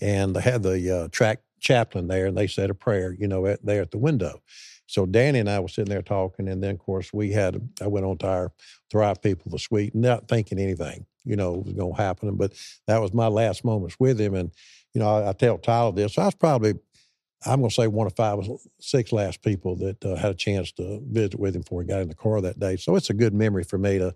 and 0.00 0.34
they 0.34 0.40
had 0.40 0.62
the 0.62 0.96
uh, 0.96 1.08
track 1.08 1.40
chaplain 1.60 2.08
there, 2.08 2.26
and 2.26 2.36
they 2.36 2.46
said 2.46 2.70
a 2.70 2.74
prayer, 2.74 3.14
you 3.18 3.26
know, 3.26 3.46
at, 3.46 3.64
there 3.64 3.82
at 3.82 3.90
the 3.90 3.98
window. 3.98 4.40
So 4.86 5.06
Danny 5.06 5.38
and 5.38 5.48
I 5.48 5.60
were 5.60 5.68
sitting 5.68 5.90
there 5.90 6.02
talking, 6.02 6.48
and 6.48 6.62
then 6.62 6.72
of 6.72 6.78
course 6.78 7.12
we 7.12 7.32
had. 7.32 7.60
I 7.80 7.86
went 7.86 8.06
on 8.06 8.18
to 8.18 8.28
our 8.28 8.52
Thrive 8.90 9.22
People 9.22 9.50
the 9.50 9.58
Suite, 9.58 9.94
not 9.94 10.28
thinking 10.28 10.58
anything, 10.58 11.06
you 11.24 11.36
know, 11.36 11.52
was 11.52 11.72
going 11.72 11.94
to 11.94 12.02
happen. 12.02 12.36
But 12.36 12.52
that 12.86 12.98
was 12.98 13.14
my 13.14 13.28
last 13.28 13.64
moments 13.64 13.96
with 13.98 14.20
him, 14.20 14.34
and 14.34 14.50
you 14.92 15.00
know, 15.00 15.08
I, 15.08 15.30
I 15.30 15.32
tell 15.32 15.58
Tyler 15.58 15.92
this. 15.92 16.18
I 16.18 16.26
was 16.26 16.34
probably, 16.34 16.74
I'm 17.46 17.60
going 17.60 17.70
to 17.70 17.74
say 17.74 17.86
one 17.86 18.06
of 18.06 18.14
five 18.14 18.38
or 18.38 18.58
six 18.80 19.10
last 19.10 19.42
people 19.42 19.76
that 19.76 20.04
uh, 20.04 20.16
had 20.16 20.30
a 20.30 20.34
chance 20.34 20.70
to 20.72 21.00
visit 21.02 21.38
with 21.38 21.56
him 21.56 21.62
before 21.62 21.82
he 21.82 21.88
got 21.88 22.02
in 22.02 22.08
the 22.08 22.14
car 22.14 22.40
that 22.42 22.60
day. 22.60 22.76
So 22.76 22.94
it's 22.94 23.10
a 23.10 23.14
good 23.14 23.34
memory 23.34 23.64
for 23.64 23.78
me 23.78 23.98
to 23.98 24.14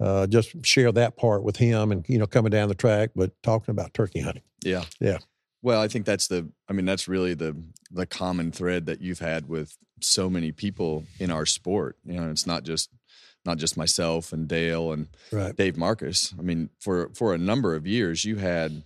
uh, 0.00 0.26
just 0.26 0.54
share 0.66 0.90
that 0.92 1.16
part 1.16 1.42
with 1.44 1.56
him, 1.56 1.92
and 1.92 2.04
you 2.08 2.18
know, 2.18 2.26
coming 2.26 2.50
down 2.50 2.68
the 2.68 2.74
track, 2.74 3.10
but 3.14 3.30
talking 3.42 3.72
about 3.72 3.94
turkey 3.94 4.20
hunting. 4.20 4.42
Yeah. 4.64 4.84
Yeah. 5.00 5.18
Well, 5.62 5.80
I 5.80 5.88
think 5.88 6.04
that's 6.04 6.26
the, 6.28 6.48
I 6.68 6.74
mean, 6.74 6.84
that's 6.84 7.08
really 7.08 7.32
the, 7.32 7.56
the 7.90 8.04
common 8.04 8.52
thread 8.52 8.84
that 8.86 9.00
you've 9.00 9.20
had 9.20 9.48
with 9.48 9.78
so 10.02 10.28
many 10.28 10.52
people 10.52 11.04
in 11.18 11.30
our 11.30 11.46
sport. 11.46 11.96
You 12.04 12.20
know, 12.20 12.30
it's 12.30 12.46
not 12.46 12.64
just, 12.64 12.90
not 13.46 13.56
just 13.56 13.74
myself 13.76 14.32
and 14.32 14.46
Dale 14.46 14.92
and 14.92 15.08
Right. 15.32 15.56
Dave 15.56 15.76
Marcis. 15.76 16.34
I 16.38 16.42
mean, 16.42 16.68
for, 16.80 17.08
for 17.14 17.32
a 17.32 17.38
number 17.38 17.74
of 17.74 17.86
years, 17.86 18.26
you 18.26 18.36
had 18.36 18.82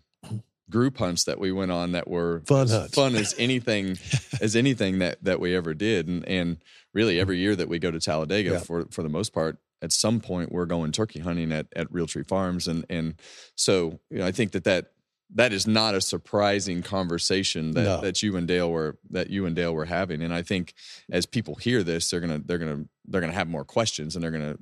group 0.70 0.98
hunts 0.98 1.24
that 1.24 1.40
we 1.40 1.50
went 1.50 1.72
on 1.72 1.92
that 1.92 2.06
were 2.06 2.42
Fun 2.46 2.68
hunts. 2.68 2.94
fun 2.94 3.14
as 3.16 3.34
anything, 3.38 3.98
as 4.40 4.54
anything 4.54 5.00
that, 5.00 5.22
that 5.24 5.40
we 5.40 5.56
ever 5.56 5.74
did. 5.74 6.06
And, 6.06 6.24
and 6.28 6.58
really 6.94 7.18
every 7.18 7.38
year 7.38 7.56
that 7.56 7.68
we 7.68 7.78
go 7.80 7.90
to 7.90 7.98
Talladega 7.98 8.50
Yeah. 8.50 8.58
for, 8.60 8.86
for 8.90 9.02
the 9.02 9.08
most 9.08 9.32
part, 9.32 9.58
at 9.82 9.92
some 9.92 10.20
point 10.20 10.50
we're 10.52 10.66
going 10.66 10.92
turkey 10.92 11.20
hunting 11.20 11.52
at, 11.52 11.66
at 11.76 11.90
Realtree 11.92 12.26
Farms. 12.26 12.68
And, 12.68 12.84
and 12.90 13.14
so, 13.54 13.98
you 14.10 14.18
know, 14.18 14.26
I 14.26 14.32
think 14.32 14.52
that 14.52 14.64
that, 14.64 14.92
that 15.34 15.52
is 15.52 15.66
not 15.66 15.94
a 15.94 16.00
surprising 16.00 16.82
conversation 16.82 17.72
that, 17.72 17.82
No. 17.84 18.00
that 18.00 18.22
you 18.22 18.36
and 18.36 18.48
Dale 18.48 18.70
were 18.70 18.96
that 19.10 19.28
you 19.28 19.44
and 19.44 19.54
Dale 19.54 19.74
were 19.74 19.84
having. 19.84 20.22
And 20.22 20.32
I 20.32 20.40
think 20.42 20.72
as 21.12 21.26
people 21.26 21.54
hear 21.54 21.82
this, 21.82 22.08
they're 22.08 22.20
gonna 22.20 22.40
they're 22.44 22.56
gonna 22.56 22.84
they're 23.06 23.20
gonna 23.20 23.34
have 23.34 23.46
more 23.48 23.64
questions 23.64 24.16
and 24.16 24.24
they're 24.24 24.30
gonna 24.30 24.56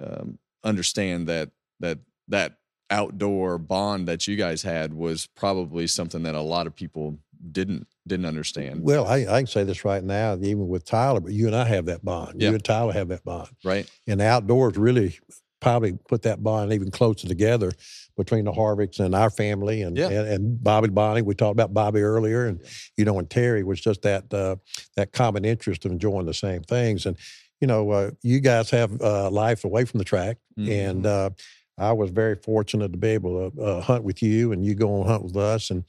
um, 0.00 0.38
understand 0.62 1.28
that 1.28 1.50
that 1.80 1.98
that 2.28 2.56
outdoor 2.88 3.58
bond 3.58 4.08
that 4.08 4.26
you 4.26 4.36
guys 4.36 4.62
had 4.62 4.94
was 4.94 5.26
probably 5.26 5.86
something 5.86 6.22
that 6.22 6.34
a 6.34 6.40
lot 6.40 6.66
of 6.66 6.74
people 6.74 7.18
didn't 7.52 7.86
didn't 8.06 8.26
understand. 8.26 8.82
Well, 8.82 9.06
I, 9.06 9.26
I 9.26 9.40
can 9.40 9.46
say 9.46 9.64
this 9.64 9.84
right 9.84 10.02
now, 10.04 10.36
even 10.40 10.68
with 10.68 10.84
Tyler, 10.84 11.20
but 11.20 11.32
you 11.32 11.46
and 11.46 11.56
I 11.56 11.64
have 11.64 11.86
that 11.86 12.04
bond. 12.04 12.40
Yeah. 12.40 12.48
You 12.50 12.54
and 12.56 12.64
Tyler 12.64 12.92
have 12.92 13.08
that 13.08 13.24
bond. 13.24 13.48
right? 13.64 13.88
And 14.06 14.20
the 14.20 14.26
outdoors 14.26 14.76
really 14.76 15.18
probably 15.60 15.92
put 16.08 16.22
that 16.22 16.42
bond 16.42 16.72
even 16.74 16.90
closer 16.90 17.26
together 17.26 17.72
between 18.18 18.44
the 18.44 18.52
Harvicks 18.52 19.00
and 19.00 19.14
our 19.14 19.30
family 19.30 19.80
and, 19.82 19.96
Yeah. 19.96 20.08
and, 20.10 20.28
and 20.28 20.62
Bobby 20.62 20.88
Bonnie. 20.88 21.22
We 21.22 21.34
talked 21.34 21.52
about 21.54 21.72
Bobby 21.72 22.02
earlier, 22.02 22.46
and 22.46 22.60
you 22.98 23.04
know, 23.06 23.18
and 23.18 23.28
Terry 23.30 23.64
was 23.64 23.80
just 23.80 24.02
that 24.02 24.32
uh, 24.34 24.56
that 24.96 25.12
common 25.12 25.44
interest 25.46 25.84
of 25.86 25.92
enjoying 25.92 26.26
the 26.26 26.34
same 26.34 26.62
things. 26.62 27.06
And 27.06 27.16
you 27.60 27.66
know, 27.66 27.90
uh, 27.90 28.10
you 28.22 28.40
guys 28.40 28.68
have 28.70 29.00
uh, 29.00 29.30
life 29.30 29.64
away 29.64 29.86
from 29.86 29.98
the 29.98 30.04
track, 30.04 30.36
Mhm. 30.58 30.68
and 30.90 31.06
uh, 31.06 31.30
I 31.78 31.92
was 31.92 32.10
very 32.10 32.36
fortunate 32.36 32.92
to 32.92 32.98
be 32.98 33.08
able 33.08 33.50
to 33.50 33.62
uh, 33.62 33.80
hunt 33.80 34.04
with 34.04 34.22
you, 34.22 34.52
and 34.52 34.64
you 34.64 34.74
go 34.74 35.00
on 35.00 35.06
hunt 35.08 35.24
with 35.24 35.36
us, 35.36 35.70
and 35.70 35.82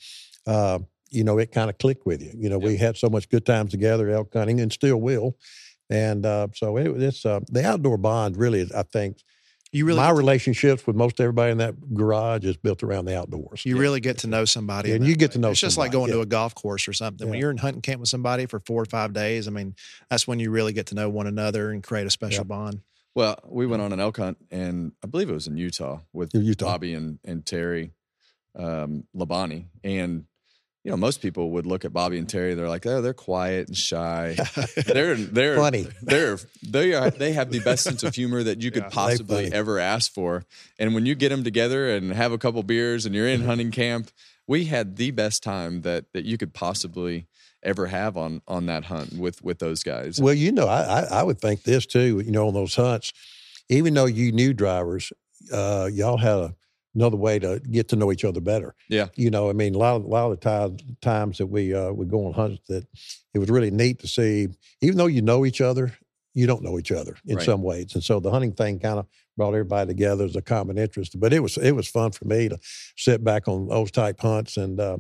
uh, 0.48 0.80
you 1.12 1.24
know, 1.24 1.38
it 1.38 1.52
kind 1.52 1.70
of 1.70 1.78
clicked 1.78 2.06
with 2.06 2.22
you. 2.22 2.32
You 2.36 2.50
know, 2.50 2.58
we 2.58 2.78
had 2.78 2.98
so 2.98 3.10
much 3.10 3.30
good 3.30 3.46
times 3.46 3.72
together 3.72 4.10
elk 4.10 4.34
hunting, 4.34 4.60
and 4.60 4.72
still 4.72 4.98
will. 4.98 5.38
And 5.90 6.26
uh, 6.26 6.48
so 6.54 6.78
it, 6.78 6.88
it's 7.02 7.26
uh, 7.26 7.42
the 7.50 7.64
outdoor 7.66 7.98
bond. 7.98 8.38
Really, 8.38 8.68
I 8.76 8.82
think 8.84 9.18
You 9.72 9.86
really 9.86 9.98
my 9.98 10.08
get 10.08 10.12
to- 10.14 10.18
relationships 10.18 10.88
with 10.88 10.96
most 10.96 11.22
everybody 11.22 11.52
in 11.52 11.60
that 11.60 11.94
garage 11.94 12.44
is 12.44 12.58
built 12.58 12.82
around 12.82 13.06
the 13.06 13.16
outdoors. 13.16 13.64
you 13.66 13.78
really 13.78 14.00
get 14.00 14.18
to 14.20 14.28
know 14.28 14.46
somebody, 14.46 14.90
Yeah, 14.90 14.96
and 14.96 15.06
you 15.06 15.16
get 15.16 15.34
to 15.34 15.38
know 15.40 15.52
It's 15.52 15.60
just 15.60 15.78
like 15.78 15.92
somebody, 15.92 16.12
going 16.12 16.18
to 16.18 16.22
a 16.22 16.26
golf 16.26 16.56
course 16.56 16.88
or 16.88 16.94
something. 16.94 17.30
When 17.30 17.38
you're 17.40 17.52
in 17.52 17.58
hunting 17.58 17.82
camp 17.84 18.00
with 18.00 18.10
somebody 18.10 18.48
for 18.48 18.60
four 18.62 18.82
or 18.82 18.86
five 18.86 19.14
days, 19.14 19.48
I 19.48 19.52
mean, 19.52 19.76
that's 20.10 20.28
when 20.28 20.40
you 20.40 20.50
really 20.50 20.74
get 20.74 20.88
to 20.88 20.96
know 20.96 21.08
one 21.10 21.28
another 21.28 21.70
and 21.72 21.84
create 21.84 22.08
a 22.08 22.10
special 22.12 22.40
Yep. 22.40 22.48
bond. 22.48 22.82
Well, 23.14 23.38
we 23.48 23.66
went 23.68 23.82
on 23.84 23.94
an 23.94 24.00
elk 24.00 24.18
hunt, 24.18 24.38
and 24.52 24.92
I 25.04 25.08
believe 25.08 25.30
it 25.30 25.34
was 25.34 25.46
in 25.48 25.56
Utah 25.56 26.00
with 26.12 26.34
In 26.36 26.42
Utah. 26.44 26.66
Bobby 26.66 26.94
and 26.96 27.20
and 27.24 27.46
Terry 27.46 27.92
um, 28.56 29.04
Labonte, 29.16 29.66
and 29.84 30.26
you 30.86 30.92
know 30.92 30.98
most 30.98 31.20
people 31.20 31.50
would 31.52 31.66
look 31.66 31.84
at 31.84 31.92
Bobby 31.92 32.20
and 32.20 32.30
Terry. 32.30 32.54
They're 32.54 32.70
like, 32.70 32.86
oh, 32.86 33.02
they're 33.02 33.14
quiet 33.14 33.68
and 33.68 33.76
shy. 33.76 34.38
they're 34.86 35.16
they're 35.16 35.58
Funny. 35.58 35.88
They're 36.04 36.38
they 36.62 36.94
are 36.94 37.10
they 37.10 37.34
have 37.34 37.52
the 37.52 37.60
best 37.60 37.84
sense 37.84 38.04
of 38.04 38.14
humor 38.14 38.44
that 38.44 38.62
you 38.62 38.70
could 38.76 38.84
Yeah, 38.84 38.90
possibly 38.90 39.52
ever 39.52 39.80
ask 39.80 40.14
for. 40.14 40.46
And 40.78 40.94
when 40.94 41.08
you 41.08 41.16
get 41.16 41.30
them 41.30 41.44
together 41.44 41.90
and 41.90 42.14
have 42.14 42.32
a 42.32 42.38
couple 42.38 42.62
beers, 42.64 43.06
and 43.08 43.16
you're 43.16 43.26
Mm-hmm. 43.26 43.42
in 43.42 43.48
hunting 43.48 43.72
camp, 43.72 44.12
we 44.48 44.66
had 44.66 44.96
the 44.98 45.10
best 45.10 45.42
time 45.42 45.82
that 45.82 46.06
that 46.14 46.24
you 46.24 46.38
could 46.38 46.54
possibly 46.54 47.26
ever 47.64 47.88
have 47.88 48.16
on 48.16 48.44
on 48.48 48.68
that 48.68 48.86
hunt 48.86 49.18
with 49.18 49.44
with 49.44 49.58
those 49.58 49.82
guys. 49.82 50.22
Well, 50.22 50.36
you 50.36 50.52
know, 50.52 50.68
I, 50.68 50.82
I, 51.02 51.02
I 51.20 51.24
would 51.24 51.42
think 51.42 51.64
this 51.64 51.88
too. 51.88 52.20
You 52.24 52.32
know, 52.32 52.48
on 52.48 52.54
those 52.54 52.76
hunts, 52.76 53.12
even 53.70 53.96
though 53.96 54.06
you 54.06 54.32
knew 54.32 54.54
drivers, 54.54 55.12
uh, 55.52 55.90
y'all 55.92 56.18
had 56.18 56.38
a, 56.38 56.56
another 56.96 57.18
way 57.18 57.38
to 57.40 57.60
get 57.72 57.90
to 57.90 57.96
know 57.96 58.12
each 58.12 58.24
other 58.26 58.42
better. 58.42 58.74
Yeah. 58.90 59.08
You 59.16 59.30
know, 59.30 59.50
I 59.50 59.54
mean, 59.54 59.76
a 59.76 59.78
lot 59.78 59.98
of 59.98 60.04
a 60.06 60.08
lot 60.08 60.32
of 60.32 60.40
the 60.40 60.44
times, 60.44 60.82
times 61.02 61.38
that 61.38 61.48
we 61.48 61.74
uh, 61.74 61.92
would 61.92 62.10
go 62.10 62.26
on 62.26 62.34
hunts, 62.34 62.62
that 62.70 62.88
it 63.34 63.40
was 63.40 63.50
really 63.50 63.72
neat 63.72 64.00
to 64.00 64.08
see. 64.08 64.48
Even 64.82 64.98
though 64.98 65.08
you 65.08 65.22
know 65.22 65.46
each 65.46 65.62
other, 65.62 65.94
you 66.34 66.48
don't 66.48 66.64
know 66.64 66.80
each 66.80 66.92
other 66.92 67.16
in 67.26 67.38
Right. 67.38 67.46
some 67.46 67.62
ways, 67.62 67.94
and 67.96 68.04
so 68.04 68.20
the 68.20 68.32
hunting 68.32 68.54
thing 68.54 68.80
kind 68.80 69.00
of 69.00 69.06
brought 69.38 69.50
everybody 69.54 69.88
together 69.88 70.24
as 70.26 70.36
a 70.36 70.42
common 70.42 70.78
interest. 70.78 71.20
But 71.20 71.34
it 71.34 71.42
was 71.42 71.58
it 71.58 71.72
was 71.74 71.88
fun 71.88 72.12
for 72.12 72.26
me 72.26 72.50
to 72.50 72.58
sit 72.98 73.24
back 73.24 73.48
on 73.48 73.68
those 73.68 73.92
type 73.92 74.20
hunts 74.20 74.58
and 74.58 74.80
uh, 74.80 74.98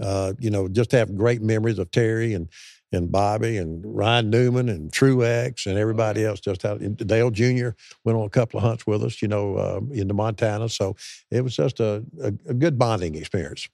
uh, 0.00 0.32
you 0.38 0.50
know 0.50 0.68
just 0.68 0.92
have 0.92 1.16
great 1.16 1.42
memories 1.42 1.78
of 1.78 1.90
Terry 1.90 2.34
and 2.34 2.48
and 2.92 3.10
Bobby 3.10 3.56
and 3.56 3.84
Ryan 3.84 4.30
Newman 4.30 4.68
and 4.68 4.90
Truex 4.90 5.66
and 5.66 5.78
everybody 5.78 6.24
else. 6.24 6.40
Just 6.40 6.64
out 6.64 6.80
Dale 6.96 7.30
Jr. 7.30 7.70
went 8.04 8.18
on 8.18 8.24
a 8.24 8.30
couple 8.30 8.58
of 8.58 8.64
hunts 8.64 8.86
with 8.86 9.02
us, 9.02 9.22
you 9.22 9.28
know, 9.28 9.56
uh, 9.56 9.80
into 9.92 10.14
Montana. 10.14 10.68
So 10.68 10.96
it 11.30 11.42
was 11.42 11.56
just 11.56 11.80
a, 11.80 12.04
a, 12.20 12.28
a 12.48 12.54
good 12.54 12.78
bonding 12.78 13.14
experience. 13.14 13.68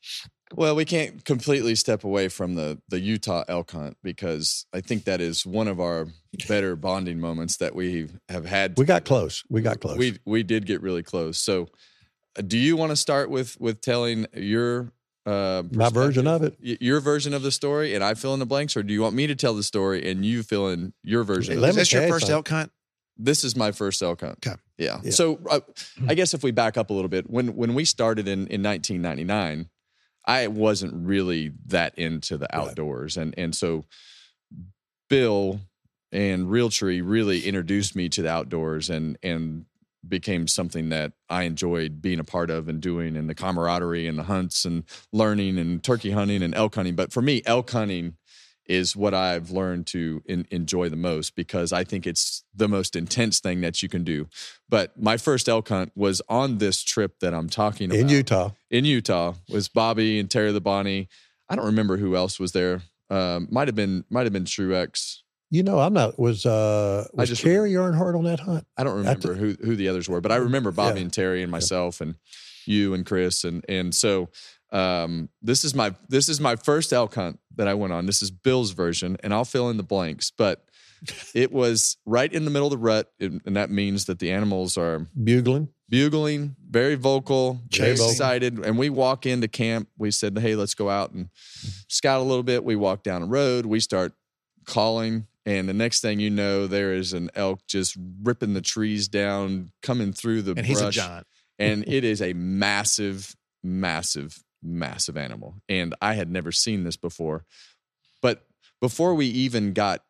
Well, 0.54 0.74
we 0.74 0.85
can't 0.85 1.24
completely 1.24 1.74
step 1.74 2.04
away 2.04 2.28
from 2.28 2.54
the 2.54 2.81
the 2.88 3.00
Utah 3.00 3.44
elk 3.48 3.72
hunt 3.72 3.96
because 4.02 4.64
I 4.72 4.81
think 4.81 5.04
that 5.04 5.20
is 5.20 5.44
one 5.44 5.68
of 5.68 5.78
our 5.78 6.07
better 6.48 6.74
bonding 6.74 7.20
moments 7.20 7.59
that 7.59 7.74
we 7.74 8.09
have 8.28 8.46
had. 8.46 8.78
We 8.78 8.87
got 8.87 9.04
close. 9.04 9.44
We 9.50 9.61
got 9.61 9.81
close. 9.81 9.98
We 9.98 10.18
we 10.24 10.42
did 10.42 10.64
get 10.64 10.81
really 10.81 11.02
close. 11.02 11.38
So, 11.38 11.68
uh, 12.38 12.42
do 12.42 12.57
you 12.57 12.76
want 12.76 12.90
to 12.90 12.96
start 12.96 13.28
with 13.28 13.61
with 13.61 13.83
telling 13.83 14.26
your 14.35 14.92
uh, 15.28 15.62
My 15.72 15.90
version 15.90 16.26
of 16.26 16.42
it. 16.42 16.56
y- 16.64 16.78
your 16.80 17.00
version 17.00 17.34
of 17.34 17.42
the 17.42 17.52
story, 17.52 17.94
and 17.94 18.02
I 18.04 18.14
fill 18.14 18.32
in 18.34 18.40
the 18.40 18.46
blanks, 18.46 18.76
or 18.76 18.82
do 18.82 18.92
you 18.92 19.02
want 19.02 19.14
me 19.14 19.26
to 19.26 19.34
tell 19.34 19.54
the 19.54 19.62
story 19.62 20.10
and 20.10 20.24
you 20.24 20.42
fill 20.42 20.68
in 20.68 20.92
your 21.02 21.24
version? 21.24 21.54
of 21.54 21.60
Let 21.60 21.70
Is 21.70 21.76
me 21.76 21.80
this 21.82 21.92
your 21.92 22.02
first 22.08 22.26
something. 22.26 22.34
elk 22.36 22.48
hunt? 22.48 22.72
this 23.20 23.42
is 23.42 23.56
my 23.56 23.72
first 23.72 24.00
elk 24.00 24.20
hunt. 24.20 24.38
Okay. 24.46 24.56
Yeah. 24.78 25.00
Yeah. 25.02 25.10
So 25.10 25.40
uh, 25.50 25.60
I 26.08 26.14
guess 26.14 26.34
if 26.34 26.44
we 26.44 26.52
back 26.52 26.76
up 26.76 26.90
a 26.90 26.92
little 26.92 27.08
bit, 27.08 27.28
when 27.28 27.56
when 27.56 27.74
we 27.74 27.84
started 27.84 28.28
in 28.28 28.46
in 28.46 28.62
1999, 28.62 29.68
I 30.24 30.46
wasn't 30.46 30.94
really 30.94 31.52
that 31.66 31.98
into 31.98 32.36
the 32.38 32.46
Right. 32.52 32.68
outdoors, 32.68 33.16
and 33.16 33.34
and 33.36 33.56
so 33.56 33.84
Bill 35.08 35.60
and 36.12 36.46
Realtree 36.46 37.02
really 37.04 37.44
introduced 37.46 37.96
me 37.96 38.08
to 38.10 38.22
the 38.22 38.30
outdoors, 38.30 38.88
and 38.90 39.18
and 39.22 39.64
became 40.06 40.46
something 40.46 40.88
that 40.90 41.12
I 41.28 41.42
enjoyed 41.44 42.00
being 42.00 42.20
a 42.20 42.24
part 42.24 42.50
of 42.50 42.68
and 42.68 42.80
doing, 42.80 43.16
and 43.16 43.28
the 43.28 43.34
camaraderie 43.34 44.06
and 44.06 44.18
the 44.18 44.24
hunts 44.24 44.64
and 44.64 44.84
learning 45.12 45.58
and 45.58 45.82
turkey 45.82 46.11
hunting 46.11 46.42
and 46.42 46.54
elk 46.54 46.74
hunting. 46.74 46.94
But 46.94 47.12
for 47.12 47.22
me, 47.22 47.42
elk 47.46 47.70
hunting 47.70 48.16
is 48.68 48.94
what 48.94 49.14
I've 49.14 49.50
learned 49.50 49.87
to 49.88 50.22
in, 50.26 50.46
enjoy 50.50 50.90
the 50.90 50.96
most 50.96 51.34
because 51.34 51.72
I 51.72 51.84
think 51.84 52.06
it's 52.06 52.44
the 52.54 52.68
most 52.68 52.94
intense 52.94 53.40
thing 53.40 53.62
that 53.62 53.82
you 53.82 53.88
can 53.88 54.04
do. 54.04 54.28
But 54.68 55.00
my 55.00 55.16
first 55.16 55.48
elk 55.48 55.70
hunt 55.70 55.90
was 55.96 56.20
on 56.28 56.58
this 56.58 56.82
trip 56.82 57.18
that 57.20 57.32
I'm 57.34 57.48
talking 57.48 57.90
about 57.90 57.98
in 57.98 58.08
Utah. 58.08 58.50
in 58.70 58.84
Utah 58.84 59.34
was 59.48 59.68
Bobby 59.68 60.20
and 60.20 60.30
Terry 60.30 60.52
Labonte. 60.52 61.08
I 61.48 61.56
don't 61.56 61.64
remember 61.64 61.96
who 61.96 62.14
else 62.14 62.38
was 62.38 62.52
there. 62.52 62.82
Um, 63.11 63.48
might 63.50 63.68
have 63.68 63.74
been 63.74 64.04
might 64.11 64.26
have 64.26 64.34
been 64.34 64.44
Truex. 64.44 65.20
You 65.50 65.62
know, 65.62 65.78
I'm 65.78 65.94
not. 65.94 66.18
Was 66.18 66.44
uh 66.44 67.06
I 67.16 67.20
was 67.22 67.28
just 67.30 67.42
Kerry 67.42 67.72
Earnhardt 67.72 68.16
on 68.16 68.24
that 68.24 68.40
hunt? 68.40 68.66
I 68.76 68.84
don't 68.84 68.96
remember 68.98 69.34
who 69.34 69.54
who 69.64 69.76
the 69.76 69.88
others 69.88 70.08
were, 70.08 70.20
but 70.20 70.30
I 70.32 70.37
remember 70.37 70.70
Bobby 70.72 70.98
Yeah. 71.00 71.04
and 71.04 71.12
Terry 71.12 71.42
and 71.42 71.50
myself 71.50 72.00
and 72.00 72.16
you 72.66 72.92
and 72.94 73.06
Chris 73.06 73.44
and 73.44 73.64
and 73.68 73.94
so 73.94 74.28
um, 74.72 75.30
this 75.40 75.64
is 75.64 75.74
my 75.74 75.94
this 76.11 76.28
is 76.28 76.40
my 76.40 76.54
first 76.56 76.92
elk 76.92 77.14
hunt 77.14 77.38
that 77.56 77.66
I 77.66 77.72
went 77.74 77.94
on. 77.94 78.04
This 78.04 78.20
is 78.20 78.30
Bill's 78.30 78.72
version, 78.72 79.16
and 79.22 79.32
I'll 79.32 79.46
fill 79.46 79.70
in 79.70 79.78
the 79.78 79.82
blanks. 79.82 80.30
But 80.30 80.64
it 81.34 81.50
was 81.52 81.96
right 82.04 82.30
in 82.30 82.44
the 82.44 82.50
middle 82.50 82.66
of 82.66 82.72
the 82.72 82.76
rut, 82.78 83.11
and 83.18 83.40
that 83.56 83.70
means 83.70 84.04
that 84.04 84.18
the 84.18 84.30
animals 84.30 84.76
are 84.76 85.06
Bugling. 85.24 85.68
bugling, 85.88 86.56
very 86.68 86.96
vocal, 86.96 87.61
very 87.74 87.92
excited. 87.92 88.58
And 88.58 88.76
we 88.76 88.90
walk 88.90 89.24
into 89.24 89.48
camp. 89.48 89.88
We 89.96 90.11
said, 90.11 90.37
"Hey, 90.38 90.54
let's 90.54 90.74
go 90.74 90.90
out 90.90 91.12
and 91.12 91.30
scout 91.88 92.20
a 92.20 92.24
little 92.24 92.42
bit." 92.42 92.62
We 92.64 92.76
walk 92.76 93.02
down 93.02 93.22
the 93.22 93.28
road. 93.28 93.64
We 93.64 93.80
start 93.80 94.12
calling, 94.66 95.26
and 95.48 95.68
the 95.68 95.72
next 95.74 96.00
thing 96.00 96.20
you 96.20 96.30
know, 96.30 96.66
there 96.66 96.92
is 96.92 97.12
an 97.12 97.30
elk 97.34 97.61
just 97.66 97.96
ripping 98.22 98.52
the 98.54 98.61
trees 98.61 99.08
down, 99.08 99.72
coming 99.82 100.12
through 100.12 100.42
the 100.42 100.52
And 100.56 100.66
he's 100.66 100.78
a 100.80 100.84
brush. 100.84 100.94
giant. 100.96 101.26
and 101.58 101.84
it 101.88 102.04
is 102.04 102.20
a 102.20 102.32
massive, 102.34 103.34
massive, 103.62 104.44
massive 104.62 105.16
animal. 105.16 105.54
And 105.68 105.94
I 106.02 106.14
had 106.14 106.30
never 106.30 106.52
seen 106.52 106.84
this 106.84 106.96
before. 106.96 107.44
But 108.20 108.46
before 108.80 109.14
we 109.14 109.26
even 109.26 109.72
got 109.72 110.04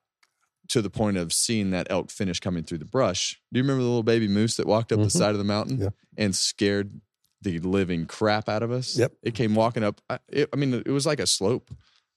to 0.68 0.82
the 0.82 0.90
point 0.90 1.16
of 1.16 1.32
seeing 1.32 1.70
that 1.70 1.86
elk 1.88 2.10
finish 2.10 2.40
coming 2.40 2.62
through 2.64 2.78
the 2.78 2.84
brush, 2.84 3.40
do 3.52 3.58
you 3.58 3.62
remember 3.64 3.82
the 3.82 3.88
little 3.88 4.02
baby 4.02 4.28
moose 4.28 4.56
that 4.56 4.66
walked 4.66 4.92
up 4.92 4.98
the 4.98 5.06
Mhm. 5.06 5.10
side 5.12 5.30
of 5.32 5.38
the 5.38 5.44
mountain 5.44 5.78
Yeah. 5.80 5.90
and 6.16 6.34
scared 6.36 7.00
the 7.40 7.58
living 7.60 8.06
crap 8.06 8.48
out 8.48 8.62
of 8.62 8.70
us? 8.72 8.96
Yep. 8.98 9.12
It 9.22 9.34
came 9.34 9.54
walking 9.54 9.84
up. 9.84 10.00
I, 10.10 10.18
it, 10.28 10.48
I 10.52 10.56
mean, 10.56 10.74
it 10.74 10.88
was 10.88 11.06
like 11.06 11.20
a 11.20 11.26
slope 11.26 11.70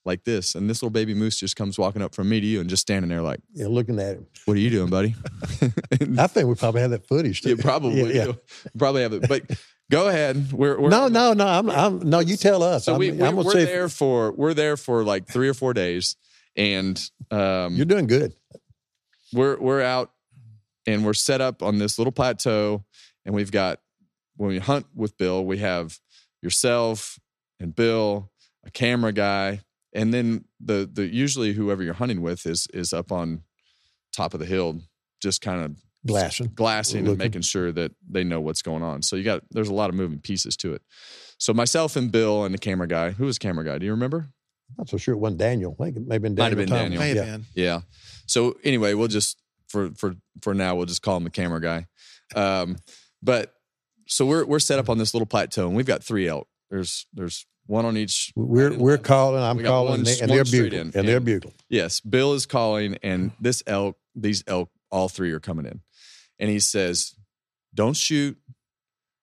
like 0.05 0.23
this. 0.23 0.55
And 0.55 0.69
this 0.69 0.81
little 0.81 0.91
baby 0.91 1.13
moose 1.13 1.39
just 1.39 1.55
comes 1.55 1.77
walking 1.77 2.01
up 2.01 2.15
from 2.15 2.29
me 2.29 2.39
to 2.39 2.45
you 2.47 2.59
and 2.59 2.69
just 2.69 2.81
standing 2.81 3.09
there 3.09 3.21
like, 3.21 3.39
Yeah, 3.53 3.67
looking 3.67 3.99
at 3.99 4.15
him. 4.17 4.27
what 4.45 4.57
are 4.57 4.59
you 4.59 4.69
doing, 4.69 4.89
buddy? 4.89 5.15
I 6.17 6.27
think 6.27 6.47
we 6.47 6.55
probably 6.55 6.81
have 6.81 6.91
that 6.91 7.07
footage. 7.07 7.41
Too. 7.41 7.49
you 7.49 7.57
probably 7.57 8.13
Yeah, 8.15 8.25
yeah. 8.25 8.31
Probably 8.77 9.01
have 9.03 9.13
it. 9.13 9.27
But 9.27 9.43
go 9.91 10.07
ahead. 10.07 10.51
We're, 10.51 10.79
we're 10.79 10.89
No, 10.89 11.07
no, 11.07 11.33
no. 11.33 11.45
I'm, 11.45 11.69
I'm. 11.69 11.99
No, 12.09 12.19
you 12.19 12.35
tell 12.37 12.63
us. 12.63 12.85
So 12.85 12.93
I'm, 12.93 12.99
we, 12.99 13.11
we 13.11 13.21
I'm 13.21 13.35
gonna 13.35 13.45
we're 13.45 13.51
say 13.51 13.65
there 13.65 13.89
for 13.89 14.31
we're 14.31 14.53
there 14.53 14.77
for 14.77 15.03
like 15.03 15.27
three 15.27 15.49
or 15.49 15.53
four 15.53 15.73
days, 15.73 16.15
and 16.55 16.99
um, 17.29 17.75
you're 17.75 17.85
doing 17.85 18.07
good. 18.07 18.33
we're 19.33 19.57
we're 19.59 19.81
out 19.81 20.11
and 20.87 21.05
we're 21.05 21.13
set 21.13 21.41
up 21.41 21.61
on 21.61 21.77
this 21.77 21.97
little 21.99 22.11
plateau, 22.11 22.83
and 23.25 23.35
we've 23.35 23.51
got 23.51 23.79
when 24.37 24.49
we 24.49 24.59
hunt 24.59 24.87
with 24.95 25.17
Bill, 25.17 25.45
we 25.45 25.59
have 25.59 25.99
yourself 26.41 27.19
and 27.59 27.75
Bill, 27.75 28.31
a 28.65 28.71
camera 28.71 29.11
guy, 29.11 29.61
and 29.93 30.13
then 30.13 30.45
the 30.60 30.89
the 30.91 31.06
usually 31.06 31.54
whoever 31.54 31.84
you're 31.84 31.93
hunting 31.93 32.21
with 32.21 32.45
is 32.45 32.67
is 32.73 32.93
up 32.93 33.12
on 33.12 33.43
top 34.15 34.34
of 34.34 34.39
the 34.39 34.45
hill, 34.45 34.82
just 35.21 35.41
kind 35.41 35.63
of 35.63 35.75
Glassing. 36.06 36.51
glassing 36.56 37.08
and 37.08 37.17
making 37.17 37.41
sure 37.43 37.71
that 37.71 37.91
they 38.10 38.23
know 38.23 38.41
what's 38.41 38.63
going 38.63 38.82
on. 38.82 39.04
So 39.04 39.15
you 39.15 39.23
got 39.23 39.43
there's 39.51 39.69
a 39.69 39.73
lot 39.73 39.89
of 39.89 39.95
moving 39.95 40.19
pieces 40.19 40.58
to 40.58 40.73
it. 40.73 40.82
So 41.38 41.54
myself 41.54 41.95
and 41.95 42.12
Bill 42.12 42.43
and 42.43 42.54
the 42.54 42.58
camera 42.58 42.88
guy, 42.88 43.12
who 43.12 43.25
was 43.25 43.38
the 43.38 43.43
camera 43.47 43.63
guy? 43.63 43.77
Do 43.77 43.86
you 43.86 43.91
remember? 43.91 44.30
Not 44.77 44.89
so 44.89 44.97
sure 44.97 45.13
it 45.13 45.17
wasn't 45.17 45.39
Daniel. 45.39 45.75
I 45.80 45.84
think 45.86 45.97
it 45.97 46.08
may 46.08 46.15
have 46.15 46.21
been 46.23 46.34
Might 46.34 46.49
have 46.49 46.58
been 46.58 46.69
Thomas. 46.69 46.84
Daniel. 46.84 47.01
May 47.01 47.13
Yeah. 47.13 47.23
been. 47.23 47.45
Yeah. 47.54 47.82
So 48.25 48.58
anyway, 48.63 48.95
we'll 48.95 49.10
just 49.10 49.38
for 49.69 49.91
for 49.95 50.15
for 50.41 50.54
now 50.56 50.75
we'll 50.75 50.88
just 50.88 51.01
call 51.04 51.17
him 51.17 51.23
the 51.23 51.30
camera 51.30 51.62
guy. 51.62 51.86
Um, 52.36 52.77
but 53.21 53.54
so 54.08 54.25
we're 54.25 54.45
we're 54.45 54.60
set 54.60 54.80
up 54.80 54.89
on 54.89 54.97
this 54.97 55.13
little 55.13 55.27
plateau 55.27 55.67
and 55.67 55.75
we've 55.75 55.86
got 55.86 56.04
three 56.04 56.27
elk. 56.27 56.47
There's 56.71 57.06
there's 57.13 57.45
one 57.67 57.86
on 57.86 57.97
each. 57.97 58.32
We're 58.36 58.78
we're 58.78 58.97
calling. 58.97 59.41
I'm 59.43 59.59
calling, 59.64 59.89
one- 59.89 59.99
and, 59.99 60.05
they, 60.07 60.20
and 60.20 60.30
one 60.30 60.36
they're 60.38 60.43
bugling. 60.45 60.74
in, 60.89 60.91
And 60.97 61.07
they're 61.07 61.18
and- 61.18 61.26
bugling. 61.26 61.53
Yes, 61.70 61.99
Bill 61.99 62.34
is 62.34 62.45
calling, 62.45 62.97
and 63.03 63.32
this 63.39 63.64
elk, 63.68 63.97
these 64.16 64.43
elk, 64.47 64.70
all 64.91 65.07
three 65.09 65.32
are 65.32 65.39
coming 65.39 65.66
in, 65.66 65.82
and 66.39 66.49
he 66.49 66.59
says, 66.59 67.16
don't 67.74 67.95
shoot, 67.95 68.38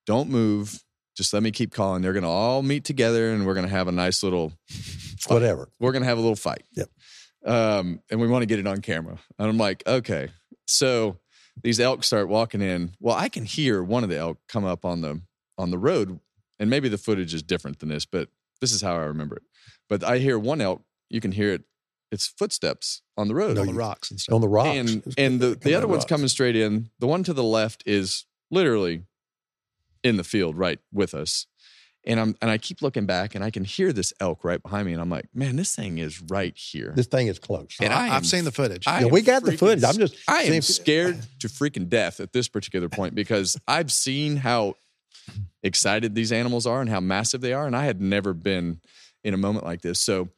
don't 0.07 0.31
move. 0.31 0.83
Just 1.17 1.33
let 1.35 1.43
me 1.43 1.51
keep 1.51 1.73
calling. 1.75 2.01
They're 2.01 2.13
going 2.13 2.23
to 2.23 2.29
all 2.29 2.63
meet 2.63 2.85
together 2.85 3.33
and 3.33 3.45
we're 3.45 3.55
going 3.55 3.67
to 3.67 3.71
have 3.73 3.89
a 3.89 3.93
nice 3.93 4.23
little 4.23 4.53
Whatever. 5.27 5.69
we're 5.81 5.91
going 5.91 6.03
to 6.03 6.09
have 6.09 6.17
a 6.17 6.21
little 6.21 6.37
fight. 6.37 6.63
Yep. 6.77 6.89
Um, 7.45 8.01
and 8.11 8.21
we 8.21 8.29
want 8.29 8.43
to 8.43 8.47
get 8.47 8.61
it 8.61 8.67
on 8.69 8.81
camera. 8.83 9.19
And 9.39 9.49
I'm 9.49 9.59
like, 9.59 9.83
okay. 9.87 10.29
So 10.69 11.19
these 11.63 11.81
elk 11.81 12.05
start 12.05 12.29
walking 12.29 12.63
in. 12.63 12.93
Well, 13.01 13.17
I 13.17 13.29
can 13.29 13.45
hear 13.45 13.83
one 13.83 14.05
of 14.05 14.11
the 14.11 14.17
elk 14.17 14.39
come 14.49 14.65
up 14.65 14.85
on 14.85 15.01
the 15.01 15.21
on 15.59 15.71
the 15.73 15.79
road, 15.79 16.21
and 16.59 16.69
maybe 16.71 16.89
the 16.89 16.99
footage 16.99 17.35
is 17.35 17.43
different 17.43 17.79
than 17.79 17.89
this, 17.89 18.05
but 18.05 18.29
this 18.61 18.73
is 18.73 18.83
how 18.83 18.95
I 18.95 19.05
remember 19.05 19.37
it. 19.37 19.43
But 19.89 20.05
I 20.05 20.19
hear 20.19 20.39
one 20.39 20.61
elk. 20.61 20.83
You 21.09 21.21
can 21.21 21.33
hear 21.33 21.53
it. 21.53 21.63
It's 22.11 22.27
footsteps 22.27 23.03
on 23.17 23.29
the 23.29 23.35
road. 23.35 23.57
No, 23.57 23.63
on 23.63 23.67
the 23.67 23.75
rocks 23.75 24.11
and 24.11 24.19
stuff. 24.19 24.35
On 24.35 24.41
the 24.41 24.49
rocks. 24.49 24.77
And 24.77 25.15
and 25.19 25.41
the, 25.41 25.55
the 25.55 25.75
other 25.75 25.87
one's 25.87 26.01
rocks. 26.03 26.09
coming 26.09 26.29
straight 26.29 26.57
in. 26.57 26.91
The 26.99 27.07
one 27.07 27.23
to 27.25 27.33
the 27.35 27.43
left 27.43 27.83
is 27.87 28.25
literally 28.51 29.03
in 30.03 30.17
the 30.17 30.25
field 30.25 30.57
right 30.57 30.79
with 30.93 31.15
us. 31.15 31.47
And 32.07 32.19
I'm 32.19 32.35
and 32.41 32.51
I 32.51 32.57
keep 32.57 32.81
looking 32.81 33.05
back 33.05 33.35
and 33.35 33.45
I 33.45 33.51
can 33.51 33.65
hear 33.65 33.93
this 33.93 34.15
elk 34.21 34.43
right 34.43 34.63
behind 34.63 34.87
me. 34.87 34.93
And 34.93 35.03
I'm 35.03 35.11
like, 35.11 35.27
man, 35.35 35.57
this 35.57 35.75
thing 35.75 35.99
is 35.99 36.23
right 36.23 36.57
here. 36.57 36.93
This 36.97 37.07
thing 37.07 37.27
is 37.27 37.39
close. 37.39 37.77
And 37.81 37.93
I 37.93 38.05
I, 38.05 38.07
am- 38.07 38.13
have 38.13 38.27
seen 38.27 38.45
the 38.45 38.53
footage. 38.53 38.87
I 38.87 39.01
Yeah, 39.01 39.07
we 39.07 39.21
got 39.21 39.45
the 39.45 39.59
footage. 39.59 39.85
I'm 39.85 39.97
just 39.99 40.17
I 40.27 40.45
seeing 40.45 40.55
am 40.55 40.63
scared 40.63 41.19
to 41.41 41.49
freaking 41.49 41.89
death 41.91 42.21
at 42.21 42.33
this 42.33 42.49
particular 42.49 42.89
point 42.89 43.15
because 43.15 43.59
I've 43.69 43.93
seen 43.93 44.37
how 44.37 44.77
excited 45.63 46.15
these 46.15 46.33
animals 46.33 46.67
are 46.67 46.81
and 46.81 46.91
how 46.91 47.01
massive 47.01 47.41
they 47.41 47.53
are. 47.53 47.67
And 47.67 47.77
I 47.77 47.85
had 47.85 48.01
never 48.01 48.33
been 48.33 48.81
in 49.25 49.35
a 49.35 49.37
moment 49.39 49.65
like 49.65 49.83
this. 49.83 50.01
So 50.01 50.29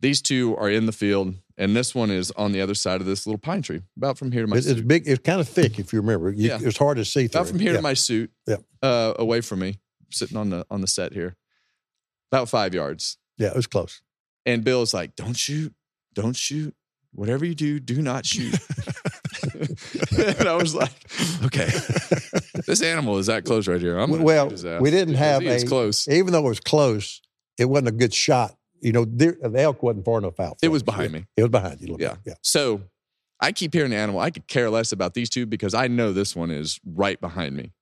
these 0.00 0.20
two 0.20 0.56
are 0.56 0.68
in 0.68 0.86
the 0.86 0.92
field, 0.92 1.34
and 1.56 1.74
this 1.74 1.94
one 1.94 2.10
is 2.10 2.30
on 2.32 2.52
the 2.52 2.60
other 2.60 2.74
side 2.74 3.00
of 3.00 3.06
this 3.06 3.26
little 3.26 3.38
pine 3.38 3.62
tree, 3.62 3.80
about 3.96 4.18
from 4.18 4.30
here 4.32 4.42
to 4.42 4.46
my 4.46 4.56
It's, 4.58 4.66
it's 4.66 4.78
suit. 4.78 4.88
big. 4.88 5.08
It's 5.08 5.22
kind 5.22 5.40
of 5.40 5.48
thick, 5.48 5.78
if 5.78 5.92
you 5.92 6.00
remember. 6.00 6.30
You, 6.30 6.48
Yeah. 6.48 6.58
It's 6.60 6.76
hard 6.76 6.98
to 6.98 7.04
see 7.04 7.28
through. 7.28 7.40
About 7.40 7.48
from 7.50 7.60
here 7.60 7.70
Yeah. 7.70 7.76
to 7.78 7.82
my 7.82 7.94
suit, 7.94 8.30
Yeah. 8.46 8.56
uh, 8.82 9.14
away 9.18 9.40
from 9.40 9.60
me, 9.60 9.78
sitting 10.10 10.36
on 10.36 10.50
the 10.50 10.66
on 10.70 10.80
the 10.82 10.86
set 10.86 11.12
here, 11.14 11.34
about 12.30 12.48
five 12.50 12.74
yards. 12.74 13.16
Yeah, 13.38 13.48
it 13.48 13.56
was 13.56 13.66
close. 13.66 14.02
And 14.44 14.62
Bill's 14.64 14.92
like, 14.92 15.16
"Don't 15.16 15.36
shoot, 15.36 15.72
don't 16.14 16.36
shoot. 16.36 16.74
Whatever 17.12 17.46
you 17.46 17.54
do, 17.54 17.80
do 17.80 18.02
not 18.02 18.26
shoot." 18.26 18.54
and 20.18 20.48
I 20.48 20.54
was 20.56 20.74
like, 20.74 20.92
"Okay, 21.44 21.66
this 22.66 22.82
animal 22.82 23.18
is 23.18 23.26
that 23.26 23.44
close 23.44 23.68
right 23.68 23.80
here. 23.80 23.98
I'm 23.98 24.22
well, 24.22 24.46
shoot 24.46 24.52
his 24.52 24.64
ass 24.64 24.80
we 24.80 24.90
didn't 24.90 25.14
have 25.14 25.42
a 25.42 25.64
close. 25.64 26.08
Even 26.08 26.32
though 26.32 26.44
it 26.46 26.48
was 26.48 26.60
close, 26.60 27.20
it 27.58 27.66
wasn't 27.66 27.88
a 27.88 27.92
good 27.92 28.14
shot. 28.14 28.56
You 28.80 28.92
know, 28.92 29.04
there, 29.08 29.36
the 29.40 29.60
elk 29.60 29.82
wasn't 29.82 30.04
far 30.04 30.18
enough 30.18 30.38
out. 30.38 30.58
It 30.62 30.68
was 30.68 30.82
behind 30.82 31.12
me. 31.12 31.26
It 31.36 31.42
was 31.42 31.50
behind 31.50 31.80
you. 31.80 31.96
Yeah. 31.98 32.14
bit. 32.14 32.18
Yeah. 32.26 32.34
So 32.42 32.82
I 33.40 33.52
keep 33.52 33.74
hearing 33.74 33.90
the 33.90 33.96
animal. 33.96 34.20
I 34.20 34.30
could 34.30 34.46
care 34.48 34.70
less 34.70 34.92
about 34.92 35.14
these 35.14 35.30
two 35.30 35.46
because 35.46 35.74
I 35.74 35.88
know 35.88 36.12
this 36.12 36.36
one 36.36 36.50
is 36.50 36.78
right 36.84 37.20
behind 37.20 37.56
me. 37.56 37.72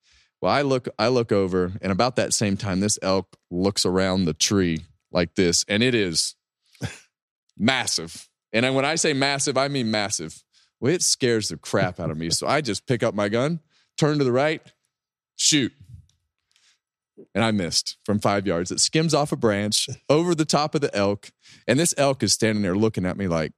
Well, 0.40 0.52
I 0.52 0.62
look, 0.62 0.88
I 0.98 1.08
look 1.08 1.32
over, 1.32 1.72
and 1.80 1.90
about 1.90 2.16
that 2.16 2.34
same 2.34 2.56
time, 2.56 2.80
this 2.80 2.98
elk 3.00 3.36
looks 3.50 3.86
around 3.86 4.26
the 4.26 4.34
tree 4.34 4.84
like 5.10 5.34
this, 5.36 5.64
and 5.68 5.82
it 5.82 5.94
is 5.94 6.34
massive. 7.56 8.28
And 8.52 8.74
when 8.74 8.84
I 8.84 8.96
say 8.96 9.14
massive, 9.14 9.56
I 9.56 9.68
mean 9.68 9.90
massive. 9.90 10.44
Well, 10.80 10.92
it 10.92 11.02
scares 11.02 11.48
the 11.48 11.56
crap 11.56 11.98
out 12.00 12.10
of 12.10 12.16
me. 12.18 12.30
So 12.30 12.46
I 12.46 12.60
just 12.60 12.86
pick 12.86 13.02
up 13.02 13.14
my 13.14 13.28
gun, 13.28 13.60
turn 13.96 14.18
to 14.18 14.24
the 14.24 14.32
right, 14.32 14.60
shoot. 15.36 15.72
And 17.34 17.44
I 17.44 17.52
missed 17.52 17.96
from 18.04 18.18
five 18.18 18.46
yards. 18.46 18.70
It 18.72 18.80
skims 18.80 19.14
off 19.14 19.30
a 19.32 19.36
branch 19.36 19.88
over 20.08 20.34
the 20.34 20.44
top 20.44 20.74
of 20.74 20.80
the 20.80 20.94
elk. 20.96 21.30
And 21.68 21.78
this 21.78 21.94
elk 21.96 22.22
is 22.22 22.32
standing 22.32 22.62
there 22.62 22.74
looking 22.76 23.06
at 23.06 23.16
me 23.16 23.28
like, 23.28 23.52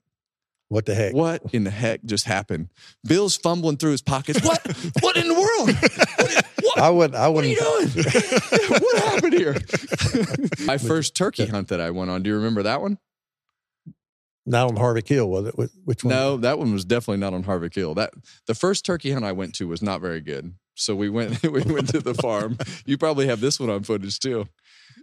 What 0.69 0.85
the 0.85 0.95
heck? 0.95 1.15
what 1.15 1.43
in 1.55 1.65
the 1.65 1.71
heck 1.71 2.05
just 2.05 2.27
happened? 2.27 2.69
Bill's 3.07 3.35
fumbling 3.37 3.79
through 3.79 3.93
his 3.93 4.03
pockets. 4.03 4.45
What? 4.45 4.61
what 5.01 5.17
in 5.17 5.27
the 5.29 5.35
world? 5.35 5.71
What? 5.75 6.45
what? 6.63 6.79
I 6.79 6.91
wouldn't. 6.91 7.15
I 7.15 7.29
What 7.29 7.45
are 7.45 7.49
you 7.49 7.57
wouldn't. 7.59 7.95
doing? 7.95 8.05
what 8.69 9.03
happened 9.05 9.33
here? 9.33 9.57
My 10.67 10.77
first 10.77 11.17
turkey 11.17 11.47
hunt 11.47 11.69
that 11.69 11.81
I 11.81 11.91
went 11.91 12.11
on. 12.11 12.23
Do 12.23 12.29
you 12.31 12.37
remember 12.37 12.63
that 12.65 12.83
one? 12.83 12.99
Not 14.47 14.69
on 14.69 14.77
Harvick 14.77 15.09
Hill, 15.09 15.29
was 15.29 15.47
it? 15.47 15.55
Which 15.85 16.05
one? 16.05 16.15
No, 16.15 16.37
that 16.37 16.59
one 16.59 16.73
was 16.73 16.85
definitely 16.85 17.19
not 17.19 17.35
on 17.35 17.43
Harvick 17.43 17.75
Hill. 17.75 17.95
That 17.95 18.15
the 18.47 18.55
first 18.55 18.85
turkey 18.85 19.11
hunt 19.11 19.25
I 19.25 19.33
went 19.33 19.55
to 19.57 19.67
was 19.67 19.83
not 19.83 20.01
very 20.01 20.21
good. 20.21 20.55
So 20.77 20.95
we 20.95 21.09
went 21.09 21.43
we 21.43 21.63
went 21.63 21.89
to 21.89 22.01
the 22.01 22.15
farm. 22.15 22.57
You 22.87 22.97
probably 22.97 23.27
have 23.27 23.41
this 23.41 23.59
one 23.59 23.71
on 23.71 23.83
footage 23.83 24.21
too. 24.21 24.47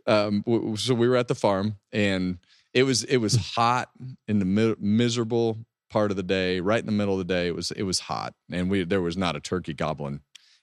Um, 0.07 0.43
so 0.77 0.93
we 0.93 1.07
were 1.07 1.15
at 1.17 1.27
the 1.27 1.35
farm 1.35 1.77
and 1.91 2.39
it 2.73 2.83
was 2.83 3.03
it 3.03 3.17
was 3.17 3.35
hot 3.35 3.89
in 4.27 4.39
the 4.39 4.45
mi- 4.45 4.75
miserable 4.79 5.65
part 5.89 6.11
of 6.11 6.17
the 6.17 6.23
day, 6.23 6.59
right 6.59 6.79
in 6.79 6.85
the 6.85 6.91
middle 6.91 7.19
of 7.19 7.19
the 7.19 7.33
day. 7.33 7.47
It 7.47 7.55
was 7.55 7.71
it 7.71 7.83
was 7.83 7.99
hot 7.99 8.33
and 8.51 8.69
we 8.69 8.83
there 8.83 9.01
was 9.01 9.17
not 9.17 9.35
a 9.35 9.39
turkey 9.39 9.73
goblin 9.73 10.21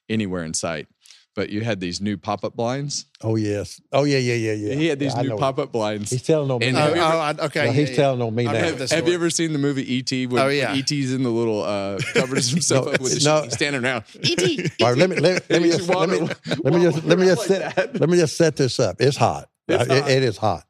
anywhere 0.08 0.44
in 0.44 0.54
sight. 0.54 0.88
But 1.36 1.50
you 1.50 1.60
had 1.60 1.78
these 1.78 2.00
new 2.00 2.16
pop 2.16 2.44
up 2.44 2.56
blinds. 2.56 3.06
Oh 3.22 3.36
yes. 3.36 3.80
Oh 3.92 4.02
yeah, 4.02 4.18
yeah, 4.18 4.34
yeah, 4.34 4.52
yeah. 4.52 4.74
He 4.74 4.88
had 4.88 4.98
these 4.98 5.14
Yeah, 5.14 5.22
new 5.22 5.36
pop 5.36 5.60
up 5.60 5.70
blinds. 5.70 6.10
He's 6.10 6.22
telling 6.24 6.50
on 6.50 6.58
me. 6.58 6.66
And 6.66 6.74
now. 6.76 6.86
have 6.88 6.96
you 6.96 7.02
ever- 7.02 7.40
Oh, 7.42 7.46
okay. 7.46 7.66
No, 7.66 7.72
he's 7.72 7.84
yeah, 7.88 7.90
yeah. 7.90 7.96
telling 7.96 8.22
on 8.22 8.34
me 8.34 8.46
I've 8.48 8.52
now. 8.54 8.60
heard 8.78 8.90
Have 8.90 9.06
you 9.08 9.14
ever 9.14 9.30
seen 9.30 9.52
the 9.52 9.58
movie 9.60 9.94
E.T. 9.94 10.26
when 10.26 10.42
Oh, 10.42 10.48
yeah. 10.48 10.74
E.T.'s 10.74 11.14
in 11.14 11.22
the 11.22 11.30
little 11.30 11.62
uh, 11.62 11.98
covers 12.14 12.50
himself 12.50 12.86
No, 12.86 12.92
up 12.92 13.00
with 13.00 13.24
no. 13.24 13.42
sheet, 13.42 13.52
standing 13.52 13.84
around. 13.84 14.04
E.T. 14.22 14.70
All 14.82 14.88
right, 14.88 14.98
let 14.98 15.08
me 15.08 15.16
let, 15.16 15.48
let 15.48 15.62
me 15.62 15.68
just 15.70 15.88
let 15.88 16.08
me 16.08 16.18
let 16.64 16.74
me 16.74 16.82
just 16.82 17.04
let 17.04 17.18
me 17.18 17.26
just 17.26 17.46
set 17.46 17.76
that. 17.76 18.00
let 18.00 18.08
me 18.10 18.16
just 18.18 18.36
set 18.36 18.56
this 18.56 18.80
up. 18.80 18.96
It's 19.00 19.16
hot. 19.16 19.48
It's 19.68 19.84
It- 19.84 19.88
hot. 20.02 20.10
it 20.10 20.22
is 20.24 20.36
hot, 20.36 20.64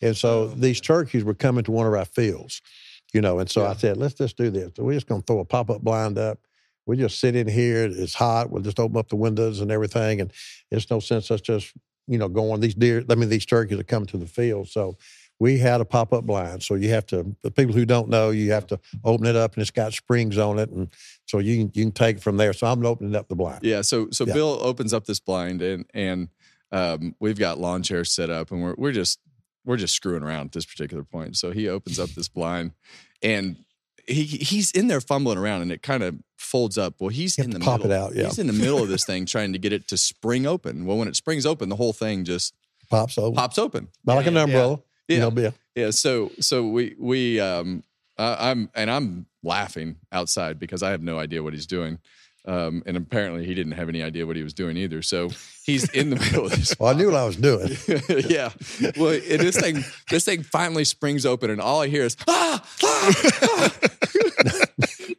and 0.00 0.16
so 0.16 0.48
these 0.48 0.80
turkeys 0.80 1.22
were 1.22 1.34
coming 1.34 1.64
to 1.64 1.70
one 1.70 1.86
of 1.86 1.92
our 1.92 2.06
fields, 2.06 2.62
you 3.12 3.20
know. 3.20 3.40
And 3.40 3.50
so 3.50 3.66
I 3.66 3.74
said, 3.74 3.98
let's 3.98 4.14
just 4.14 4.38
do 4.38 4.48
this. 4.48 4.70
So 4.74 4.84
we're 4.84 4.94
just 4.94 5.06
going 5.06 5.20
to 5.20 5.26
throw 5.26 5.40
a 5.40 5.44
pop 5.44 5.68
up 5.68 5.82
blind 5.82 6.16
up. 6.16 6.38
We 6.88 6.96
just 6.96 7.20
sit 7.20 7.36
in 7.36 7.46
here. 7.46 7.84
It's 7.84 8.14
hot. 8.14 8.50
We'll 8.50 8.62
just 8.62 8.80
open 8.80 8.96
up 8.96 9.08
the 9.08 9.16
windows 9.16 9.60
and 9.60 9.70
everything, 9.70 10.20
and 10.20 10.32
it's 10.70 10.90
no 10.90 10.98
sense 10.98 11.30
us 11.30 11.40
just 11.40 11.72
you 12.08 12.18
know 12.18 12.28
going. 12.28 12.60
These 12.60 12.74
deer, 12.74 13.04
I 13.08 13.14
mean, 13.14 13.28
these 13.28 13.46
turkeys 13.46 13.78
are 13.78 13.84
coming 13.84 14.08
to 14.08 14.18
the 14.18 14.26
field, 14.26 14.68
so. 14.68 14.96
We 15.40 15.58
had 15.58 15.80
a 15.80 15.84
pop 15.84 16.12
up 16.12 16.24
blind, 16.24 16.64
so 16.64 16.74
you 16.74 16.88
have 16.88 17.06
to. 17.06 17.36
The 17.42 17.52
people 17.52 17.72
who 17.72 17.84
don't 17.84 18.08
know, 18.08 18.30
you 18.30 18.50
have 18.50 18.66
to 18.66 18.80
open 19.04 19.24
it 19.24 19.36
up, 19.36 19.54
and 19.54 19.62
it's 19.62 19.70
got 19.70 19.92
springs 19.92 20.36
on 20.36 20.58
it, 20.58 20.68
and 20.70 20.88
so 21.26 21.38
you 21.38 21.58
can 21.58 21.70
you 21.74 21.84
can 21.84 21.92
take 21.92 22.16
it 22.16 22.22
from 22.24 22.38
there. 22.38 22.52
So 22.52 22.66
I'm 22.66 22.84
opening 22.84 23.14
up 23.14 23.28
the 23.28 23.36
blind. 23.36 23.60
Yeah, 23.62 23.82
so 23.82 24.08
so 24.10 24.26
Yeah. 24.26 24.34
Bill 24.34 24.58
opens 24.60 24.92
up 24.92 25.04
this 25.04 25.20
blind 25.20 25.62
and 25.62 25.86
and 25.94 26.28
um, 26.72 27.14
we've 27.20 27.38
got 27.38 27.58
lawn 27.60 27.84
chairs 27.84 28.10
set 28.10 28.30
up 28.30 28.50
and 28.50 28.60
we're 28.62 28.74
we're 28.76 28.90
just 28.90 29.20
we're 29.64 29.76
just 29.76 29.94
screwing 29.94 30.24
around 30.24 30.46
at 30.46 30.52
this 30.52 30.66
particular 30.66 31.04
point. 31.04 31.36
So 31.36 31.52
he 31.52 31.68
opens 31.68 32.00
up 32.00 32.10
this 32.10 32.28
blind 32.28 32.72
and 33.22 33.58
he 34.08 34.24
he's 34.24 34.70
in 34.72 34.88
there 34.88 35.00
fumbling 35.00 35.38
around 35.38 35.62
and 35.62 35.70
it 35.72 35.82
kind 35.82 36.02
of 36.02 36.16
folds 36.36 36.76
up. 36.78 36.94
Well, 36.98 37.10
he's 37.10 37.38
in 37.38 37.50
the 37.50 37.58
to 37.58 37.64
pop 37.64 37.80
middle. 37.80 37.92
it 37.92 37.96
out, 37.96 38.14
yeah. 38.14 38.24
He's 38.24 38.38
in 38.38 38.46
the 38.46 38.52
middle 38.52 38.82
of 38.82 38.88
this 38.88 39.04
thing 39.04 39.26
trying 39.26 39.52
to 39.52 39.58
get 39.58 39.72
it 39.72 39.86
to 39.88 39.96
spring 39.96 40.46
open. 40.46 40.86
Well, 40.86 40.96
when 40.96 41.08
it 41.08 41.16
springs 41.16 41.44
open, 41.46 41.68
the 41.68 41.76
whole 41.76 41.92
thing 41.92 42.24
just 42.24 42.54
Pops 42.90 43.18
over. 43.18 43.34
pops 43.34 43.58
open. 43.58 43.88
Not 44.04 44.14
like 44.16 44.26
an 44.26 44.34
Yeah. 44.34 44.42
umbrella. 44.44 44.80
Yeah. 45.08 45.28
You 45.28 45.42
yeah. 45.42 45.50
Yeah, 45.74 45.90
so 45.90 46.30
so 46.40 46.66
we 46.66 46.94
we 46.98 47.38
um 47.40 47.84
I, 48.18 48.50
I'm 48.50 48.70
and 48.74 48.90
I'm 48.90 49.26
laughing 49.42 49.96
outside 50.10 50.58
because 50.58 50.82
I 50.82 50.90
have 50.90 51.02
no 51.02 51.18
idea 51.18 51.42
what 51.42 51.52
he's 51.54 51.66
doing. 51.66 51.98
Um, 52.44 52.82
and 52.86 52.96
apparently 52.96 53.44
he 53.44 53.54
didn't 53.54 53.72
have 53.72 53.88
any 53.90 54.02
idea 54.02 54.26
what 54.26 54.36
he 54.36 54.42
was 54.42 54.54
doing 54.54 54.76
either. 54.78 55.02
So 55.02 55.28
he's 55.68 55.88
in 55.90 56.10
the 56.10 56.16
middle 56.16 56.46
of 56.46 56.50
this. 56.52 56.74
Well, 56.80 56.94
I 56.94 56.98
knew 56.98 57.06
what 57.06 57.16
I 57.16 57.24
was 57.24 57.36
doing. 57.36 57.76
yeah. 58.28 58.50
Well, 58.96 59.12
and 59.12 59.40
this 59.40 59.56
thing 59.58 59.84
this 60.10 60.24
thing 60.24 60.42
finally 60.42 60.84
springs 60.84 61.24
open 61.26 61.50
and 61.50 61.60
all 61.60 61.82
I 61.82 61.88
hear 61.88 62.04
is 62.04 62.16
ah, 62.26 62.64
ah, 62.82 63.14
ah. 63.42 63.74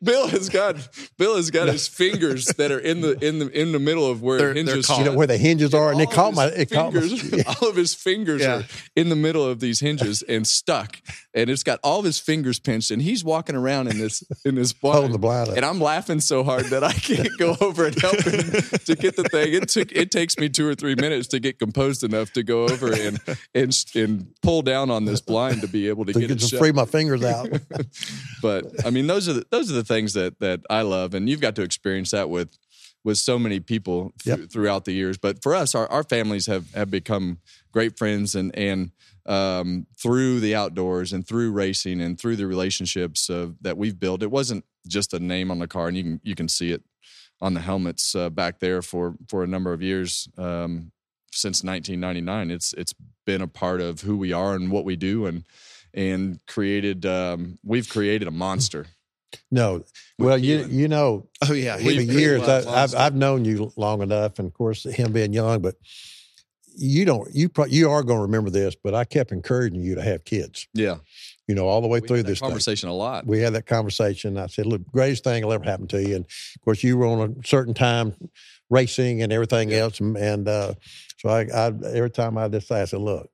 Bill 0.01 0.27
has 0.29 0.47
got 0.49 0.75
Bill 1.17 1.35
has 1.35 1.51
got 1.51 1.67
his 1.67 1.87
fingers 1.87 2.45
that 2.57 2.71
are 2.71 2.79
in 2.79 3.01
the 3.01 3.17
in 3.25 3.39
the 3.39 3.47
in 3.49 3.73
the 3.73 3.79
middle 3.79 4.09
of 4.09 4.21
where 4.21 4.37
They're- 4.37 4.51
it 4.51 4.53
they're 4.53 4.65
hinges. 4.75 4.85
caught. 4.87 4.99
You 4.99 5.05
know 5.05 5.13
where 5.17 5.27
the 5.27 5.37
hinges 5.37 5.73
are, 5.73 5.91
and 5.91 5.97
All 5.97 6.01
it 6.07 6.11
caught 6.11 6.33
my. 6.33 6.45
It 6.45 6.71
caught 6.71 6.93
my. 6.93 7.01
fingers, 7.01 7.45
all 7.61 7.67
of 7.69 7.75
his 7.75 7.93
fingers 7.93 8.41
Yeah. 8.41 8.59
are 8.59 8.63
in 8.95 9.09
the 9.09 9.15
middle 9.15 9.43
of 9.45 9.59
these 9.59 9.79
hinges 9.81 10.21
and 10.21 10.47
stuck, 10.47 10.97
and 11.33 11.49
it's 11.49 11.63
got 11.63 11.79
all 11.83 11.99
of 11.99 12.05
his 12.05 12.17
fingers 12.19 12.59
pinched, 12.59 12.91
and 12.91 13.01
he's 13.01 13.23
walking 13.25 13.55
around 13.57 13.87
in 13.89 13.97
this 13.97 14.23
in 14.45 14.55
this 14.55 14.71
blind, 14.71 15.13
the 15.13 15.17
blind 15.19 15.49
and 15.49 15.65
I'm 15.65 15.81
laughing 15.81 16.21
so 16.21 16.43
hard 16.45 16.65
that 16.67 16.83
I 16.83 16.93
can't 16.93 17.29
go 17.37 17.57
over 17.59 17.85
and 17.87 17.99
help 17.99 18.21
him 18.21 18.41
to 18.85 18.95
get 18.95 19.17
the 19.17 19.23
thing. 19.29 19.53
It 19.53 19.67
took 19.69 19.91
it 19.91 20.11
takes 20.11 20.37
me 20.39 20.49
two 20.49 20.67
or 20.67 20.75
three 20.75 20.95
minutes 20.95 21.27
to 21.29 21.39
get 21.39 21.59
composed 21.59 22.03
enough 22.03 22.31
to 22.33 22.43
go 22.43 22.63
over 22.65 22.91
and 22.93 23.19
and 23.53 23.75
and 23.95 24.27
pull 24.41 24.61
down 24.61 24.89
on 24.89 25.05
this 25.05 25.21
blind 25.21 25.61
to 25.61 25.67
be 25.67 25.87
able 25.87 26.05
to 26.05 26.13
to 26.13 26.19
get 26.19 26.27
get 26.29 26.43
it 26.43 26.47
to 26.49 26.57
free 26.57 26.71
my 26.71 26.85
fingers 26.85 27.23
out. 27.23 27.49
but 28.41 28.65
I 28.85 28.89
mean, 28.89 29.07
those 29.07 29.27
are 29.29 29.33
the, 29.33 29.45
those 29.51 29.71
are 29.71 29.75
the 29.75 29.83
things 29.83 30.13
that 30.13 30.39
that 30.39 30.61
I 30.69 30.81
love, 30.81 31.13
and 31.13 31.29
you've 31.29 31.41
got 31.41 31.55
to 31.55 31.61
experience 31.61 32.11
that 32.11 32.29
with 32.29 32.57
with 33.03 33.17
so 33.17 33.39
many 33.39 33.59
people 33.59 34.11
th- 34.23 34.37
Yep. 34.37 34.49
throughout 34.51 34.85
the 34.85 34.91
years. 34.91 35.17
But 35.17 35.41
for 35.41 35.55
us, 35.55 35.73
our, 35.75 35.87
our 35.89 36.03
families 36.03 36.45
have 36.47 36.71
have 36.73 36.91
become 36.91 37.39
great 37.71 37.97
friends, 37.97 38.35
and 38.35 38.55
and 38.55 38.91
um, 39.25 39.85
through 40.01 40.39
the 40.39 40.55
outdoors 40.55 41.13
and 41.13 41.25
through 41.27 41.51
racing 41.51 42.01
and 42.01 42.19
through 42.19 42.35
the 42.35 42.47
relationships 42.47 43.27
that 43.61 43.77
we've 43.77 43.99
built, 43.99 44.23
it 44.23 44.31
wasn't 44.31 44.65
just 44.87 45.13
a 45.13 45.19
name 45.19 45.51
on 45.51 45.59
the 45.59 45.67
car, 45.67 45.87
and 45.87 45.97
you 45.97 46.03
can 46.03 46.21
you 46.23 46.35
can 46.35 46.47
see 46.47 46.71
it 46.71 46.83
on 47.41 47.53
the 47.53 47.61
helmets 47.61 48.15
uh, 48.15 48.29
back 48.29 48.59
there 48.59 48.81
for 48.81 49.15
for 49.27 49.43
a 49.43 49.47
number 49.47 49.73
of 49.73 49.81
years. 49.81 50.27
Um, 50.37 50.91
since 51.31 51.63
1999, 51.63 52.51
it's 52.51 52.73
it's 52.73 52.93
been 53.25 53.41
a 53.41 53.47
part 53.47 53.81
of 53.81 54.01
who 54.01 54.17
we 54.17 54.33
are 54.33 54.55
and 54.55 54.71
what 54.71 54.83
we 54.85 54.95
do, 54.95 55.25
and 55.25 55.43
and 55.93 56.39
created 56.47 57.05
um, 57.05 57.59
we've 57.63 57.89
created 57.89 58.27
a 58.27 58.31
monster 58.31 58.87
No, 59.51 59.83
well, 60.17 60.37
you 60.37 60.65
you 60.69 60.87
know, 60.87 61.27
Oh 61.47 61.53
yeah, 61.53 61.77
for 61.77 61.83
he- 61.83 62.05
he 62.05 62.19
years 62.19 62.41
I, 62.47 62.83
I've 62.83 62.95
I've 62.95 63.15
known 63.15 63.45
you 63.45 63.71
long 63.75 64.01
enough, 64.01 64.39
and 64.39 64.47
of 64.47 64.53
course 64.53 64.83
him 64.83 65.11
being 65.13 65.33
young, 65.33 65.61
but 65.61 65.75
you 66.75 67.05
don't 67.05 67.29
you 67.33 67.49
pro- 67.49 67.65
you 67.65 67.89
are 67.91 68.03
going 68.03 68.19
to 68.19 68.23
remember 68.23 68.49
this, 68.49 68.75
but 68.75 68.93
I 68.95 69.03
kept 69.03 69.31
encouraging 69.31 69.81
you 69.81 69.95
to 69.95 70.01
have 70.01 70.23
kids. 70.25 70.67
Yeah. 70.73 70.97
You 71.49 71.55
know, 71.55 71.65
all 71.65 71.81
the 71.81 71.87
way 71.87 71.99
We 71.99 72.07
through 72.07 72.23
this 72.23 72.39
thing. 72.39 72.47
conversation 72.47 72.89
a 72.89 72.93
lot. 72.93 73.25
We 73.25 73.39
had 73.39 73.53
that 73.53 73.65
conversation. 73.65 74.37
I 74.37 74.45
said, 74.45 74.67
"Look, 74.67 74.85
greatest 74.91 75.23
thing 75.23 75.43
will 75.43 75.51
ever 75.51 75.63
happen 75.63 75.87
to 75.87 75.99
you." 75.99 76.17
And 76.17 76.25
of 76.25 76.61
course, 76.63 76.83
you 76.83 76.95
were 76.95 77.07
on 77.07 77.37
a 77.43 77.47
certain 77.47 77.73
time 77.73 78.13
racing 78.69 79.23
and 79.23 79.33
everything 79.33 79.73
else, 79.73 79.99
and, 79.99 80.15
and 80.15 80.47
uh, 80.47 80.75
so 81.17 81.29
I, 81.29 81.47
I 81.51 81.71
every 81.91 82.11
time 82.11 82.37
I 82.37 82.49
decide, 82.49 82.83
I 82.83 82.85
said, 82.85 82.99
"Look, 82.99 83.31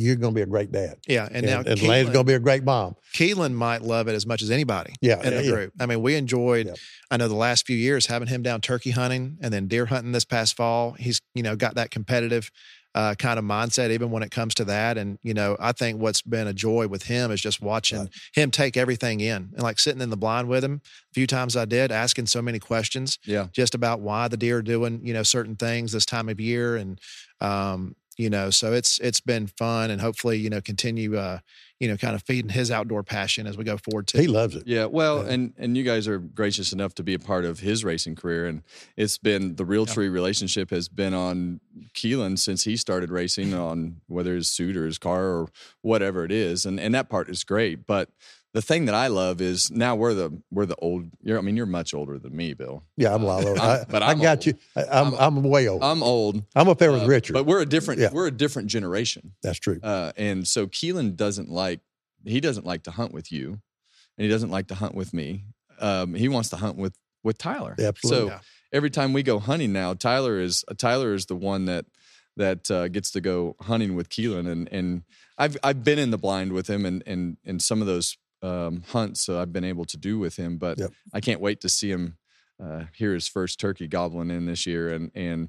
you're 0.00 0.16
going 0.16 0.32
to 0.32 0.34
be 0.34 0.42
a 0.42 0.46
great 0.46 0.70
dad, 0.72 0.96
yeah, 1.06 1.28
and, 1.30 1.44
now 1.46 1.60
and 1.60 1.80
Lane's 1.82 2.10
going 2.10 2.24
to 2.24 2.30
be 2.30 2.34
a 2.34 2.38
great 2.38 2.64
mom." 2.64 2.94
Keelan 3.14 3.52
might 3.54 3.82
love 3.82 4.08
it 4.08 4.14
as 4.14 4.26
much 4.26 4.42
as 4.42 4.50
anybody 4.50 4.92
Yeah, 5.00 5.22
in 5.22 5.34
the 5.34 5.42
yeah. 5.42 5.50
group. 5.50 5.72
I 5.80 5.86
mean, 5.86 6.02
we 6.02 6.14
enjoyed, 6.16 6.66
Yeah. 6.66 6.74
I 7.10 7.16
know 7.16 7.28
the 7.28 7.34
last 7.34 7.66
few 7.66 7.76
years 7.76 8.06
having 8.06 8.28
him 8.28 8.42
down 8.42 8.60
turkey 8.60 8.90
hunting 8.90 9.38
and 9.40 9.52
then 9.52 9.68
deer 9.68 9.86
hunting 9.86 10.12
this 10.12 10.24
past 10.26 10.56
fall. 10.56 10.92
He's, 10.98 11.20
you 11.34 11.42
know, 11.42 11.56
got 11.56 11.76
that 11.76 11.90
competitive 11.90 12.50
uh, 12.94 13.14
kind 13.14 13.38
of 13.38 13.44
mindset 13.44 13.90
even 13.90 14.10
when 14.10 14.22
it 14.22 14.30
comes 14.30 14.54
to 14.54 14.64
that. 14.64 14.96
And, 14.96 15.18
you 15.22 15.34
know, 15.34 15.54
I 15.60 15.72
think 15.72 16.00
what's 16.00 16.22
been 16.22 16.46
a 16.46 16.54
joy 16.54 16.88
with 16.88 17.02
him 17.02 17.30
is 17.30 17.42
just 17.42 17.60
watching 17.60 17.98
Right. 18.00 18.08
him 18.34 18.50
take 18.50 18.76
everything 18.78 19.20
in 19.20 19.50
and 19.52 19.62
like 19.62 19.78
sitting 19.78 20.00
in 20.00 20.08
the 20.08 20.16
blind 20.16 20.48
with 20.48 20.64
him. 20.64 20.80
A 21.10 21.14
few 21.14 21.26
times 21.26 21.56
I 21.58 21.66
did, 21.66 21.92
asking 21.92 22.24
so 22.26 22.40
many 22.40 22.58
questions 22.58 23.18
Yeah. 23.26 23.48
just 23.52 23.74
about 23.74 24.00
why 24.00 24.28
the 24.28 24.38
deer 24.38 24.58
are 24.58 24.62
doing, 24.62 25.00
you 25.04 25.12
know, 25.12 25.22
certain 25.22 25.56
things 25.56 25.92
this 25.92 26.06
time 26.06 26.30
of 26.30 26.40
year. 26.40 26.76
And, 26.76 26.98
um, 27.42 27.96
you 28.16 28.30
know, 28.30 28.50
so 28.50 28.72
it's 28.72 28.98
it's 29.00 29.20
been 29.20 29.46
fun 29.46 29.90
and 29.90 30.00
hopefully, 30.00 30.38
you 30.38 30.50
know, 30.50 30.60
continue 30.60 31.16
uh, 31.16 31.38
you 31.78 31.88
know, 31.88 31.96
kind 31.98 32.14
of 32.14 32.22
feeding 32.22 32.48
his 32.48 32.70
outdoor 32.70 33.02
passion 33.02 33.46
as 33.46 33.58
we 33.58 33.62
go 33.64 33.76
forward 33.76 34.06
too. 34.06 34.16
He 34.18 34.26
loves 34.26 34.56
it. 34.56 34.62
Yeah, 34.66 34.86
well, 34.86 35.22
Yeah. 35.24 35.32
and 35.32 35.52
and 35.58 35.76
you 35.76 35.84
guys 35.84 36.08
are 36.08 36.18
gracious 36.18 36.72
enough 36.72 36.94
to 36.94 37.02
be 37.02 37.12
a 37.14 37.18
part 37.18 37.44
of 37.44 37.60
his 37.60 37.84
racing 37.84 38.14
career, 38.16 38.46
and 38.46 38.62
it's 38.96 39.18
been 39.18 39.56
the 39.56 39.64
Realtree 39.64 40.10
relationship 40.10 40.70
has 40.70 40.88
been 40.88 41.12
on 41.12 41.60
Keelan 41.94 42.38
since 42.38 42.64
he 42.64 42.76
started 42.76 43.10
racing 43.10 43.52
on 43.52 44.00
whether 44.06 44.34
his 44.34 44.48
suit 44.50 44.76
or 44.76 44.86
his 44.86 44.96
car 44.98 45.24
or 45.26 45.48
whatever 45.82 46.24
it 46.24 46.32
is, 46.32 46.64
and 46.64 46.80
and 46.80 46.94
that 46.94 47.10
part 47.10 47.28
is 47.28 47.44
great. 47.44 47.86
But 47.86 48.08
the 48.56 48.62
thing 48.62 48.86
that 48.86 48.94
I 48.94 49.08
love 49.08 49.42
is 49.42 49.70
now 49.70 49.94
we're 49.96 50.14
the 50.14 50.40
we're 50.50 50.64
the 50.64 50.76
old. 50.76 51.10
You're, 51.22 51.36
I 51.38 51.42
mean, 51.42 51.58
you're 51.58 51.66
much 51.66 51.92
older 51.92 52.18
than 52.18 52.34
me, 52.34 52.54
Bill. 52.54 52.82
Yeah, 52.96 53.14
I'm 53.14 53.22
a 53.22 53.26
lot 53.26 53.44
older. 53.44 53.60
I'm- 53.60 53.80
I, 53.82 53.84
but 53.92 54.02
I 54.02 54.12
I'm 54.12 54.18
got 54.18 54.38
old. 54.38 54.46
you. 54.46 54.54
I, 54.74 54.84
I'm, 55.00 55.12
I'm 55.14 55.42
way 55.42 55.68
old. 55.68 55.82
I'm, 55.84 56.02
old. 56.02 56.42
I'm 56.54 56.66
up 56.70 56.78
there 56.78 56.90
with 56.90 57.02
uh, 57.02 57.06
Richard. 57.06 57.34
but 57.34 57.44
we're 57.44 57.60
a 57.60 57.66
different 57.66 58.00
Yeah. 58.00 58.08
we're 58.12 58.26
a 58.28 58.30
different 58.30 58.68
generation. 58.68 59.32
That's 59.42 59.58
true. 59.58 59.78
Uh, 59.82 60.12
and 60.16 60.48
so 60.48 60.66
Keelan 60.66 61.16
doesn't 61.16 61.50
like 61.50 61.80
he 62.24 62.40
doesn't 62.40 62.64
like 62.64 62.84
to 62.84 62.90
hunt 62.92 63.12
with 63.12 63.30
you, 63.30 63.48
and 64.16 64.24
he 64.24 64.28
doesn't 64.28 64.50
like 64.50 64.68
to 64.68 64.74
hunt 64.74 64.94
with 64.94 65.12
me. 65.12 65.44
Um, 65.78 66.14
he 66.14 66.28
wants 66.28 66.48
to 66.48 66.56
hunt 66.56 66.78
with 66.78 66.94
with 67.22 67.36
Tyler. 67.36 67.74
Absolutely. 67.78 68.28
So 68.28 68.34
Yeah. 68.34 68.38
every 68.72 68.88
time 68.90 69.12
we 69.12 69.22
go 69.22 69.38
hunting 69.38 69.74
now, 69.74 69.92
Tyler 69.92 70.40
is 70.40 70.64
uh, 70.66 70.72
Tyler 70.78 71.12
is 71.12 71.26
the 71.26 71.36
one 71.36 71.66
that 71.66 71.84
that 72.38 72.70
uh, 72.70 72.88
gets 72.88 73.10
to 73.10 73.20
go 73.20 73.54
hunting 73.60 73.94
with 73.94 74.08
Keelan, 74.08 74.50
and 74.50 74.66
and 74.72 75.02
I've 75.36 75.58
I've 75.62 75.84
been 75.84 75.98
in 75.98 76.10
the 76.10 76.18
blind 76.18 76.52
with 76.52 76.68
him, 76.70 76.86
and 76.86 77.02
and 77.06 77.36
and 77.44 77.60
some 77.60 77.82
of 77.82 77.86
those 77.86 78.16
um, 78.46 78.82
hunts 78.88 79.22
so 79.22 79.40
I've 79.40 79.52
been 79.52 79.64
able 79.64 79.84
to 79.86 79.96
do 79.96 80.18
with 80.18 80.36
him, 80.36 80.58
but 80.58 80.78
Yep. 80.78 80.92
I 81.12 81.20
can't 81.20 81.40
wait 81.40 81.60
to 81.62 81.68
see 81.68 81.90
him 81.90 82.18
uh, 82.62 82.84
hear 82.94 83.12
his 83.12 83.28
first 83.28 83.60
turkey 83.60 83.86
gobbling 83.88 84.30
in 84.30 84.46
this 84.46 84.66
year, 84.66 84.92
and 84.92 85.10
and 85.14 85.48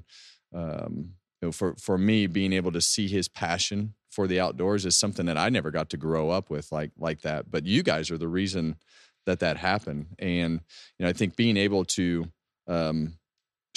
um, 0.54 1.14
you 1.40 1.48
know, 1.48 1.52
for 1.52 1.74
for 1.76 1.96
me, 1.98 2.26
being 2.26 2.52
able 2.52 2.72
to 2.72 2.80
see 2.80 3.08
his 3.08 3.28
passion 3.28 3.94
for 4.10 4.26
the 4.26 4.40
outdoors 4.40 4.84
is 4.84 4.96
something 4.96 5.26
that 5.26 5.38
I 5.38 5.48
never 5.48 5.70
got 5.70 5.90
to 5.90 5.96
grow 5.96 6.30
up 6.30 6.50
with 6.50 6.72
like 6.72 6.92
like 6.98 7.22
that. 7.22 7.50
But 7.50 7.66
you 7.66 7.82
guys 7.82 8.10
are 8.10 8.18
the 8.18 8.28
reason 8.28 8.76
that 9.26 9.40
that 9.40 9.56
happened, 9.56 10.06
and 10.18 10.60
you 10.98 11.04
know, 11.04 11.08
I 11.08 11.12
think 11.12 11.36
being 11.36 11.56
able 11.56 11.84
to 11.86 12.30
um, 12.66 13.17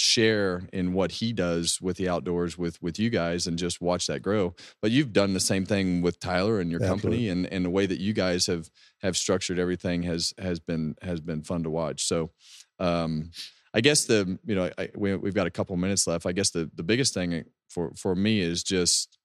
share 0.01 0.67
in 0.73 0.93
what 0.93 1.13
he 1.13 1.33
does 1.33 1.79
with 1.81 1.97
the 1.97 2.09
outdoors 2.09 2.57
with 2.57 2.81
with 2.81 2.99
you 2.99 3.09
guys 3.09 3.47
and 3.47 3.57
just 3.57 3.81
watch 3.81 4.07
that 4.07 4.21
grow. 4.21 4.53
But 4.81 4.91
you've 4.91 5.13
done 5.13 5.33
the 5.33 5.39
same 5.39 5.65
thing 5.65 6.01
with 6.01 6.19
Tyler 6.19 6.59
and 6.59 6.71
your 6.71 6.79
company, 6.79 7.29
and 7.29 7.45
and 7.51 7.63
the 7.65 7.69
way 7.69 7.85
that 7.85 7.99
you 7.99 8.13
guys 8.13 8.47
have 8.47 8.69
have 9.01 9.15
structured 9.15 9.59
everything 9.59 10.03
has 10.03 10.33
has 10.37 10.59
been 10.59 10.95
has 11.01 11.21
been 11.21 11.43
fun 11.43 11.63
to 11.63 11.69
watch. 11.69 12.05
So. 12.05 12.31
Um, 12.79 13.31
I 13.73 13.79
guess 13.79 14.03
the 14.03 14.37
you 14.45 14.55
know 14.55 14.69
I, 14.77 14.89
we, 14.95 15.15
we've 15.15 15.33
got 15.33 15.47
a 15.47 15.51
couple 15.51 15.75
minutes 15.77 16.05
left. 16.05 16.25
I 16.25 16.33
guess 16.33 16.49
the 16.49 16.69
the 16.75 16.83
biggest 16.83 17.13
thing 17.13 17.45
for 17.69 17.91
for 17.95 18.15
me 18.15 18.41
is 18.41 18.63
just 18.63 19.17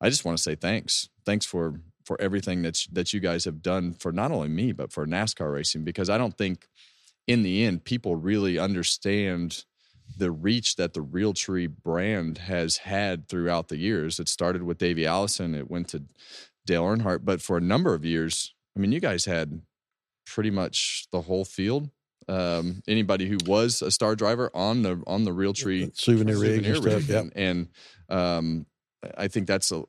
I 0.00 0.10
just 0.10 0.24
want 0.24 0.36
to 0.36 0.42
say 0.42 0.56
thanks. 0.56 1.08
Thanks 1.24 1.46
for 1.46 1.80
for 2.04 2.20
everything 2.20 2.62
that 2.62 2.84
that 2.92 3.12
you 3.12 3.20
guys 3.20 3.44
have 3.44 3.62
done 3.62 3.94
for 3.94 4.12
not 4.12 4.30
only 4.30 4.48
me 4.48 4.72
but 4.72 4.92
for 4.92 5.06
NASCAR 5.06 5.52
racing 5.52 5.84
because 5.84 6.10
I 6.10 6.18
don't 6.18 6.36
think 6.36 6.66
in 7.26 7.42
the 7.42 7.64
end 7.64 7.84
people 7.84 8.16
really 8.16 8.58
understand 8.58 9.64
the 10.16 10.30
reach 10.30 10.76
that 10.76 10.94
the 10.94 11.04
Realtree 11.04 11.68
brand 11.68 12.38
has 12.38 12.78
had 12.78 13.28
throughout 13.28 13.68
the 13.68 13.76
years. 13.76 14.20
It 14.20 14.28
started 14.28 14.62
with 14.62 14.78
Davey 14.78 15.06
Allison, 15.06 15.54
it 15.54 15.70
went 15.70 15.88
to 15.88 16.04
Dale 16.66 16.84
Earnhardt, 16.84 17.24
but 17.24 17.42
for 17.42 17.56
a 17.56 17.60
number 17.60 17.94
of 17.94 18.04
years, 18.04 18.54
I 18.76 18.80
mean, 18.80 18.92
you 18.92 19.00
guys 19.00 19.24
had 19.24 19.62
pretty 20.26 20.50
much 20.50 21.06
the 21.10 21.22
whole 21.22 21.44
field. 21.44 21.90
Um, 22.28 22.82
anybody 22.86 23.28
who 23.28 23.38
was 23.46 23.82
a 23.82 23.90
star 23.90 24.14
driver 24.14 24.50
on 24.54 24.82
the 24.82 25.02
on 25.08 25.24
the 25.24 25.32
Realtree 25.32 25.96
Souvenir 25.96 26.36
and 26.44 26.76
stuff. 26.76 26.84
rig. 26.84 27.08
Yeah. 27.08 27.18
And, 27.18 27.32
and 27.34 27.68
um, 28.08 28.66
I 29.18 29.26
think 29.26 29.48
that's 29.48 29.72
a, 29.72 29.82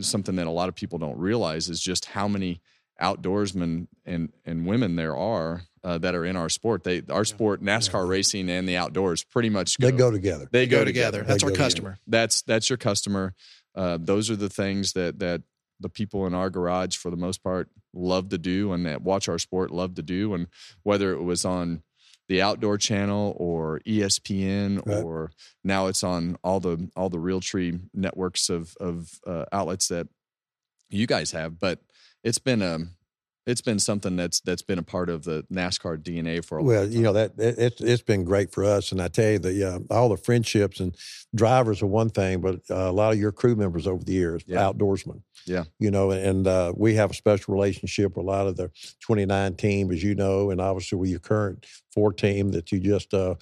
something 0.00 0.34
that 0.36 0.48
a 0.48 0.50
lot 0.50 0.68
of 0.68 0.74
people 0.74 0.98
don't 0.98 1.16
realize 1.16 1.68
is 1.68 1.80
just 1.80 2.06
how 2.06 2.26
many 2.26 2.60
outdoorsmen 3.00 3.86
and 4.04 4.32
and 4.44 4.66
women 4.66 4.96
there 4.96 5.16
are 5.16 5.62
uh, 5.84 5.98
that 5.98 6.14
are 6.14 6.24
in 6.24 6.36
our 6.36 6.48
sport. 6.48 6.84
They 6.84 7.02
our 7.08 7.24
sport, 7.24 7.62
NASCAR 7.62 8.08
racing, 8.08 8.48
and 8.50 8.68
the 8.68 8.76
outdoors 8.76 9.22
pretty 9.24 9.50
much 9.50 9.76
They 9.76 9.92
go 9.92 10.10
together. 10.10 10.48
They 10.50 10.66
go 10.66 10.78
go, 10.78 10.84
together. 10.84 11.18
together. 11.18 11.28
That's 11.28 11.42
They 11.42 11.46
our 11.46 11.50
go 11.50 11.54
together. 11.54 11.64
customer. 11.64 11.98
That's 12.06 12.42
that's 12.42 12.70
your 12.70 12.76
customer. 12.78 13.34
Uh, 13.74 13.98
those 14.00 14.30
are 14.30 14.36
the 14.36 14.48
things 14.48 14.92
that 14.94 15.18
that 15.20 15.42
the 15.78 15.88
people 15.90 16.26
in 16.26 16.32
our 16.34 16.48
garage, 16.48 16.96
for 16.96 17.10
the 17.10 17.16
most 17.18 17.42
part, 17.44 17.68
love 17.92 18.30
to 18.30 18.38
do, 18.38 18.72
and 18.72 18.86
that 18.86 19.02
watch 19.02 19.28
our 19.28 19.38
sport 19.38 19.70
love 19.70 19.94
to 19.96 20.02
do. 20.02 20.32
And 20.32 20.46
whether 20.82 21.12
it 21.12 21.22
was 21.22 21.44
on 21.44 21.82
the 22.28 22.40
Outdoor 22.42 22.78
Channel 22.78 23.36
or 23.38 23.80
ESPN, 23.86 24.84
Right. 24.86 25.04
or 25.04 25.30
now 25.62 25.86
it's 25.86 26.02
on 26.02 26.36
all 26.42 26.58
the 26.60 26.88
all 26.96 27.10
the 27.10 27.18
Realtree 27.18 27.80
networks 27.94 28.48
of 28.48 28.74
of 28.80 29.10
uh, 29.26 29.44
outlets 29.52 29.88
that 29.88 30.08
you 30.88 31.06
guys 31.06 31.30
have. 31.32 31.58
But 31.58 31.80
it's 32.22 32.38
been 32.38 32.62
a 32.62 32.78
it's 33.46 33.60
been 33.60 33.78
something 33.78 34.16
that's 34.16 34.40
that's 34.40 34.62
been 34.62 34.78
a 34.78 34.82
part 34.82 35.08
of 35.08 35.22
the 35.24 35.44
NASCAR 35.52 35.98
DNA 36.02 36.44
for 36.44 36.58
a 36.58 36.62
long 36.62 36.66
Well, 36.68 36.88
you 36.88 37.00
know 37.02 37.12
that 37.12 37.32
it, 37.38 37.54
it's 37.58 37.80
it's 37.80 38.02
been 38.02 38.24
great 38.24 38.52
for 38.52 38.64
us, 38.64 38.90
and 38.92 39.00
I 39.00 39.08
tell 39.08 39.30
you 39.32 39.38
the 39.38 39.64
uh, 39.64 39.78
all 39.90 40.08
the 40.08 40.16
friendships 40.16 40.80
and 40.80 40.96
drivers 41.34 41.80
are 41.82 41.86
one 41.86 42.10
thing, 42.10 42.40
but 42.40 42.56
uh, 42.70 42.74
a 42.74 42.92
lot 42.92 43.12
of 43.12 43.20
your 43.20 43.30
crew 43.32 43.54
members 43.54 43.86
over 43.86 44.02
the 44.02 44.12
years, 44.12 44.42
Yeah. 44.46 44.58
outdoorsmen, 44.62 45.22
Yeah. 45.46 45.64
you 45.78 45.92
know, 45.92 46.10
and 46.10 46.46
uh, 46.46 46.72
we 46.76 46.94
have 46.94 47.10
a 47.12 47.14
special 47.14 47.54
relationship 47.54 48.16
with 48.16 48.24
a 48.24 48.28
lot 48.28 48.48
of 48.48 48.56
the 48.56 48.70
29 49.00 49.54
team, 49.54 49.92
as 49.92 50.02
you 50.02 50.16
know, 50.16 50.50
and 50.50 50.60
obviously 50.60 50.98
with 50.98 51.10
your 51.10 51.20
current 51.20 51.66
four 51.94 52.12
team 52.12 52.50
that 52.50 52.72
you 52.72 52.80
just 52.80 53.14
uh, 53.14 53.36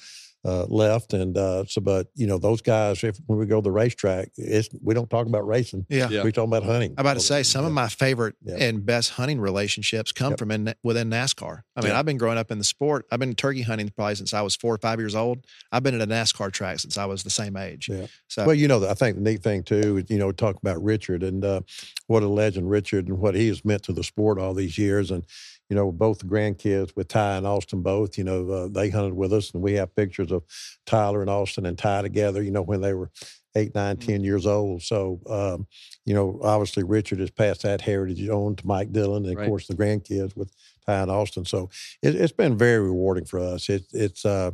uh, 0.44 0.66
left, 0.66 1.14
and 1.14 1.36
uh, 1.38 1.64
so, 1.66 1.80
but 1.80 2.08
you 2.14 2.26
know, 2.26 2.36
those 2.38 2.60
guys, 2.60 3.02
if 3.02 3.16
when 3.26 3.38
we 3.38 3.46
go 3.46 3.56
to 3.56 3.62
the 3.62 3.70
racetrack, 3.70 4.28
it's 4.36 4.68
we 4.82 4.92
don't 4.94 5.08
talk 5.08 5.26
about 5.26 5.46
racing, 5.46 5.86
Yeah. 5.88 6.08
Yeah. 6.10 6.22
we 6.22 6.32
talk 6.32 6.44
about 6.44 6.62
hunting. 6.64 6.90
I'm 6.98 7.02
about 7.06 7.14
to 7.14 7.20
say 7.20 7.42
some 7.42 7.64
of 7.64 7.72
my 7.72 7.88
favorite 7.88 8.36
Yeah. 8.44 8.56
and 8.56 8.84
best 8.84 9.10
hunting 9.12 9.40
relationships 9.40 10.12
come 10.12 10.32
Yep. 10.32 10.38
from 10.38 10.50
in, 10.50 10.74
within 10.82 11.08
NASCAR. 11.10 11.62
I 11.76 11.80
mean, 11.80 11.90
Yeah. 11.90 11.98
I've 11.98 12.04
been 12.04 12.18
growing 12.18 12.36
up 12.38 12.50
in 12.50 12.58
the 12.58 12.64
sport. 12.64 13.06
I've 13.10 13.20
been 13.20 13.34
turkey 13.34 13.62
hunting 13.62 13.88
probably 13.88 14.16
since 14.16 14.34
I 14.34 14.42
was 14.42 14.54
four 14.54 14.74
or 14.74 14.78
five 14.78 14.98
years 14.98 15.14
old. 15.14 15.44
I've 15.72 15.82
been 15.82 15.94
at 15.98 16.02
a 16.02 16.06
NASCAR 16.06 16.52
track 16.52 16.78
since 16.80 16.98
I 16.98 17.06
was 17.06 17.22
the 17.22 17.30
same 17.30 17.56
age. 17.56 17.88
Yeah. 17.88 18.06
So 18.28 18.44
Well, 18.46 18.54
you 18.54 18.68
know, 18.68 18.86
I 18.86 18.94
think 18.94 19.16
the 19.16 19.22
neat 19.22 19.42
thing 19.42 19.62
too 19.62 19.98
is, 19.98 20.04
you 20.10 20.18
know, 20.18 20.30
talk 20.32 20.56
about 20.56 20.82
Richard 20.82 21.22
and 21.22 21.44
uh, 21.44 21.60
what 22.06 22.22
a 22.22 22.28
legend 22.28 22.68
Richard 22.68 23.08
and 23.08 23.18
what 23.18 23.34
he 23.34 23.48
has 23.48 23.64
meant 23.64 23.82
to 23.84 23.92
the 23.92 24.04
sport 24.04 24.38
all 24.38 24.52
these 24.54 24.76
years. 24.76 25.10
And, 25.10 25.24
you 25.68 25.76
know, 25.76 25.90
both 25.92 26.18
the 26.18 26.26
grandkids 26.26 26.94
with 26.96 27.08
Ty 27.08 27.36
and 27.36 27.46
Austin 27.46 27.82
both, 27.82 28.18
you 28.18 28.24
know, 28.24 28.48
uh, 28.50 28.68
they 28.68 28.90
hunted 28.90 29.14
with 29.14 29.32
us 29.32 29.50
and 29.52 29.62
we 29.62 29.74
have 29.74 29.94
pictures 29.96 30.30
of 30.30 30.42
Tyler 30.86 31.20
and 31.20 31.30
Austin 31.30 31.66
and 31.66 31.78
Ty 31.78 32.02
together, 32.02 32.42
you 32.42 32.50
know, 32.50 32.62
when 32.62 32.80
they 32.80 32.94
were 32.94 33.10
eight, 33.56 33.74
nine, 33.74 33.96
ten 33.96 34.22
years 34.24 34.46
old. 34.46 34.82
So, 34.82 35.20
um, 35.28 35.66
you 36.04 36.12
know, 36.12 36.40
obviously 36.42 36.82
Richard 36.82 37.20
has 37.20 37.30
passed 37.30 37.62
that 37.62 37.80
heritage 37.80 38.28
on 38.28 38.56
to 38.56 38.66
Mike 38.66 38.92
Dillon 38.92 39.24
and, 39.24 39.32
of 39.32 39.38
Right. 39.38 39.46
course, 39.48 39.66
the 39.66 39.74
grandkids 39.74 40.36
with 40.36 40.52
Ty 40.86 41.02
and 41.02 41.10
Austin. 41.10 41.44
So 41.44 41.70
it, 42.02 42.14
it's 42.14 42.32
been 42.32 42.58
very 42.58 42.80
rewarding 42.80 43.24
for 43.24 43.38
us. 43.38 43.68
It, 43.68 43.84
it's, 43.92 44.24
uh, 44.24 44.50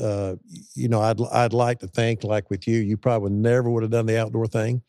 uh, 0.00 0.34
you 0.74 0.88
know, 0.88 1.00
I'd 1.00 1.20
I'd 1.32 1.52
like 1.52 1.78
to 1.80 1.86
think 1.86 2.24
like 2.24 2.50
with 2.50 2.66
you, 2.66 2.78
you 2.80 2.96
probably 2.96 3.30
never 3.30 3.70
would 3.70 3.84
have 3.84 3.92
done 3.92 4.06
the 4.06 4.18
outdoor 4.18 4.46
thing, 4.48 4.82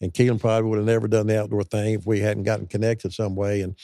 and 0.00 0.12
Keelan 0.14 0.38
probably 0.40 0.68
would 0.70 0.76
have 0.78 0.86
never 0.86 1.08
done 1.08 1.26
the 1.26 1.40
outdoor 1.40 1.64
thing 1.64 1.94
if 1.94 2.06
we 2.06 2.20
hadn't 2.20 2.44
gotten 2.44 2.66
connected 2.68 3.12
some 3.12 3.34
way. 3.34 3.62
And 3.62 3.76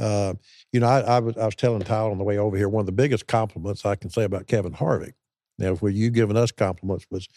uh, 0.00 0.34
you 0.72 0.80
know, 0.80 0.86
I, 0.88 1.00
I 1.00 1.18
was 1.20 1.36
I 1.36 1.44
was 1.44 1.54
telling 1.54 1.82
Tyler 1.82 2.10
on 2.10 2.18
the 2.18 2.24
way 2.24 2.38
over 2.38 2.56
here, 2.56 2.68
one 2.68 2.80
of 2.80 2.86
the 2.86 2.92
biggest 2.92 3.26
compliments 3.26 3.84
I 3.84 3.94
can 3.94 4.10
say 4.10 4.24
about 4.24 4.46
Kevin 4.46 4.72
Harvick. 4.72 5.12
Now, 5.58 5.74
for 5.76 5.90
you 5.90 6.10
giving 6.10 6.36
us 6.36 6.50
compliments 6.50 7.06
was, 7.10 7.28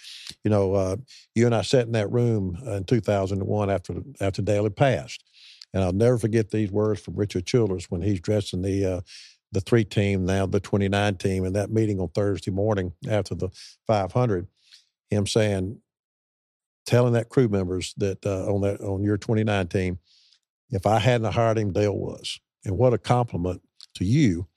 you 0.44 0.50
know, 0.50 0.74
uh, 0.74 0.96
you 1.36 1.46
and 1.46 1.54
I 1.54 1.62
sat 1.62 1.86
in 1.86 1.92
that 1.92 2.12
room 2.12 2.58
in 2.66 2.86
2001 2.86 3.70
after 3.70 3.96
after 4.22 4.42
Dale 4.42 4.64
had 4.64 4.76
passed, 4.78 5.24
and 5.74 5.84
I'll 5.84 5.92
never 5.92 6.18
forget 6.18 6.50
these 6.50 6.72
words 6.72 7.02
from 7.02 7.16
Richard 7.16 7.46
Childress 7.46 7.92
when 7.92 8.02
he's 8.02 8.22
dressing 8.22 8.62
the 8.62 8.86
uh, 8.86 9.02
the 9.52 9.62
three 9.62 9.84
team, 9.84 10.26
now 10.26 10.46
the 10.46 10.60
29 10.60 11.16
team, 11.16 11.46
and 11.46 11.56
that 11.56 11.72
meeting 11.72 12.00
on 12.00 12.10
Thursday 12.10 12.52
morning 12.52 12.94
after 13.10 13.36
the 13.36 13.50
500, 13.88 14.48
him 15.10 15.28
saying, 15.28 15.80
telling 16.86 17.14
that 17.14 17.30
crew 17.30 17.48
members 17.48 17.94
that 17.98 18.26
uh, 18.26 18.46
on 18.46 18.62
that 18.62 18.80
on 18.82 19.04
your 19.04 19.18
29 19.18 19.68
team, 19.68 20.00
if 20.72 20.86
I 20.86 21.00
hadn't 21.00 21.34
hired 21.34 21.58
him, 21.58 21.74
Dale 21.74 21.96
was. 21.96 22.40
And 22.66 22.78
what 22.78 22.94
a 22.94 22.98
compliment 22.98 23.62
to 23.96 24.06
you 24.06 24.48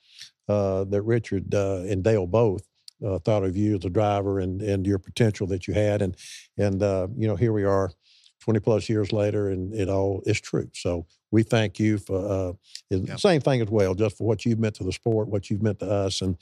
uh, 0.48 0.84
that 0.84 1.02
Richard 1.02 1.54
uh, 1.54 1.82
and 1.86 2.02
Dale 2.02 2.26
both 2.26 2.62
uh, 3.04 3.18
thought 3.18 3.44
of 3.44 3.56
you 3.56 3.76
as 3.76 3.84
a 3.84 3.90
driver 3.90 4.40
and 4.40 4.60
and 4.60 4.86
your 4.86 4.98
potential 4.98 5.46
that 5.48 5.68
you 5.68 5.74
had. 5.74 6.02
And 6.02 6.16
and 6.56 6.82
uh, 6.82 7.08
you 7.16 7.28
know 7.28 7.36
here 7.36 7.52
we 7.52 7.64
are, 7.64 7.92
20 8.40 8.60
plus 8.60 8.88
years 8.88 9.12
later, 9.12 9.50
and 9.50 9.74
it 9.74 9.88
all 9.88 10.22
is 10.26 10.40
true. 10.40 10.70
So 10.74 11.06
we 11.30 11.42
thank 11.42 11.78
you 11.78 11.98
for 11.98 12.16
uh, 12.16 12.52
yep. 12.90 13.20
same 13.20 13.40
thing 13.40 13.60
as 13.60 13.68
well, 13.68 13.94
just 13.94 14.16
for 14.16 14.26
what 14.26 14.44
you've 14.44 14.58
meant 14.58 14.76
to 14.76 14.84
the 14.84 14.92
sport, 14.92 15.28
what 15.28 15.50
you've 15.50 15.62
meant 15.62 15.80
to 15.80 15.90
us, 15.90 16.22
and 16.22 16.36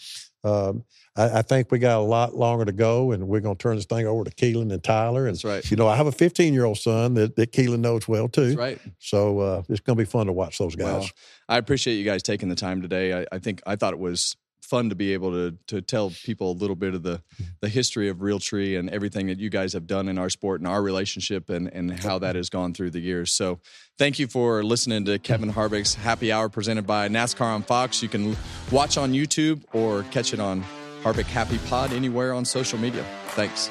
um, 0.47 0.84
I, 1.16 1.38
I, 1.38 1.42
think 1.42 1.72
we 1.72 1.80
got 1.80 1.99
a 1.99 2.05
lot 2.05 2.36
longer 2.36 2.64
to 2.64 2.72
go, 2.72 3.11
and 3.11 3.26
we're 3.26 3.40
going 3.40 3.57
to 3.57 3.62
turn 3.62 3.74
this 3.74 3.84
thing 3.84 4.07
over 4.07 4.22
to 4.22 4.30
Keelan 4.30 4.72
and 4.72 4.82
Tyler. 4.82 5.26
And 5.26 5.34
That's 5.34 5.44
right. 5.44 5.70
You 5.70 5.76
know, 5.76 5.88
I 5.88 5.97
have 5.97 6.07
a 6.07 6.12
15 6.12 6.55
year 6.55 6.64
old 6.64 6.78
son 6.78 7.14
that, 7.14 7.34
that 7.34 7.51
Keelan 7.51 7.80
knows 7.80 8.07
well 8.07 8.28
too. 8.28 8.55
That's 8.55 8.57
right. 8.57 8.80
So 9.01 9.40
uh, 9.40 9.62
it's 9.68 9.80
going 9.80 9.97
to 9.97 10.01
be 10.05 10.09
fun 10.09 10.26
to 10.26 10.32
watch 10.32 10.59
those 10.59 10.76
guys. 10.76 10.86
Well, 10.86 11.09
I 11.49 11.59
appreciate 11.59 11.97
you 11.97 12.05
guys 12.05 12.22
taking 12.22 12.49
the 12.49 12.55
time 12.55 12.80
today. 12.80 13.22
I, 13.22 13.26
I 13.32 13.38
think 13.40 13.61
I 13.66 13.74
thought 13.74 13.92
it 13.92 13.99
was 13.99 14.36
fun 14.66 14.88
to 14.88 14.94
be 14.94 15.12
able 15.12 15.30
to 15.30 15.56
to 15.66 15.80
tell 15.80 16.10
people 16.10 16.50
a 16.50 16.56
little 16.58 16.76
bit 16.76 16.94
of 16.94 17.02
the 17.02 17.18
mm-hmm. 17.18 17.44
the 17.60 17.68
history 17.68 18.08
of 18.08 18.18
Realtree 18.18 18.78
and 18.78 18.90
everything 18.90 19.26
that 19.28 19.38
you 19.38 19.48
guys 19.48 19.72
have 19.72 19.86
done 19.86 20.08
in 20.08 20.18
our 20.18 20.28
sport 20.28 20.60
and 20.60 20.68
our 20.68 20.82
relationship 20.82 21.48
and 21.48 21.68
and 21.72 21.98
how 22.00 22.18
that 22.18 22.36
has 22.36 22.50
gone 22.50 22.74
through 22.74 22.90
the 22.90 23.00
years. 23.00 23.32
So 23.32 23.60
thank 23.98 24.18
you 24.18 24.26
for 24.26 24.62
listening 24.64 25.04
to 25.06 25.18
Kevin 25.18 25.52
Harvick's 25.52 25.94
Happy 25.94 26.32
Hour 26.32 26.48
presented 26.48 26.86
by 26.86 27.08
NASCAR 27.08 27.54
on 27.54 27.62
Fox. 27.62 28.02
You 28.02 28.08
can 28.08 28.36
watch 28.70 28.98
on 28.98 29.12
YouTube 29.12 29.62
or 29.72 30.02
catch 30.04 30.34
it 30.34 30.40
on 30.40 30.64
Harvick 31.02 31.26
Happy 31.26 31.58
Pod 31.68 31.92
anywhere 31.92 32.32
on 32.32 32.44
social 32.44 32.78
media. 32.78 33.04
Thanks. 33.28 33.70